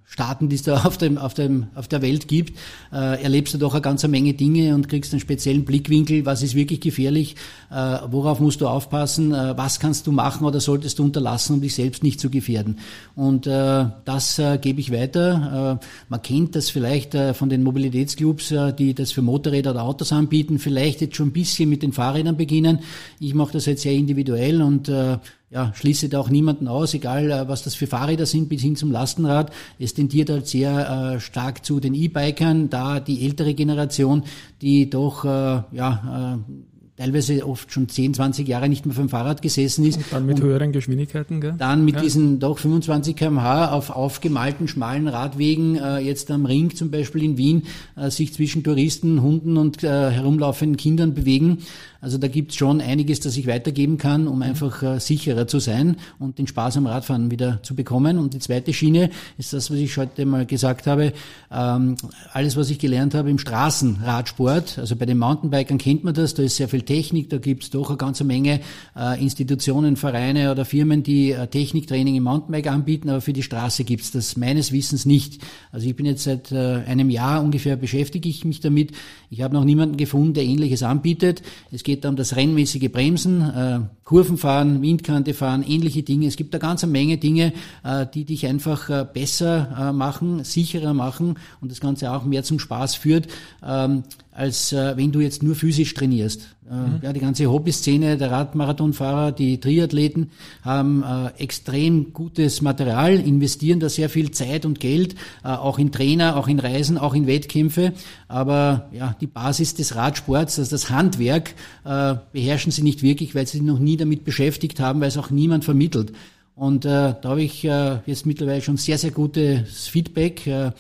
Staaten, 0.10 0.50
die 0.50 0.56
es 0.56 0.64
da 0.64 0.84
auf, 0.86 0.98
dem, 0.98 1.20
auf, 1.20 1.36
dem, 1.36 1.68
auf 1.76 1.88
der 1.88 2.02
Welt 2.02 2.28
gibt, 2.28 2.58
äh, 2.92 3.22
erlebst 3.22 3.54
du 3.54 3.60
doch 3.60 3.74
eine 3.74 3.82
ganze 3.82 4.08
Menge 4.08 4.34
Dinge 4.34 4.74
und 4.74 4.90
kriegst 4.90 5.14
einen 5.14 5.20
speziellen 5.20 5.66
Blickwinkel, 5.66 6.26
was 6.26 6.42
ist 6.42 6.56
wirklich 6.56 6.82
gefährlich, 6.82 7.36
äh, 7.70 8.00
worauf 8.10 8.40
musst 8.40 8.62
du 8.62 8.68
aufpassen, 8.68 9.34
äh, 9.34 9.56
was 9.56 9.80
kannst 9.80 10.08
du 10.08 10.12
machen 10.12 10.46
oder 10.46 10.60
solltest 10.60 10.98
du 10.98 11.04
unterlassen, 11.04 11.54
um 11.54 11.62
dich 11.62 11.76
selbst 11.76 12.02
nicht 12.02 12.20
zu 12.20 12.32
gefährden. 12.32 12.80
Und 13.16 13.46
äh, 13.46 13.86
das 14.04 14.40
äh, 14.40 14.58
gebe 14.58 14.80
ich 14.80 14.92
weiter. 14.92 15.80
Äh, 15.80 15.86
man 16.10 16.22
kennt 16.24 16.56
das 16.56 16.72
vielleicht 16.72 17.14
äh, 17.14 17.36
von 17.36 17.50
den 17.50 17.62
Mobilitätsclubs, 17.62 18.52
äh, 18.52 18.74
die 18.74 18.96
das 18.96 19.12
für 19.12 19.22
Motorräder 19.22 19.72
oder 19.72 19.84
Autos 19.84 20.12
anbieten, 20.12 20.58
vielleicht 20.58 21.02
jetzt 21.02 21.18
schon 21.18 21.28
ein 21.28 21.34
bisschen 21.34 21.70
mit 21.70 21.84
den 21.84 21.94
Fahrrädern 21.94 22.36
beginnen. 22.36 22.80
Ich 23.20 23.36
mache 23.36 23.54
das 23.54 23.68
jetzt 23.68 23.84
sehr 23.84 23.94
individuell 23.94 24.64
und 24.64 24.90
äh, 24.90 25.20
ja, 25.52 25.74
schließe 25.74 26.10
da 26.10 26.20
auch 26.20 26.30
niemanden 26.30 26.68
aus, 26.68 26.94
egal 26.94 27.32
äh, 27.32 27.48
was 27.48 27.64
das 27.64 27.76
für 27.76 27.88
Fahrräder 27.88 28.26
sind, 28.26 28.50
bis 28.50 28.62
hin 28.62 28.76
zum 28.76 28.92
Lastenrad. 28.92 29.52
Es 29.80 29.94
tendiert 29.94 30.30
halt 30.30 30.48
sehr 30.48 31.16
äh, 31.16 31.20
stark 31.20 31.66
zu 31.66 31.80
den 31.80 31.96
E-Bikern, 31.96 32.70
da 32.70 33.00
die 33.00 33.26
ältere 33.26 33.54
Generation, 33.56 34.24
die 34.62 34.90
doch 34.90 35.26
äh, 35.26 35.28
ja, 35.72 36.38
äh, 36.38 36.52
teilweise 37.00 37.48
oft 37.48 37.72
schon 37.72 37.88
10, 37.88 38.14
20 38.14 38.46
Jahre 38.46 38.68
nicht 38.68 38.86
mehr 38.86 38.94
vom 38.94 39.08
Fahrrad 39.08 39.42
gesessen 39.42 39.86
ist. 39.86 39.98
Und 39.98 40.06
dann 40.12 40.26
mit 40.26 40.42
höheren 40.42 40.74
Geschwindigkeiten, 40.74 41.40
gell? 41.40 41.56
Dann 41.58 41.86
mit 41.86 41.96
ja. 41.96 42.02
diesen 42.02 42.40
doch 42.40 42.60
25 42.60 43.16
kmh 43.16 43.72
auf 43.72 43.90
aufgemalten, 43.90 44.68
schmalen 44.68 45.08
Radwegen, 45.08 45.78
äh, 45.78 46.00
jetzt 46.00 46.30
am 46.30 46.46
Ring 46.46 46.76
zum 46.76 46.92
Beispiel 46.92 47.24
in 47.24 47.38
Wien, 47.38 47.64
äh, 47.96 48.12
sich 48.12 48.34
zwischen 48.34 48.66
Touristen, 48.66 49.22
Hunden 49.22 49.56
und 49.56 49.82
äh, 49.82 50.12
herumlaufenden 50.12 50.76
Kindern 50.76 51.14
bewegen. 51.14 51.60
Also 52.02 52.18
da 52.18 52.28
gibt's 52.28 52.56
schon 52.56 52.80
einiges, 52.82 53.20
das 53.20 53.36
ich 53.36 53.48
weitergeben 53.48 53.98
kann, 53.98 54.28
um 54.28 54.42
einfach 54.42 54.82
äh, 54.84 55.00
sicherer 55.00 55.48
zu 55.48 55.60
sein 55.60 55.98
und 56.18 56.38
den 56.38 56.48
Spaß 56.48 56.78
am 56.78 56.88
Radfahren 56.88 57.30
wieder 57.30 57.60
zu 57.62 57.76
bekommen. 57.76 58.18
Und 58.18 58.34
die 58.34 58.40
zweite 58.40 58.74
Schiene 58.74 59.10
ist 59.38 59.54
das, 59.54 59.70
was 59.70 59.78
ich 59.78 59.98
heute 59.98 60.26
mal 60.26 60.46
gesagt 60.46 60.88
habe. 60.88 61.14
Ähm, 61.52 61.96
alles, 62.32 62.56
was 62.56 62.70
ich 62.70 62.80
gelernt 62.80 63.14
habe 63.16 63.30
im 63.30 63.38
Straßenradsport, 63.38 64.80
also 64.80 64.96
bei 64.96 65.06
den 65.06 65.18
Mountainbikern 65.18 65.78
kennt 65.78 66.04
man 66.04 66.14
das, 66.14 66.34
da 66.34 66.44
ist 66.44 66.56
sehr 66.56 66.70
viel 66.70 66.84
Technik, 66.84 67.30
da 67.30 67.38
gibt's 67.38 67.70
doch 67.70 67.90
eine 67.90 67.98
ganze 67.98 68.24
Menge 68.24 68.62
äh, 68.96 69.22
Institutionen, 69.22 69.98
Vereine 69.98 70.52
oder 70.52 70.64
Firmen, 70.64 71.04
die 71.04 71.32
äh, 71.32 71.48
Techniktraining 71.48 72.16
im 72.16 72.24
Mountainbike 72.24 72.68
anbieten, 72.68 73.10
aber 73.10 73.22
für 73.22 73.34
die 73.34 73.44
Straße 73.44 73.84
gibt's 73.84 74.12
das 74.12 74.38
meines 74.38 74.72
Wissens 74.72 75.06
nicht. 75.06 75.42
Also 75.72 75.88
ich 75.88 75.96
bin 75.96 76.06
jetzt 76.06 76.24
seit 76.24 76.52
äh, 76.52 76.84
einem 76.88 77.10
Jahr 77.10 77.44
ungefähr 77.44 77.76
beschäftige 77.76 78.30
ich 78.30 78.46
mich 78.46 78.62
damit. 78.62 78.92
Ich 79.30 79.42
habe 79.42 79.54
noch 79.54 79.66
niemanden 79.66 79.98
gefunden, 79.98 80.34
der 80.34 80.44
ähnliches 80.44 80.84
anbietet. 80.84 81.42
Es 81.72 81.84
geht 81.90 82.06
da 82.06 82.10
um 82.10 82.16
das 82.16 82.36
rennmäßige 82.36 82.92
Bremsen, 82.92 83.42
äh, 83.42 83.80
Kurvenfahren, 84.04 84.84
Windkante 84.84 85.34
fahren, 85.34 85.64
ähnliche 85.68 86.04
Dinge. 86.04 86.28
Es 86.28 86.36
gibt 86.36 86.54
da 86.54 86.60
ganz 86.60 86.84
eine 86.84 86.92
Menge 86.92 87.18
Dinge, 87.18 87.52
äh, 87.84 88.06
die 88.14 88.26
dich 88.26 88.46
einfach 88.46 88.92
äh, 88.92 89.08
besser 89.12 89.90
äh, 89.90 89.92
machen, 89.92 90.44
sicherer 90.44 90.94
machen 90.94 91.40
und 91.62 91.72
das 91.72 91.80
Ganze 91.80 92.12
auch 92.12 92.26
mehr 92.26 92.44
zum 92.44 92.60
Spaß 92.60 92.94
führt. 92.94 93.28
Ähm, 93.68 94.04
als 94.40 94.72
äh, 94.72 94.96
wenn 94.96 95.12
du 95.12 95.20
jetzt 95.20 95.44
nur 95.44 95.54
physisch 95.54 95.94
trainierst. 95.94 96.56
Äh, 96.70 96.74
mhm. 96.74 97.00
Ja, 97.02 97.12
die 97.12 97.20
ganze 97.20 97.52
Hobbyszene, 97.52 98.16
der 98.16 98.32
Radmarathonfahrer, 98.32 99.34
die 99.34 99.60
Triathleten 99.60 100.32
haben 100.62 101.04
äh, 101.04 101.44
extrem 101.44 102.14
gutes 102.14 102.62
Material, 102.62 103.16
investieren 103.20 103.82
da 103.82 103.90
sehr 103.90 104.10
viel 104.10 104.32
Zeit 104.32 104.66
und 104.66 104.80
Geld, 104.80 105.16
äh, 105.44 105.50
auch 105.50 105.78
in 105.78 105.92
Trainer, 105.92 106.38
auch 106.38 106.48
in 106.48 106.60
Reisen, 106.60 106.98
auch 106.98 107.16
in 107.16 107.28
Wettkämpfe. 107.28 107.92
Aber 108.30 108.90
ja, 108.94 109.14
die 109.20 109.28
Basis 109.28 109.76
des 109.76 109.96
Radsports, 109.96 110.58
also 110.58 110.72
das 110.72 110.90
Handwerk, 110.90 111.54
äh, 111.84 112.16
beherrschen 112.32 112.72
sie 112.72 112.82
nicht 112.82 113.04
wirklich, 113.04 113.36
weil 113.36 113.46
sie 113.46 113.58
sich 113.58 113.62
noch 113.62 113.80
nie 113.80 113.98
damit 113.98 114.24
beschäftigt 114.24 114.80
haben, 114.80 115.02
weil 115.02 115.10
es 115.10 115.18
auch 115.18 115.32
niemand 115.32 115.66
vermittelt. 115.66 116.14
Und 116.56 116.86
äh, 116.86 117.16
da 117.22 117.24
habe 117.24 117.42
ich 117.42 117.66
äh, 117.66 118.00
jetzt 118.06 118.26
mittlerweile 118.26 118.62
schon 118.62 118.78
sehr, 118.78 118.98
sehr 118.98 119.12
gutes 119.12 119.88
Feedback. 119.88 120.46
Äh, 120.48 120.72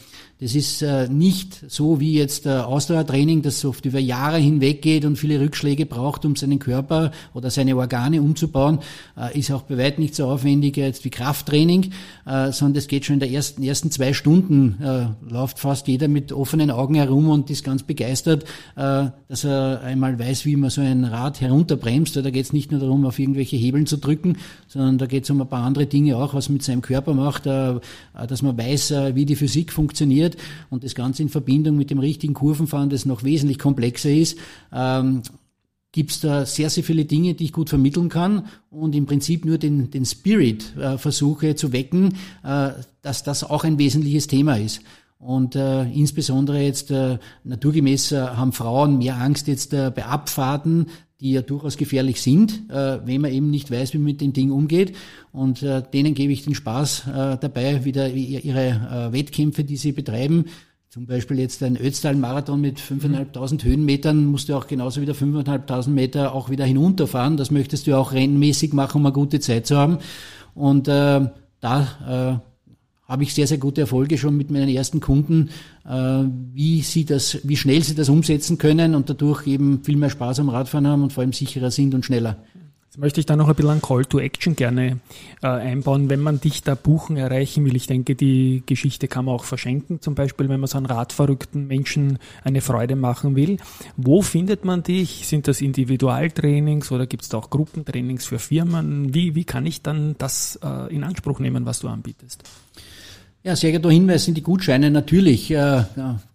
das 0.41 0.56
ist 0.56 0.82
äh, 0.82 1.10
nicht 1.10 1.65
so 1.67 1.99
wie 1.99 2.13
jetzt 2.13 2.45
äh, 2.45 2.52
Ausdauertraining, 2.52 3.41
das 3.41 3.65
oft 3.65 3.84
über 3.84 3.99
Jahre 3.99 4.38
hinweg 4.38 4.82
geht 4.82 5.04
und 5.04 5.17
viele 5.17 5.41
Rückschläge 5.41 5.86
braucht, 5.86 6.23
um 6.23 6.38
seinen 6.38 6.60
Körper 6.60 7.12
oder 7.34 7.49
seine 7.49 7.75
Organe 7.75 8.21
umzubauen. 8.21 8.80
Äh, 9.17 9.38
ist 9.38 9.52
auch 9.52 9.63
bei 9.63 9.78
weitem 9.78 10.02
nicht 10.02 10.15
so 10.15 10.28
aufwendig 10.28 10.78
jetzt 10.78 11.04
wie 11.04 11.10
Krafttraining, 11.10 11.91
sondern 12.25 12.73
das 12.73 12.88
geht 12.88 13.06
schon 13.06 13.15
in 13.15 13.19
der 13.19 13.32
ersten, 13.32 13.63
ersten 13.63 13.91
zwei 13.91 14.13
Stunden, 14.13 14.78
läuft 15.28 15.60
fast 15.60 15.88
jeder 15.88 16.08
mit 16.08 16.32
offenen 16.32 16.69
Augen 16.69 16.95
herum 16.95 17.30
und 17.30 17.49
ist 17.49 17.63
ganz 17.63 17.84
begeistert, 17.84 18.45
dass 18.75 19.43
er 19.43 19.82
einmal 19.82 20.19
weiß, 20.19 20.45
wie 20.45 20.56
man 20.56 20.69
so 20.69 20.82
ein 20.82 21.06
Rad 21.06 21.41
herunterbremst. 21.41 22.15
Da 22.15 22.30
geht 22.30 22.45
es 22.45 22.54
nicht 22.54 22.71
nur 22.71 22.80
darum, 22.80 23.06
auf 23.06 23.17
irgendwelche 23.17 23.56
Hebeln 23.58 23.88
zu 23.88 23.97
drücken, 23.97 24.38
sondern 24.67 24.99
da 24.99 25.08
geht 25.08 25.23
es 25.23 25.30
um 25.30 25.41
ein 25.41 25.47
paar 25.47 25.63
andere 25.63 25.88
Dinge 25.88 26.17
auch, 26.17 26.34
was 26.34 26.49
mit 26.49 26.62
seinem 26.62 26.82
Körper 26.82 27.13
macht, 27.13 27.45
dass 27.45 28.41
man 28.41 28.58
weiß, 28.58 28.93
wie 29.13 29.25
die 29.25 29.36
Physik 29.36 29.73
funktioniert 29.73 30.29
funktioniert 30.30 30.38
und 30.70 30.84
das 30.84 30.96
Ganze 30.96 31.24
in 31.24 31.30
Verbindung 31.30 31.78
mit 31.78 31.89
dem 31.89 32.00
richtigen 32.00 32.34
Kurvenfahren, 32.34 32.89
das 32.89 33.06
noch 33.06 33.24
wesentlich 33.24 33.60
komplexer 33.60 34.12
ist, 34.12 34.38
ähm, 34.74 35.24
gibt 35.92 36.12
es 36.12 36.20
da 36.20 36.46
sehr, 36.46 36.70
sehr 36.70 36.84
viele 36.84 37.06
Dinge, 37.06 37.34
die 37.34 37.46
ich 37.46 37.54
gut 37.54 37.70
vermitteln 37.70 38.10
kann 38.10 38.46
und 38.70 38.96
im 38.96 39.08
Prinzip 39.08 39.46
nur 39.46 39.58
den, 39.58 39.89
den 39.89 40.06
Spirit 40.06 40.76
äh, 40.78 40.98
versuche 40.98 41.56
zu 41.56 41.74
wecken, 41.74 42.15
äh, 42.44 42.72
dass 43.02 43.24
das 43.24 43.44
auch 43.44 43.63
ein 43.63 43.80
wesentliches 43.80 44.28
Thema 44.28 44.56
ist. 44.56 44.82
Und 45.18 45.56
äh, 45.56 45.84
insbesondere 45.92 46.62
jetzt 46.62 46.92
äh, 46.92 47.18
naturgemäß 47.44 48.12
äh, 48.13 48.20
haben 48.20 48.54
Frauen 48.54 49.00
mehr 49.00 49.18
Angst 49.18 49.48
jetzt 49.48 49.74
äh, 49.74 49.92
bei 49.94 50.06
Abfahrten, 50.06 50.88
die 51.21 51.32
ja 51.32 51.41
durchaus 51.41 51.77
gefährlich 51.77 52.21
sind, 52.21 52.69
äh, 52.69 52.99
wenn 53.05 53.21
man 53.21 53.32
eben 53.32 53.49
nicht 53.49 53.71
weiß, 53.71 53.93
wie 53.93 53.97
man 53.97 54.05
mit 54.05 54.21
dem 54.21 54.34
Ding 54.34 54.51
umgeht. 54.51 54.95
Und 55.32 55.63
äh, 55.63 55.84
denen 55.93 56.13
gebe 56.13 56.32
ich 56.32 56.43
den 56.43 56.55
Spaß 56.55 57.08
äh, 57.08 57.38
dabei, 57.39 57.84
wieder 57.84 58.10
ihre 58.10 59.10
äh, 59.10 59.13
Wettkämpfe, 59.13 59.63
die 59.63 59.77
sie 59.77 59.91
betreiben, 59.91 60.45
zum 60.89 61.05
Beispiel 61.05 61.38
jetzt 61.38 61.62
ein 61.62 61.77
Ötztal-Marathon 61.77 62.60
mit 62.60 62.79
5.500 62.79 63.63
Höhenmetern 63.63 64.25
musst 64.25 64.49
du 64.49 64.55
auch 64.55 64.65
genauso 64.65 65.01
wieder 65.01 65.13
5.500 65.13 65.88
Meter 65.91 66.34
auch 66.34 66.49
wieder 66.49 66.65
hinunterfahren. 66.65 67.38
Das 67.38 67.51
möchtest 67.51 67.86
du 67.86 67.95
auch 67.95 68.12
rennmäßig 68.12 68.73
machen, 68.73 68.97
um 68.97 69.05
eine 69.05 69.13
gute 69.13 69.39
Zeit 69.39 69.67
zu 69.67 69.77
haben. 69.77 69.99
Und 70.55 70.88
äh, 70.88 71.29
da 71.60 72.41
äh, 72.41 72.49
habe 73.10 73.24
ich 73.24 73.34
sehr, 73.34 73.48
sehr 73.48 73.58
gute 73.58 73.82
Erfolge 73.82 74.17
schon 74.17 74.38
mit 74.38 74.52
meinen 74.52 74.69
ersten 74.69 75.02
Kunden, 75.02 75.50
äh, 75.86 76.24
wie 76.54 76.82
sie 76.82 77.04
das, 77.04 77.39
wie 77.43 77.58
schnell 77.58 77.84
sie 77.84 77.95
das 77.95 78.08
umsetzen 78.08 78.60
können 78.60 78.93
und 78.93 79.10
dadurch 79.10 79.48
eben 79.48 79.84
viel 79.84 79.98
mehr 79.98 80.12
Spaß 80.12 80.39
am 80.39 80.50
Radfahren 80.50 80.88
haben 80.88 81.04
und 81.04 81.12
vor 81.12 81.22
allem 81.22 81.34
sicherer 81.34 81.72
sind 81.72 81.95
und 81.95 82.06
schneller. 82.06 82.38
Jetzt 82.89 82.98
möchte 82.98 83.19
ich 83.19 83.28
da 83.28 83.36
noch 83.36 83.48
ein 83.48 83.54
bisschen 83.54 83.69
ein 83.69 83.82
Call 83.84 84.04
to 84.04 84.19
Action 84.19 84.56
gerne 84.56 85.00
äh, 85.43 85.48
einbauen, 85.48 86.10
wenn 86.10 86.22
man 86.22 86.39
dich 86.41 86.63
da 86.63 86.74
buchen, 86.74 87.17
erreichen 87.17 87.63
will. 87.65 87.76
Ich 87.76 87.86
denke, 87.86 88.15
die 88.15 88.63
Geschichte 88.65 89.08
kann 89.08 89.26
man 89.26 89.36
auch 89.36 89.43
verschenken, 89.43 90.02
zum 90.02 90.15
Beispiel, 90.15 90.50
wenn 90.50 90.60
man 90.60 90.67
so 90.67 90.78
einen 90.78 90.88
radverrückten 90.88 91.67
Menschen 91.67 92.17
eine 92.43 92.62
Freude 92.62 92.95
machen 92.95 93.36
will. 93.36 93.58
Wo 93.95 94.24
findet 94.24 94.65
man 94.65 94.82
dich? 94.82 95.28
Sind 95.28 95.48
das 95.48 95.62
Individualtrainings 95.62 96.91
oder 96.91 97.06
gibt 97.06 97.22
es 97.22 97.30
da 97.30 97.38
auch 97.38 97.52
Gruppentrainings 97.52 98.26
für 98.26 98.39
Firmen? 98.39 99.13
Wie, 99.13 99.36
wie 99.36 99.43
kann 99.43 99.67
ich 99.67 99.84
dann 99.84 100.15
das 100.17 100.60
äh, 100.63 100.91
in 100.91 101.04
Anspruch 101.04 101.39
nehmen, 101.39 101.67
was 101.67 101.82
du 101.82 101.89
anbietest? 101.89 102.43
Ja, 103.41 103.56
sehr 103.56 103.71
guter 103.71 103.89
Hinweis 103.89 104.25
sind 104.25 104.36
die 104.36 104.43
Gutscheine 104.43 104.91
natürlich. 104.91 105.49
Äh, 105.49 105.84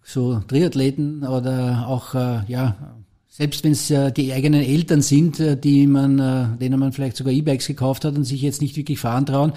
so 0.03 0.41
Triathleten 0.49 1.23
oder 1.25 1.87
auch, 1.87 2.15
äh, 2.15 2.41
ja, 2.49 2.77
selbst 3.29 3.63
wenn 3.63 3.73
es 3.73 3.91
äh, 3.91 4.11
die 4.11 4.33
eigenen 4.33 4.63
Eltern 4.63 5.03
sind, 5.03 5.39
äh, 5.39 5.55
die 5.55 5.87
man, 5.87 6.19
äh, 6.19 6.59
denen 6.59 6.81
man 6.81 6.93
vielleicht 6.93 7.19
sogar 7.19 7.35
E-Bikes 7.35 7.67
gekauft 7.67 8.07
hat 8.07 8.17
und 8.17 8.25
sich 8.25 8.41
jetzt 8.41 8.63
nicht 8.63 8.77
wirklich 8.77 9.01
fahren 9.01 9.27
trauen, 9.27 9.53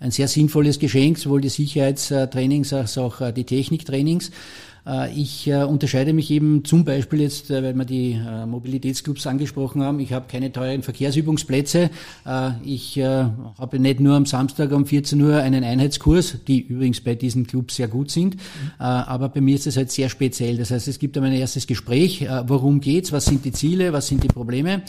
ein 0.00 0.10
sehr 0.10 0.26
sinnvolles 0.26 0.80
Geschenk, 0.80 1.18
sowohl 1.18 1.40
die 1.40 1.50
Sicherheitstrainings 1.50 2.72
als 2.72 2.98
auch 2.98 3.20
äh, 3.20 3.32
die 3.32 3.44
Techniktrainings. 3.44 4.32
Äh, 4.88 5.12
ich 5.12 5.46
äh, 5.46 5.62
unterscheide 5.64 6.12
mich 6.12 6.30
eben 6.30 6.64
zum 6.64 6.84
Beispiel 6.84 7.20
jetzt, 7.20 7.50
äh, 7.50 7.62
weil 7.62 7.74
wir 7.74 7.84
die 7.84 8.18
Mobilitätsclubs 8.46 9.26
angesprochen 9.26 9.82
haben, 9.82 10.00
ich 10.00 10.12
habe 10.12 10.26
keine 10.30 10.52
teuren 10.52 10.82
Verkehrsübungsplätze. 10.82 11.90
Ich 12.64 12.98
habe 12.98 13.78
nicht 13.78 14.00
nur 14.00 14.16
am 14.16 14.26
Samstag 14.26 14.72
um 14.72 14.86
14 14.86 15.20
Uhr 15.20 15.36
einen 15.36 15.64
Einheitskurs, 15.64 16.36
die 16.46 16.60
übrigens 16.60 17.00
bei 17.00 17.14
diesen 17.14 17.46
Clubs 17.46 17.76
sehr 17.76 17.88
gut 17.88 18.10
sind, 18.10 18.36
mhm. 18.36 18.40
aber 18.78 19.28
bei 19.28 19.40
mir 19.40 19.54
ist 19.54 19.66
es 19.66 19.76
halt 19.76 19.90
sehr 19.90 20.08
speziell. 20.08 20.56
Das 20.56 20.70
heißt, 20.70 20.88
es 20.88 20.98
gibt 20.98 21.16
einmal 21.16 21.32
ein 21.32 21.38
erstes 21.38 21.66
Gespräch, 21.66 22.26
worum 22.46 22.80
geht's, 22.80 23.12
was 23.12 23.26
sind 23.26 23.44
die 23.44 23.52
Ziele, 23.52 23.92
was 23.92 24.06
sind 24.06 24.22
die 24.22 24.28
Probleme. 24.28 24.82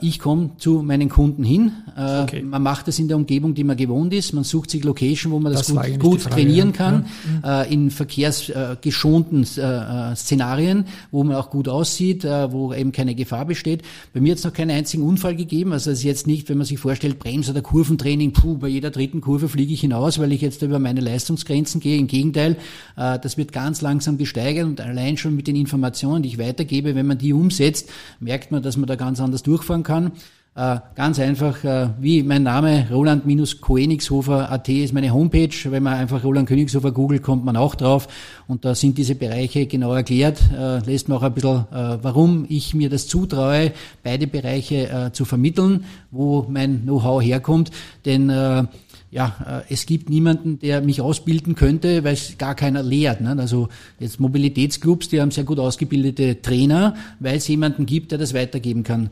Ich 0.00 0.18
komme 0.18 0.50
zu 0.58 0.82
meinen 0.82 1.08
Kunden 1.08 1.44
hin. 1.44 1.72
Okay. 1.96 2.42
Man 2.42 2.62
macht 2.62 2.88
das 2.88 2.98
in 2.98 3.08
der 3.08 3.16
Umgebung, 3.16 3.54
die 3.54 3.62
man 3.62 3.76
gewohnt 3.76 4.12
ist. 4.12 4.32
Man 4.32 4.44
sucht 4.44 4.70
sich 4.70 4.82
Location, 4.82 5.32
wo 5.32 5.38
man 5.38 5.52
das, 5.52 5.68
das 5.68 5.76
gut, 5.76 6.00
gut 6.00 6.20
Frage, 6.22 6.36
trainieren 6.36 6.72
kann, 6.72 7.06
ja. 7.42 7.64
Mhm. 7.64 7.72
in 7.72 7.90
verkehrsgeschonten 7.90 9.19
ungewohnten 9.20 9.46
äh, 9.56 10.12
äh, 10.12 10.16
Szenarien, 10.16 10.84
wo 11.10 11.24
man 11.24 11.36
auch 11.36 11.50
gut 11.50 11.68
aussieht, 11.68 12.24
äh, 12.24 12.52
wo 12.52 12.72
eben 12.72 12.92
keine 12.92 13.14
Gefahr 13.14 13.44
besteht. 13.44 13.82
Bei 14.12 14.20
mir 14.20 14.32
hat 14.32 14.38
es 14.38 14.44
noch 14.44 14.52
keinen 14.52 14.70
einzigen 14.70 15.02
Unfall 15.02 15.36
gegeben. 15.36 15.72
Also 15.72 15.90
es 15.90 15.98
ist 15.98 16.04
jetzt 16.04 16.26
nicht, 16.26 16.48
wenn 16.48 16.58
man 16.58 16.66
sich 16.66 16.78
vorstellt, 16.78 17.18
Brems- 17.18 17.50
oder 17.50 17.62
Kurventraining, 17.62 18.32
puh, 18.32 18.58
bei 18.58 18.68
jeder 18.68 18.90
dritten 18.90 19.20
Kurve 19.20 19.48
fliege 19.48 19.72
ich 19.72 19.80
hinaus, 19.80 20.18
weil 20.18 20.32
ich 20.32 20.40
jetzt 20.40 20.62
über 20.62 20.78
meine 20.78 21.00
Leistungsgrenzen 21.00 21.80
gehe. 21.80 21.98
Im 21.98 22.06
Gegenteil, 22.06 22.56
äh, 22.96 23.18
das 23.18 23.36
wird 23.36 23.52
ganz 23.52 23.80
langsam 23.80 24.18
gesteigert 24.18 24.66
und 24.66 24.80
allein 24.80 25.16
schon 25.16 25.36
mit 25.36 25.46
den 25.46 25.56
Informationen, 25.56 26.22
die 26.22 26.30
ich 26.30 26.38
weitergebe, 26.38 26.94
wenn 26.94 27.06
man 27.06 27.18
die 27.18 27.32
umsetzt, 27.32 27.90
merkt 28.18 28.50
man, 28.50 28.62
dass 28.62 28.76
man 28.76 28.86
da 28.86 28.96
ganz 28.96 29.20
anders 29.20 29.42
durchfahren 29.42 29.82
kann. 29.82 30.12
Äh, 30.56 30.80
ganz 30.96 31.20
einfach, 31.20 31.62
äh, 31.62 31.90
wie 32.00 32.24
mein 32.24 32.42
Name, 32.42 32.88
Roland-Königshofer.at 32.90 34.68
ist 34.68 34.92
meine 34.92 35.14
Homepage. 35.14 35.48
Wenn 35.70 35.84
man 35.84 35.94
einfach 35.94 36.24
Roland 36.24 36.48
Königshofer 36.48 36.90
googelt, 36.90 37.22
kommt 37.22 37.44
man 37.44 37.56
auch 37.56 37.76
drauf. 37.76 38.08
Und 38.48 38.64
da 38.64 38.74
sind 38.74 38.98
diese 38.98 39.14
Bereiche 39.14 39.66
genau 39.66 39.94
erklärt. 39.94 40.40
Äh, 40.52 40.80
lässt 40.80 41.08
man 41.08 41.18
auch 41.18 41.22
ein 41.22 41.34
bisschen, 41.34 41.66
warum 41.70 42.46
ich 42.48 42.74
mir 42.74 42.90
das 42.90 43.06
zutraue, 43.06 43.72
beide 44.02 44.26
Bereiche 44.26 45.10
zu 45.12 45.24
vermitteln, 45.24 45.84
wo 46.10 46.44
mein 46.48 46.82
Know-how 46.82 47.22
herkommt. 47.22 47.70
Denn 48.04 48.68
ja, 49.12 49.64
es 49.68 49.86
gibt 49.86 50.08
niemanden, 50.08 50.60
der 50.60 50.80
mich 50.82 51.00
ausbilden 51.00 51.56
könnte, 51.56 52.04
weil 52.04 52.14
es 52.14 52.38
gar 52.38 52.54
keiner 52.54 52.82
lehrt. 52.82 53.20
Ne? 53.20 53.34
Also 53.38 53.68
jetzt 53.98 54.20
Mobilitätsclubs, 54.20 55.08
die 55.08 55.20
haben 55.20 55.32
sehr 55.32 55.42
gut 55.44 55.58
ausgebildete 55.58 56.40
Trainer, 56.42 56.94
weil 57.18 57.36
es 57.36 57.48
jemanden 57.48 57.86
gibt, 57.86 58.12
der 58.12 58.18
das 58.18 58.34
weitergeben 58.34 58.84
kann. 58.84 59.10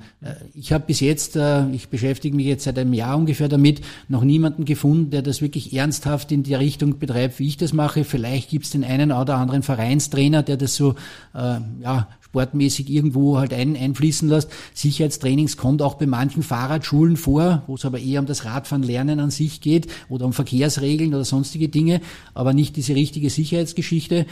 Ich 0.54 0.72
habe 0.72 0.84
bis 0.86 1.00
jetzt, 1.00 1.27
äh, 1.36 1.68
ich 1.70 1.88
beschäftige 1.88 2.36
mich 2.36 2.46
jetzt 2.46 2.64
seit 2.64 2.78
einem 2.78 2.92
Jahr 2.92 3.16
ungefähr 3.16 3.48
damit, 3.48 3.80
noch 4.08 4.24
niemanden 4.24 4.64
gefunden, 4.64 5.10
der 5.10 5.22
das 5.22 5.42
wirklich 5.42 5.72
ernsthaft 5.74 6.32
in 6.32 6.42
die 6.42 6.54
Richtung 6.54 6.98
betreibt, 6.98 7.38
wie 7.38 7.48
ich 7.48 7.56
das 7.56 7.72
mache. 7.72 8.04
Vielleicht 8.04 8.50
gibt 8.50 8.64
es 8.64 8.70
den 8.70 8.84
einen 8.84 9.12
oder 9.12 9.36
anderen 9.36 9.62
Vereinstrainer, 9.62 10.42
der 10.42 10.56
das 10.56 10.74
so 10.74 10.94
ja, 11.34 12.08
sportmäßig 12.28 12.90
irgendwo 12.90 13.38
halt 13.38 13.54
ein, 13.54 13.76
einfließen 13.76 14.28
lässt. 14.28 14.50
Sicherheitstrainings 14.74 15.56
kommt 15.56 15.80
auch 15.82 15.94
bei 15.94 16.06
manchen 16.06 16.42
Fahrradschulen 16.42 17.16
vor, 17.16 17.62
wo 17.66 17.74
es 17.74 17.84
aber 17.84 17.98
eher 17.98 18.20
um 18.20 18.26
das 18.26 18.44
Radfahren 18.44 18.82
lernen 18.82 19.18
an 19.20 19.30
sich 19.30 19.60
geht 19.60 19.88
oder 20.08 20.26
um 20.26 20.32
Verkehrsregeln 20.32 21.14
oder 21.14 21.24
sonstige 21.24 21.68
Dinge, 21.68 22.00
aber 22.34 22.52
nicht 22.52 22.76
diese 22.76 22.94
richtige 22.94 23.30
Sicherheitsgeschichte. 23.30 24.26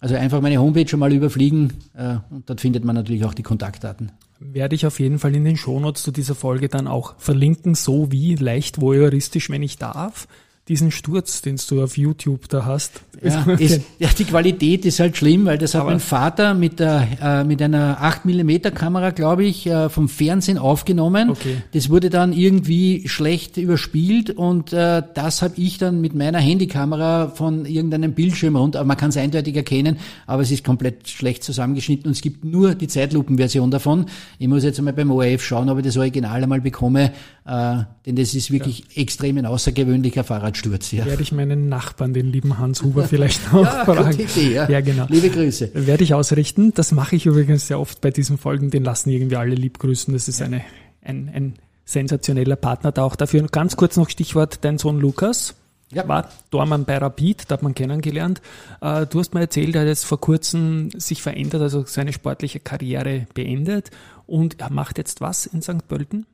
Also 0.00 0.14
einfach 0.14 0.40
meine 0.40 0.58
Homepage 0.58 0.88
schon 0.88 1.00
mal 1.00 1.12
überfliegen 1.12 1.72
äh, 1.94 2.16
und 2.30 2.48
dort 2.48 2.60
findet 2.60 2.84
man 2.84 2.94
natürlich 2.94 3.24
auch 3.24 3.34
die 3.34 3.42
Kontaktdaten. 3.42 4.12
Werde 4.40 4.74
ich 4.74 4.86
auf 4.86 5.00
jeden 5.00 5.18
Fall 5.18 5.36
in 5.36 5.44
den 5.44 5.58
Shownotes 5.58 6.02
zu 6.02 6.10
dieser 6.10 6.34
Folge 6.34 6.68
dann 6.68 6.88
auch 6.88 7.14
verlinken, 7.18 7.74
so 7.74 8.10
wie 8.10 8.34
leicht 8.36 8.80
voyeuristisch, 8.80 9.50
wenn 9.50 9.62
ich 9.62 9.76
darf 9.76 10.26
diesen 10.70 10.92
Sturz, 10.92 11.42
den 11.42 11.58
du 11.68 11.82
auf 11.82 11.98
YouTube 11.98 12.48
da 12.48 12.64
hast. 12.64 13.02
Ja, 13.20 13.42
ist, 13.58 13.80
ja, 13.98 14.08
die 14.16 14.24
Qualität 14.24 14.86
ist 14.86 15.00
halt 15.00 15.16
schlimm, 15.16 15.44
weil 15.44 15.58
das 15.58 15.74
hat 15.74 15.84
mein 15.84 15.98
Vater 15.98 16.54
mit, 16.54 16.78
der, 16.78 17.08
äh, 17.20 17.44
mit 17.44 17.60
einer 17.60 18.00
8 18.00 18.24
mm 18.24 18.72
Kamera, 18.72 19.10
glaube 19.10 19.44
ich, 19.44 19.66
äh, 19.66 19.88
vom 19.88 20.08
Fernsehen 20.08 20.58
aufgenommen. 20.58 21.30
Okay. 21.30 21.56
Das 21.72 21.90
wurde 21.90 22.08
dann 22.08 22.32
irgendwie 22.32 23.08
schlecht 23.08 23.56
überspielt 23.56 24.30
und 24.30 24.72
äh, 24.72 25.02
das 25.12 25.42
habe 25.42 25.54
ich 25.56 25.78
dann 25.78 26.00
mit 26.00 26.14
meiner 26.14 26.38
Handykamera 26.38 27.32
von 27.34 27.66
irgendeinem 27.66 28.12
Bildschirm 28.12 28.54
runter. 28.54 28.84
Man 28.84 28.96
kann 28.96 29.10
es 29.10 29.16
eindeutig 29.16 29.56
erkennen, 29.56 29.98
aber 30.28 30.42
es 30.42 30.52
ist 30.52 30.62
komplett 30.62 31.08
schlecht 31.08 31.42
zusammengeschnitten 31.42 32.06
und 32.06 32.12
es 32.12 32.22
gibt 32.22 32.44
nur 32.44 32.76
die 32.76 32.86
Zeitlupenversion 32.86 33.72
davon. 33.72 34.06
Ich 34.38 34.46
muss 34.46 34.62
jetzt 34.62 34.78
einmal 34.78 34.94
beim 34.94 35.10
ORF 35.10 35.42
schauen, 35.42 35.68
ob 35.68 35.78
ich 35.78 35.84
das 35.84 35.96
Original 35.96 36.40
einmal 36.40 36.60
bekomme, 36.60 37.10
äh, 37.44 37.76
denn 38.06 38.14
das 38.14 38.34
ist 38.34 38.52
wirklich 38.52 38.84
ja. 38.94 39.02
extrem 39.02 39.36
ein 39.36 39.46
außergewöhnlicher 39.46 40.22
Fahrradschutz. 40.22 40.59
Absturz. 40.60 40.92
Ja. 40.92 41.06
Werde 41.06 41.22
ich 41.22 41.32
meinen 41.32 41.68
Nachbarn, 41.68 42.12
den 42.12 42.26
lieben 42.26 42.58
Hans 42.58 42.82
Huber, 42.82 43.04
vielleicht 43.08 43.52
noch 43.52 43.64
ja, 43.64 43.84
fragen. 43.84 44.10
Gute 44.10 44.22
Idee, 44.22 44.54
ja. 44.54 44.68
ja, 44.68 44.80
genau. 44.80 45.06
Liebe 45.08 45.30
Grüße. 45.30 45.70
Werde 45.74 46.04
ich 46.04 46.14
ausrichten. 46.14 46.72
Das 46.74 46.92
mache 46.92 47.16
ich 47.16 47.26
übrigens 47.26 47.66
sehr 47.66 47.80
oft 47.80 48.00
bei 48.00 48.10
diesen 48.10 48.38
Folgen. 48.38 48.70
Den 48.70 48.84
lassen 48.84 49.10
irgendwie 49.10 49.36
alle 49.36 49.54
lieb 49.54 49.78
grüßen. 49.78 50.12
Das 50.12 50.28
ist 50.28 50.42
eine, 50.42 50.62
ein, 51.02 51.30
ein 51.32 51.54
sensationeller 51.84 52.56
Partner 52.56 52.92
da 52.92 53.04
auch 53.04 53.16
dafür. 53.16 53.46
Ganz 53.50 53.76
kurz 53.76 53.96
noch 53.96 54.08
Stichwort 54.08 54.58
dein 54.62 54.78
Sohn 54.78 55.00
Lukas. 55.00 55.54
Ja. 55.92 56.06
War 56.06 56.28
Dormann 56.50 56.84
bei 56.84 56.98
Rapid, 56.98 57.50
da 57.50 57.54
hat 57.54 57.64
man 57.64 57.74
kennengelernt. 57.74 58.40
Äh, 58.80 59.06
du 59.06 59.18
hast 59.18 59.34
mir 59.34 59.40
erzählt, 59.40 59.74
er 59.74 59.80
hat 59.80 59.88
jetzt 59.88 60.04
vor 60.06 60.20
kurzem 60.20 60.90
sich 60.92 61.20
verändert, 61.20 61.62
also 61.62 61.84
seine 61.84 62.12
sportliche 62.12 62.60
Karriere 62.60 63.26
beendet 63.34 63.90
und 64.28 64.60
er 64.60 64.70
macht 64.70 64.98
jetzt 64.98 65.20
was 65.20 65.46
in 65.46 65.62
St. 65.62 65.88
Pölten? 65.88 66.26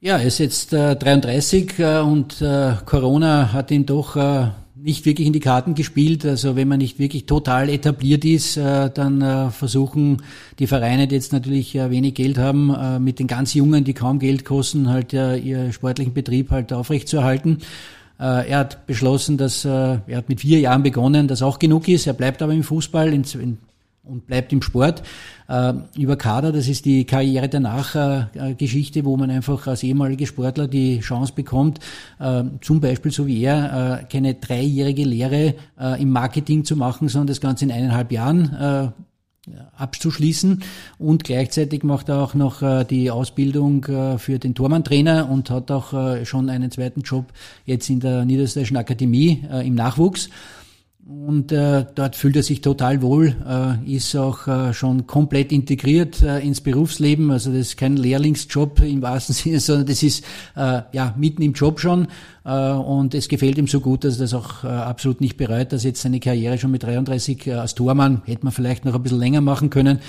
Ja, 0.00 0.16
er 0.16 0.26
ist 0.26 0.38
jetzt 0.38 0.72
äh, 0.72 0.94
33 0.94 1.80
äh, 1.80 1.98
und 1.98 2.40
äh, 2.40 2.74
Corona 2.86 3.52
hat 3.52 3.72
ihn 3.72 3.84
doch 3.84 4.14
äh, 4.14 4.46
nicht 4.76 5.04
wirklich 5.04 5.26
in 5.26 5.32
die 5.32 5.40
Karten 5.40 5.74
gespielt. 5.74 6.24
Also 6.24 6.54
wenn 6.54 6.68
man 6.68 6.78
nicht 6.78 7.00
wirklich 7.00 7.26
total 7.26 7.68
etabliert 7.68 8.24
ist, 8.24 8.56
äh, 8.56 8.90
dann 8.94 9.20
äh, 9.22 9.50
versuchen 9.50 10.22
die 10.60 10.68
Vereine, 10.68 11.08
die 11.08 11.16
jetzt 11.16 11.32
natürlich 11.32 11.74
wenig 11.74 12.14
Geld 12.14 12.38
haben, 12.38 13.02
mit 13.02 13.18
den 13.18 13.26
ganz 13.26 13.54
Jungen, 13.54 13.82
die 13.82 13.92
kaum 13.92 14.20
Geld 14.20 14.44
kosten, 14.44 14.88
halt 14.88 15.14
äh, 15.14 15.36
ihr 15.36 15.72
sportlichen 15.72 16.14
Betrieb 16.14 16.52
halt 16.52 16.72
aufrechtzuerhalten. 16.72 17.58
Er 18.18 18.58
hat 18.58 18.84
beschlossen, 18.88 19.36
dass 19.36 19.64
er 19.64 20.02
hat 20.10 20.28
mit 20.28 20.40
vier 20.40 20.58
Jahren 20.58 20.82
begonnen, 20.82 21.28
dass 21.28 21.40
auch 21.40 21.60
genug 21.60 21.86
ist. 21.86 22.08
Er 22.08 22.14
bleibt 22.14 22.42
aber 22.42 22.52
im 22.52 22.64
Fußball, 22.64 23.12
in 23.12 23.22
und 24.08 24.26
bleibt 24.26 24.52
im 24.52 24.62
Sport. 24.62 25.02
Äh, 25.48 25.74
über 25.96 26.16
Kader, 26.16 26.52
das 26.52 26.68
ist 26.68 26.84
die 26.84 27.04
Karriere 27.04 27.48
danach 27.48 28.28
Geschichte, 28.56 29.04
wo 29.04 29.16
man 29.16 29.30
einfach 29.30 29.66
als 29.66 29.82
ehemaliger 29.82 30.26
Sportler 30.26 30.68
die 30.68 31.00
Chance 31.00 31.32
bekommt, 31.34 31.80
äh, 32.18 32.44
zum 32.60 32.80
Beispiel 32.80 33.12
so 33.12 33.26
wie 33.26 33.42
er, 33.42 34.02
äh, 34.02 34.04
keine 34.04 34.34
dreijährige 34.34 35.04
Lehre 35.04 35.54
im 35.98 36.10
Marketing 36.10 36.64
zu 36.64 36.76
machen, 36.76 37.08
sondern 37.08 37.28
das 37.28 37.40
Ganze 37.40 37.64
in 37.64 37.72
eineinhalb 37.72 38.12
Jahren 38.12 38.92
abzuschließen 39.76 40.62
und 40.98 41.24
gleichzeitig 41.24 41.82
macht 41.82 42.08
er 42.08 42.18
auch 42.18 42.34
noch 42.34 42.84
die 42.84 43.10
Ausbildung 43.10 43.84
für 44.18 44.38
den 44.38 44.54
Tormann-Trainer 44.54 45.28
und 45.30 45.50
hat 45.50 45.70
auch 45.70 46.24
schon 46.24 46.50
einen 46.50 46.70
zweiten 46.70 47.02
Job 47.02 47.26
jetzt 47.64 47.88
in 47.88 48.00
der 48.00 48.24
Niederösterreichischen 48.24 48.76
Akademie 48.76 49.42
im 49.64 49.74
Nachwuchs 49.74 50.28
und 51.08 51.52
äh, 51.52 51.86
dort 51.94 52.16
fühlt 52.16 52.36
er 52.36 52.42
sich 52.42 52.60
total 52.60 53.00
wohl, 53.00 53.34
äh, 53.48 53.90
ist 53.90 54.14
auch 54.14 54.46
äh, 54.46 54.74
schon 54.74 55.06
komplett 55.06 55.52
integriert 55.52 56.20
äh, 56.20 56.40
ins 56.40 56.60
Berufsleben. 56.60 57.30
Also 57.30 57.50
das 57.50 57.60
ist 57.60 57.76
kein 57.78 57.96
Lehrlingsjob 57.96 58.80
im 58.80 59.00
wahrsten 59.00 59.34
Sinne, 59.34 59.58
sondern 59.58 59.86
das 59.86 60.02
ist 60.02 60.22
äh, 60.54 60.82
ja 60.92 61.14
mitten 61.16 61.40
im 61.40 61.54
Job 61.54 61.80
schon. 61.80 62.08
Äh, 62.44 62.72
und 62.72 63.14
es 63.14 63.28
gefällt 63.28 63.56
ihm 63.56 63.68
so 63.68 63.80
gut, 63.80 64.04
dass 64.04 64.16
er 64.16 64.24
das 64.24 64.34
auch 64.34 64.64
äh, 64.64 64.66
absolut 64.66 65.22
nicht 65.22 65.38
bereut, 65.38 65.72
dass 65.72 65.82
jetzt 65.82 66.02
seine 66.02 66.20
Karriere 66.20 66.58
schon 66.58 66.72
mit 66.72 66.82
33 66.82 67.46
äh, 67.46 67.52
als 67.54 67.74
Tormann 67.74 68.20
hätte 68.26 68.44
man 68.44 68.52
vielleicht 68.52 68.84
noch 68.84 68.94
ein 68.94 69.02
bisschen 69.02 69.18
länger 69.18 69.40
machen 69.40 69.70
können. 69.70 70.00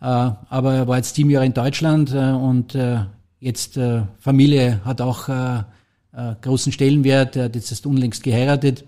Äh, 0.00 0.06
aber 0.06 0.74
er 0.74 0.88
war 0.88 0.96
jetzt 0.96 1.14
sieben 1.14 1.30
Jahre 1.30 1.46
in 1.46 1.54
Deutschland 1.54 2.12
äh, 2.12 2.32
und 2.32 2.74
äh, 2.74 3.02
jetzt 3.38 3.76
äh, 3.76 4.02
Familie 4.18 4.80
hat 4.84 5.02
auch 5.02 5.28
äh, 5.28 5.58
äh, 5.58 6.34
großen 6.42 6.72
Stellenwert. 6.72 7.36
Er 7.36 7.44
hat 7.44 7.54
jetzt 7.54 7.70
erst 7.70 7.86
unlängst 7.86 8.24
geheiratet 8.24 8.82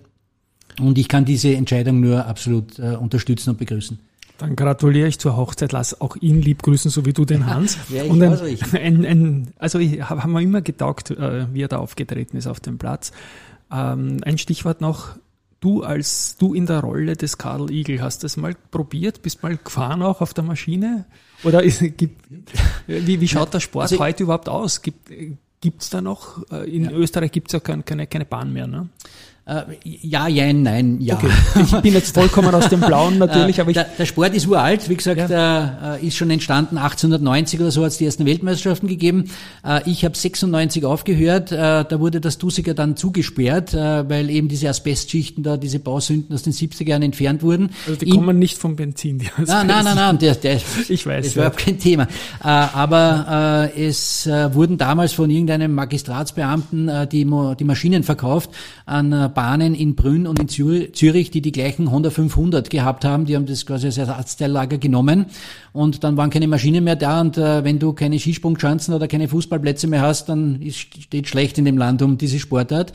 und 0.81 0.97
ich 0.97 1.07
kann 1.07 1.25
diese 1.25 1.53
Entscheidung 1.55 1.99
nur 1.99 2.25
absolut 2.25 2.79
äh, 2.79 2.95
unterstützen 2.95 3.51
und 3.51 3.57
begrüßen. 3.57 3.99
Dann 4.37 4.55
gratuliere 4.55 5.07
ich 5.07 5.19
zur 5.19 5.37
Hochzeit, 5.37 5.71
lass 5.71 6.01
auch 6.01 6.15
ihn 6.15 6.41
lieb 6.41 6.63
grüßen, 6.63 6.89
so 6.89 7.05
wie 7.05 7.13
du 7.13 7.25
den 7.25 7.45
Hans. 7.53 7.77
ja, 7.89 8.03
ich 8.03 8.09
und 8.09 8.23
ein, 8.23 8.39
ein, 8.73 9.05
ein, 9.05 9.47
also 9.59 9.77
ich 9.77 10.01
habe 10.01 10.27
mir 10.27 10.41
immer 10.41 10.61
getaugt, 10.61 11.11
äh, 11.11 11.45
wie 11.53 11.61
er 11.61 11.67
da 11.67 11.77
aufgetreten 11.77 12.37
ist 12.37 12.47
auf 12.47 12.59
dem 12.59 12.79
Platz. 12.79 13.11
Ähm, 13.71 14.17
ein 14.25 14.39
Stichwort 14.39 14.81
noch, 14.81 15.15
du 15.59 15.83
als 15.83 16.37
du 16.37 16.55
in 16.55 16.65
der 16.65 16.79
Rolle 16.79 17.15
des 17.15 17.37
Karl 17.37 17.69
Igel, 17.69 18.01
hast 18.01 18.23
das 18.23 18.35
mal 18.35 18.55
probiert? 18.71 19.21
Bist 19.21 19.43
mal 19.43 19.55
gefahren 19.57 20.01
auch 20.01 20.21
auf 20.21 20.33
der 20.33 20.43
Maschine? 20.43 21.05
Oder 21.43 21.63
ist, 21.63 21.79
gibt, 21.97 22.25
wie, 22.87 23.21
wie 23.21 23.27
schaut 23.27 23.53
der 23.53 23.59
Sport 23.59 23.83
also 23.83 23.99
heute 23.99 24.23
überhaupt 24.23 24.49
aus? 24.49 24.81
Gibt 24.81 25.81
es 25.83 25.91
da 25.91 26.01
noch? 26.01 26.43
Äh, 26.51 26.67
in 26.75 26.85
ja. 26.85 26.91
Österreich 26.91 27.31
gibt 27.31 27.49
es 27.49 27.53
ja 27.53 27.59
keine, 27.59 27.83
keine, 27.83 28.07
keine 28.07 28.25
Bahn 28.25 28.51
mehr, 28.51 28.65
ne? 28.65 28.89
Äh, 29.51 29.63
ja, 29.83 30.29
jein, 30.29 30.63
nein, 30.63 31.01
ja. 31.01 31.15
Okay. 31.15 31.27
Ich 31.61 31.71
bin 31.81 31.93
jetzt 31.93 32.13
vollkommen 32.13 32.55
aus 32.55 32.69
dem 32.69 32.79
Blauen 32.79 33.17
natürlich, 33.17 33.57
äh, 33.57 33.61
aber 33.61 33.71
ich 33.71 33.75
der, 33.75 33.83
der, 33.83 34.05
Sport 34.05 34.33
ist 34.33 34.47
uralt, 34.47 34.87
wie 34.87 34.95
gesagt, 34.95 35.29
ja. 35.29 35.95
äh, 35.95 36.07
ist 36.07 36.15
schon 36.15 36.29
entstanden 36.29 36.77
1890 36.77 37.59
oder 37.59 37.69
so 37.69 37.83
hat 37.83 37.91
es 37.91 37.97
die 37.97 38.05
ersten 38.05 38.25
Weltmeisterschaften 38.25 38.87
gegeben. 38.87 39.25
Ich 39.85 40.05
habe 40.05 40.15
96 40.15 40.85
aufgehört, 40.85 41.51
da 41.51 41.99
wurde 41.99 42.21
das 42.21 42.37
Dusiger 42.37 42.73
dann 42.73 42.95
zugesperrt, 42.95 43.73
weil 43.73 44.29
eben 44.29 44.47
diese 44.47 44.69
Asbestschichten 44.69 45.43
da, 45.43 45.57
diese 45.57 45.79
Bausünden 45.79 46.33
aus 46.33 46.43
den 46.43 46.53
70er 46.53 46.87
Jahren 46.87 47.01
entfernt 47.03 47.43
wurden. 47.43 47.71
Also 47.87 47.99
die 47.99 48.09
In, 48.09 48.15
kommen 48.15 48.39
nicht 48.39 48.57
vom 48.57 48.75
Benzin, 48.75 49.19
die 49.19 49.27
Asbest. 49.27 49.49
Nein, 49.49 49.67
nein, 49.67 49.85
nein, 49.85 49.95
nein, 49.95 50.17
der, 50.17 50.35
der, 50.35 50.59
ich 50.87 51.05
weiß, 51.05 51.25
das 51.25 51.35
war 51.35 51.45
überhaupt 51.45 51.57
kein 51.57 51.79
Thema. 51.79 52.07
aber 52.39 53.69
es 53.75 54.27
wurden 54.27 54.77
damals 54.77 55.13
von 55.13 55.29
irgendeinem 55.29 55.73
Magistratsbeamten 55.73 57.09
die, 57.11 57.27
die 57.59 57.63
Maschinen 57.63 58.03
verkauft 58.03 58.49
an 58.85 59.31
Bahnen 59.41 59.73
in 59.73 59.95
Brünn 59.95 60.27
und 60.27 60.37
in 60.37 60.47
Zürich, 60.47 61.31
die 61.31 61.41
die 61.41 61.51
gleichen 61.51 61.89
Honda 61.89 62.11
500 62.11 62.69
gehabt 62.69 63.03
haben. 63.03 63.25
Die 63.25 63.35
haben 63.35 63.47
das 63.47 63.65
quasi 63.65 63.87
als 63.87 63.97
Ersatzteillager 63.97 64.77
genommen 64.77 65.25
und 65.73 66.03
dann 66.03 66.15
waren 66.15 66.29
keine 66.29 66.47
Maschinen 66.47 66.83
mehr 66.83 66.95
da 66.95 67.21
und 67.21 67.39
äh, 67.39 67.63
wenn 67.63 67.79
du 67.79 67.93
keine 67.93 68.19
Skisprungschanzen 68.19 68.93
oder 68.93 69.07
keine 69.07 69.27
Fußballplätze 69.27 69.87
mehr 69.87 70.03
hast, 70.03 70.29
dann 70.29 70.61
ist, 70.61 70.77
steht 70.77 71.27
schlecht 71.27 71.57
in 71.57 71.65
dem 71.65 71.79
Land 71.79 72.03
um 72.03 72.19
diese 72.19 72.37
Sportart. 72.37 72.93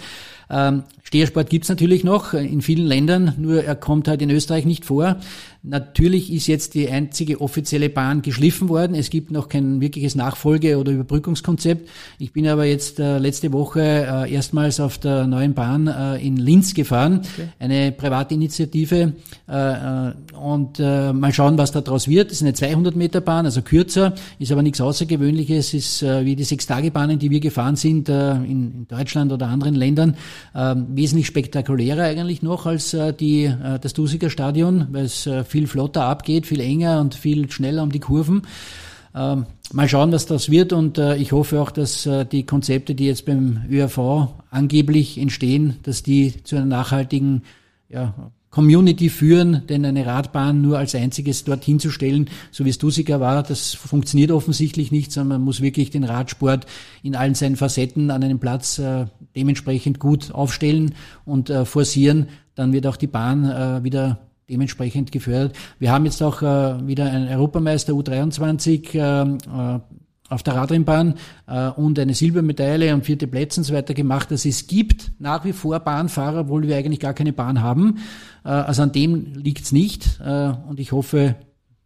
Ähm, 0.48 0.84
Stehersport 1.02 1.50
gibt's 1.50 1.68
natürlich 1.68 2.02
noch 2.02 2.34
in 2.34 2.62
vielen 2.62 2.86
Ländern, 2.86 3.34
nur 3.38 3.62
er 3.62 3.76
kommt 3.76 4.08
halt 4.08 4.22
in 4.22 4.30
Österreich 4.30 4.64
nicht 4.64 4.84
vor. 4.84 5.18
Natürlich 5.62 6.32
ist 6.32 6.46
jetzt 6.46 6.74
die 6.74 6.88
einzige 6.88 7.40
offizielle 7.40 7.88
Bahn 7.88 8.22
geschliffen 8.22 8.68
worden. 8.68 8.94
Es 8.94 9.10
gibt 9.10 9.32
noch 9.32 9.48
kein 9.48 9.80
wirkliches 9.80 10.14
Nachfolge- 10.14 10.78
oder 10.78 10.92
Überbrückungskonzept. 10.92 11.88
Ich 12.18 12.32
bin 12.32 12.46
aber 12.46 12.66
jetzt 12.66 13.00
äh, 13.00 13.18
letzte 13.18 13.52
Woche 13.52 13.80
äh, 13.80 14.32
erstmals 14.32 14.78
auf 14.78 14.98
der 14.98 15.26
neuen 15.26 15.54
Bahn 15.54 15.88
äh, 15.88 16.24
in 16.24 16.36
Linz 16.36 16.74
gefahren, 16.74 17.22
okay. 17.34 17.48
eine 17.58 17.90
private 17.90 18.34
Initiative. 18.34 19.14
Äh, 19.48 20.08
äh, 20.08 20.12
und 20.36 20.78
äh, 20.78 21.12
mal 21.12 21.32
schauen, 21.32 21.58
was 21.58 21.72
da 21.72 21.80
draus 21.80 22.06
wird. 22.06 22.30
Das 22.30 22.38
ist 22.38 22.42
eine 22.42 22.54
200 22.54 22.94
Meter 22.94 23.20
Bahn, 23.20 23.44
also 23.44 23.62
kürzer, 23.62 24.14
ist 24.38 24.52
aber 24.52 24.62
nichts 24.62 24.80
Außergewöhnliches. 24.80 25.74
Ist 25.74 26.02
wie 26.02 26.36
die 26.36 26.44
Sechstagebahnen, 26.44 27.18
die 27.18 27.30
wir 27.30 27.40
gefahren 27.40 27.76
sind 27.76 28.08
in, 28.08 28.44
in 28.44 28.86
Deutschland 28.88 29.32
oder 29.32 29.48
anderen 29.48 29.74
Ländern, 29.74 30.16
ähm, 30.54 30.86
wesentlich 30.90 31.26
spektakulärer 31.26 32.04
eigentlich 32.04 32.42
noch 32.42 32.66
als 32.66 32.96
die, 33.20 33.52
das 33.80 33.92
Dusiger 33.92 34.30
Stadion, 34.30 34.88
weil 34.90 35.04
es 35.04 35.28
viel 35.46 35.66
flotter 35.66 36.04
abgeht, 36.04 36.46
viel 36.46 36.60
enger 36.60 37.00
und 37.00 37.14
viel 37.14 37.50
schneller 37.50 37.82
um 37.82 37.90
die 37.90 38.00
Kurven. 38.00 38.42
Ähm, 39.16 39.46
mal 39.72 39.88
schauen, 39.88 40.12
was 40.12 40.26
das 40.26 40.50
wird 40.50 40.74
und 40.74 40.98
äh, 40.98 41.16
ich 41.16 41.32
hoffe 41.32 41.60
auch, 41.60 41.70
dass 41.70 42.04
äh, 42.04 42.26
die 42.26 42.44
Konzepte, 42.44 42.94
die 42.94 43.06
jetzt 43.06 43.24
beim 43.24 43.62
ÖRV 43.70 44.28
angeblich 44.50 45.16
entstehen, 45.16 45.78
dass 45.84 46.02
die 46.02 46.42
zu 46.44 46.56
einer 46.56 46.66
nachhaltigen 46.66 47.42
ja, 47.88 48.12
Community 48.56 49.10
führen, 49.10 49.66
denn 49.68 49.84
eine 49.84 50.06
Radbahn 50.06 50.62
nur 50.62 50.78
als 50.78 50.94
einziges 50.94 51.44
dorthin 51.44 51.78
zu 51.78 51.90
stellen, 51.90 52.30
so 52.50 52.64
wie 52.64 52.70
es 52.70 52.78
Dusiger 52.78 53.20
war, 53.20 53.42
das 53.42 53.74
funktioniert 53.74 54.30
offensichtlich 54.30 54.90
nicht, 54.90 55.12
sondern 55.12 55.40
man 55.40 55.44
muss 55.44 55.60
wirklich 55.60 55.90
den 55.90 56.04
Radsport 56.04 56.64
in 57.02 57.16
allen 57.16 57.34
seinen 57.34 57.56
Facetten 57.56 58.10
an 58.10 58.24
einem 58.24 58.38
Platz 58.38 58.78
äh, 58.78 59.08
dementsprechend 59.36 59.98
gut 59.98 60.30
aufstellen 60.30 60.94
und 61.26 61.50
äh, 61.50 61.66
forcieren. 61.66 62.28
Dann 62.54 62.72
wird 62.72 62.86
auch 62.86 62.96
die 62.96 63.08
Bahn 63.08 63.44
äh, 63.44 63.84
wieder 63.84 64.20
dementsprechend 64.48 65.12
gefördert. 65.12 65.54
Wir 65.78 65.92
haben 65.92 66.06
jetzt 66.06 66.22
auch 66.22 66.40
äh, 66.40 66.86
wieder 66.86 67.12
einen 67.12 67.28
Europameister 67.28 67.92
U23 67.92 68.94
äh, 68.94 69.76
äh, 69.76 69.80
auf 70.28 70.42
der 70.42 70.54
Radrennbahn 70.54 71.14
äh, 71.46 71.68
und 71.70 71.98
eine 71.98 72.14
Silbermedaille 72.14 72.92
und 72.94 73.04
vierte 73.04 73.26
Plätze 73.26 73.60
und 73.60 73.64
so 73.64 73.74
weiter 73.74 73.94
gemacht. 73.94 74.30
Also 74.30 74.48
es 74.48 74.66
gibt 74.66 75.12
nach 75.18 75.44
wie 75.44 75.52
vor 75.52 75.78
Bahnfahrer, 75.80 76.40
obwohl 76.40 76.66
wir 76.66 76.76
eigentlich 76.76 77.00
gar 77.00 77.14
keine 77.14 77.32
Bahn 77.32 77.62
haben. 77.62 77.98
Äh, 78.44 78.48
also 78.48 78.82
an 78.82 78.92
dem 78.92 79.34
liegt's 79.34 79.72
nicht 79.72 80.20
äh, 80.24 80.52
und 80.68 80.80
ich 80.80 80.92
hoffe, 80.92 81.36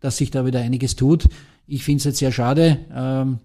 dass 0.00 0.16
sich 0.16 0.30
da 0.30 0.46
wieder 0.46 0.60
einiges 0.60 0.96
tut. 0.96 1.28
Ich 1.66 1.84
finde 1.84 1.98
es 1.98 2.04
jetzt 2.04 2.18
sehr 2.18 2.32
schade. 2.32 2.78
Ähm, 2.94 3.38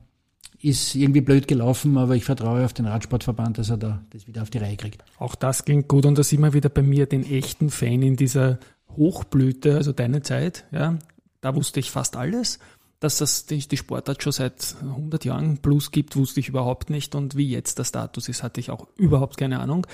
ist 0.62 0.96
irgendwie 0.96 1.22
blöd 1.22 1.48
gelaufen, 1.48 1.98
aber 1.98 2.16
ich 2.16 2.24
vertraue 2.24 2.66
auf 2.66 2.74
den 2.74 2.88
Radsportverband, 2.88 3.60
dass 3.60 3.70
er 3.70 3.78
da 3.78 4.02
das 4.10 4.26
wieder 4.26 4.42
auf 4.42 4.50
die 4.50 4.58
Reihe 4.58 4.78
kriegt. 4.78 5.04
Auch 5.20 5.36
das 5.36 5.64
klingt 5.64 5.88
gut 5.88 6.06
und 6.08 6.18
da 6.18 6.24
sieht 6.24 6.40
man 6.40 6.54
wieder 6.54 6.70
bei 6.70 6.82
mir 6.82 7.06
den 7.06 7.24
echten 7.24 7.70
Fan 7.70 8.02
in 8.02 8.16
dieser 8.16 8.58
Hochblüte, 8.96 9.76
also 9.76 9.92
deine 9.92 10.24
Zeit, 10.24 10.66
ja, 10.72 10.98
da 11.42 11.56
wusste 11.56 11.80
ich 11.80 11.92
fast 11.92 12.16
alles. 12.16 12.58
Dass 13.06 13.20
das 13.20 13.46
die, 13.46 13.60
die 13.60 13.78
Sportart 13.78 14.24
schon 14.24 14.32
seit 14.32 14.78
100 14.82 15.26
Jahren 15.26 15.60
plus 15.60 15.92
gibt, 15.92 16.16
wusste 16.16 16.40
ich 16.40 16.50
überhaupt 16.50 16.90
nicht. 16.90 17.14
Und 17.14 17.38
wie 17.38 17.48
jetzt 17.48 17.78
der 17.78 17.84
Status 17.84 18.28
ist, 18.30 18.42
hatte 18.42 18.60
ich 18.60 18.72
auch 18.72 18.88
überhaupt 18.98 19.38
keine 19.38 19.60
Ahnung. 19.60 19.86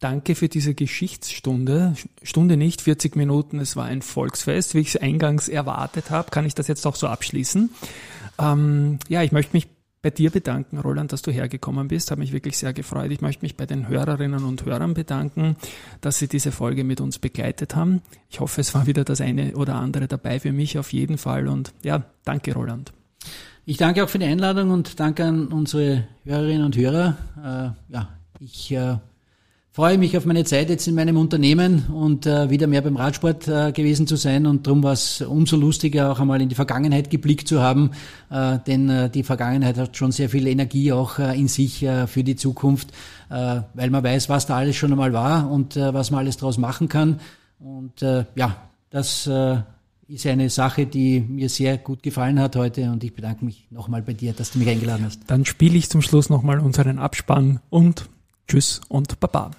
Danke 0.00 0.34
für 0.34 0.48
diese 0.48 0.72
Geschichtsstunde. 0.72 1.94
Stunde 2.22 2.56
nicht, 2.56 2.80
40 2.80 3.16
Minuten. 3.16 3.60
Es 3.60 3.76
war 3.76 3.84
ein 3.84 4.00
Volksfest. 4.00 4.74
Wie 4.74 4.78
ich 4.78 4.88
es 4.88 4.96
eingangs 4.96 5.48
erwartet 5.48 6.10
habe, 6.10 6.30
kann 6.30 6.46
ich 6.46 6.54
das 6.54 6.66
jetzt 6.66 6.86
auch 6.86 6.96
so 6.96 7.06
abschließen. 7.06 7.68
Ähm, 8.38 8.98
ja, 9.08 9.22
ich 9.22 9.32
möchte 9.32 9.54
mich 9.54 9.68
bei 10.04 10.10
dir 10.10 10.30
bedanken, 10.30 10.76
Roland, 10.76 11.12
dass 11.12 11.22
du 11.22 11.30
hergekommen 11.30 11.88
bist. 11.88 12.10
Hat 12.10 12.18
mich 12.18 12.30
wirklich 12.30 12.58
sehr 12.58 12.74
gefreut. 12.74 13.10
Ich 13.10 13.22
möchte 13.22 13.42
mich 13.42 13.56
bei 13.56 13.64
den 13.64 13.88
Hörerinnen 13.88 14.44
und 14.44 14.66
Hörern 14.66 14.92
bedanken, 14.92 15.56
dass 16.02 16.18
sie 16.18 16.28
diese 16.28 16.52
Folge 16.52 16.84
mit 16.84 17.00
uns 17.00 17.18
begleitet 17.18 17.74
haben. 17.74 18.02
Ich 18.28 18.40
hoffe, 18.40 18.60
es 18.60 18.74
war 18.74 18.86
wieder 18.86 19.04
das 19.04 19.22
eine 19.22 19.56
oder 19.56 19.76
andere 19.76 20.06
dabei 20.06 20.40
für 20.40 20.52
mich 20.52 20.78
auf 20.78 20.92
jeden 20.92 21.16
Fall. 21.16 21.48
Und 21.48 21.72
ja, 21.82 22.04
danke, 22.22 22.52
Roland. 22.52 22.92
Ich 23.64 23.78
danke 23.78 24.04
auch 24.04 24.10
für 24.10 24.18
die 24.18 24.26
Einladung 24.26 24.72
und 24.72 25.00
danke 25.00 25.24
an 25.24 25.46
unsere 25.48 26.06
Hörerinnen 26.24 26.66
und 26.66 26.76
Hörer. 26.76 27.16
Äh, 27.38 27.92
ja, 27.94 28.10
ich 28.40 28.72
äh, 28.72 28.98
freue 29.74 29.98
mich 29.98 30.16
auf 30.16 30.24
meine 30.24 30.44
Zeit 30.44 30.70
jetzt 30.70 30.86
in 30.86 30.94
meinem 30.94 31.16
Unternehmen 31.16 31.86
und 31.92 32.26
äh, 32.26 32.48
wieder 32.48 32.68
mehr 32.68 32.80
beim 32.80 32.96
Radsport 32.96 33.48
äh, 33.48 33.72
gewesen 33.72 34.06
zu 34.06 34.14
sein. 34.14 34.46
Und 34.46 34.68
darum 34.68 34.84
war 34.84 34.92
es 34.92 35.20
umso 35.20 35.56
lustiger 35.56 36.12
auch 36.12 36.20
einmal 36.20 36.40
in 36.40 36.48
die 36.48 36.54
Vergangenheit 36.54 37.10
geblickt 37.10 37.48
zu 37.48 37.60
haben, 37.60 37.90
äh, 38.30 38.60
denn 38.68 38.88
äh, 38.88 39.10
die 39.10 39.24
Vergangenheit 39.24 39.76
hat 39.76 39.96
schon 39.96 40.12
sehr 40.12 40.28
viel 40.28 40.46
Energie 40.46 40.92
auch 40.92 41.18
äh, 41.18 41.36
in 41.36 41.48
sich 41.48 41.82
äh, 41.82 42.06
für 42.06 42.22
die 42.22 42.36
Zukunft, 42.36 42.92
weil 43.28 43.90
man 43.90 44.04
weiß, 44.04 44.28
was 44.28 44.46
da 44.46 44.58
alles 44.58 44.76
schon 44.76 44.92
einmal 44.92 45.12
war 45.12 45.50
und 45.50 45.74
was 45.74 46.12
man 46.12 46.20
alles 46.20 46.36
daraus 46.36 46.56
machen 46.56 46.88
kann. 46.88 47.18
Und 47.58 48.02
ja, 48.36 48.68
das 48.90 49.28
ist 50.06 50.26
eine 50.26 50.50
Sache, 50.50 50.86
die 50.86 51.20
mir 51.20 51.48
sehr 51.48 51.78
gut 51.78 52.02
gefallen 52.04 52.38
hat 52.38 52.54
heute. 52.54 52.92
Und 52.92 53.02
ich 53.02 53.12
bedanke 53.12 53.44
mich 53.44 53.66
nochmal 53.70 54.02
bei 54.02 54.12
dir, 54.12 54.34
dass 54.34 54.52
du 54.52 54.60
mich 54.60 54.68
eingeladen 54.68 55.06
hast. 55.06 55.22
Dann 55.26 55.44
spiele 55.46 55.76
ich 55.76 55.88
zum 55.88 56.00
Schluss 56.00 56.30
nochmal 56.30 56.60
unseren 56.60 57.00
Abspann 57.00 57.58
und 57.70 58.08
Tschüss 58.46 58.82
und 58.88 59.18
Baba. 59.18 59.50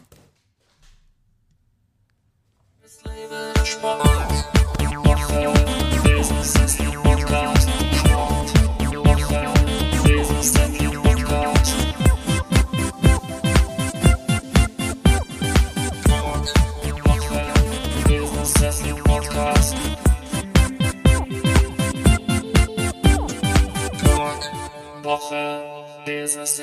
Woche, 25.16 25.64
Business 26.06 26.58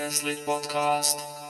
Podcast. 0.45 1.42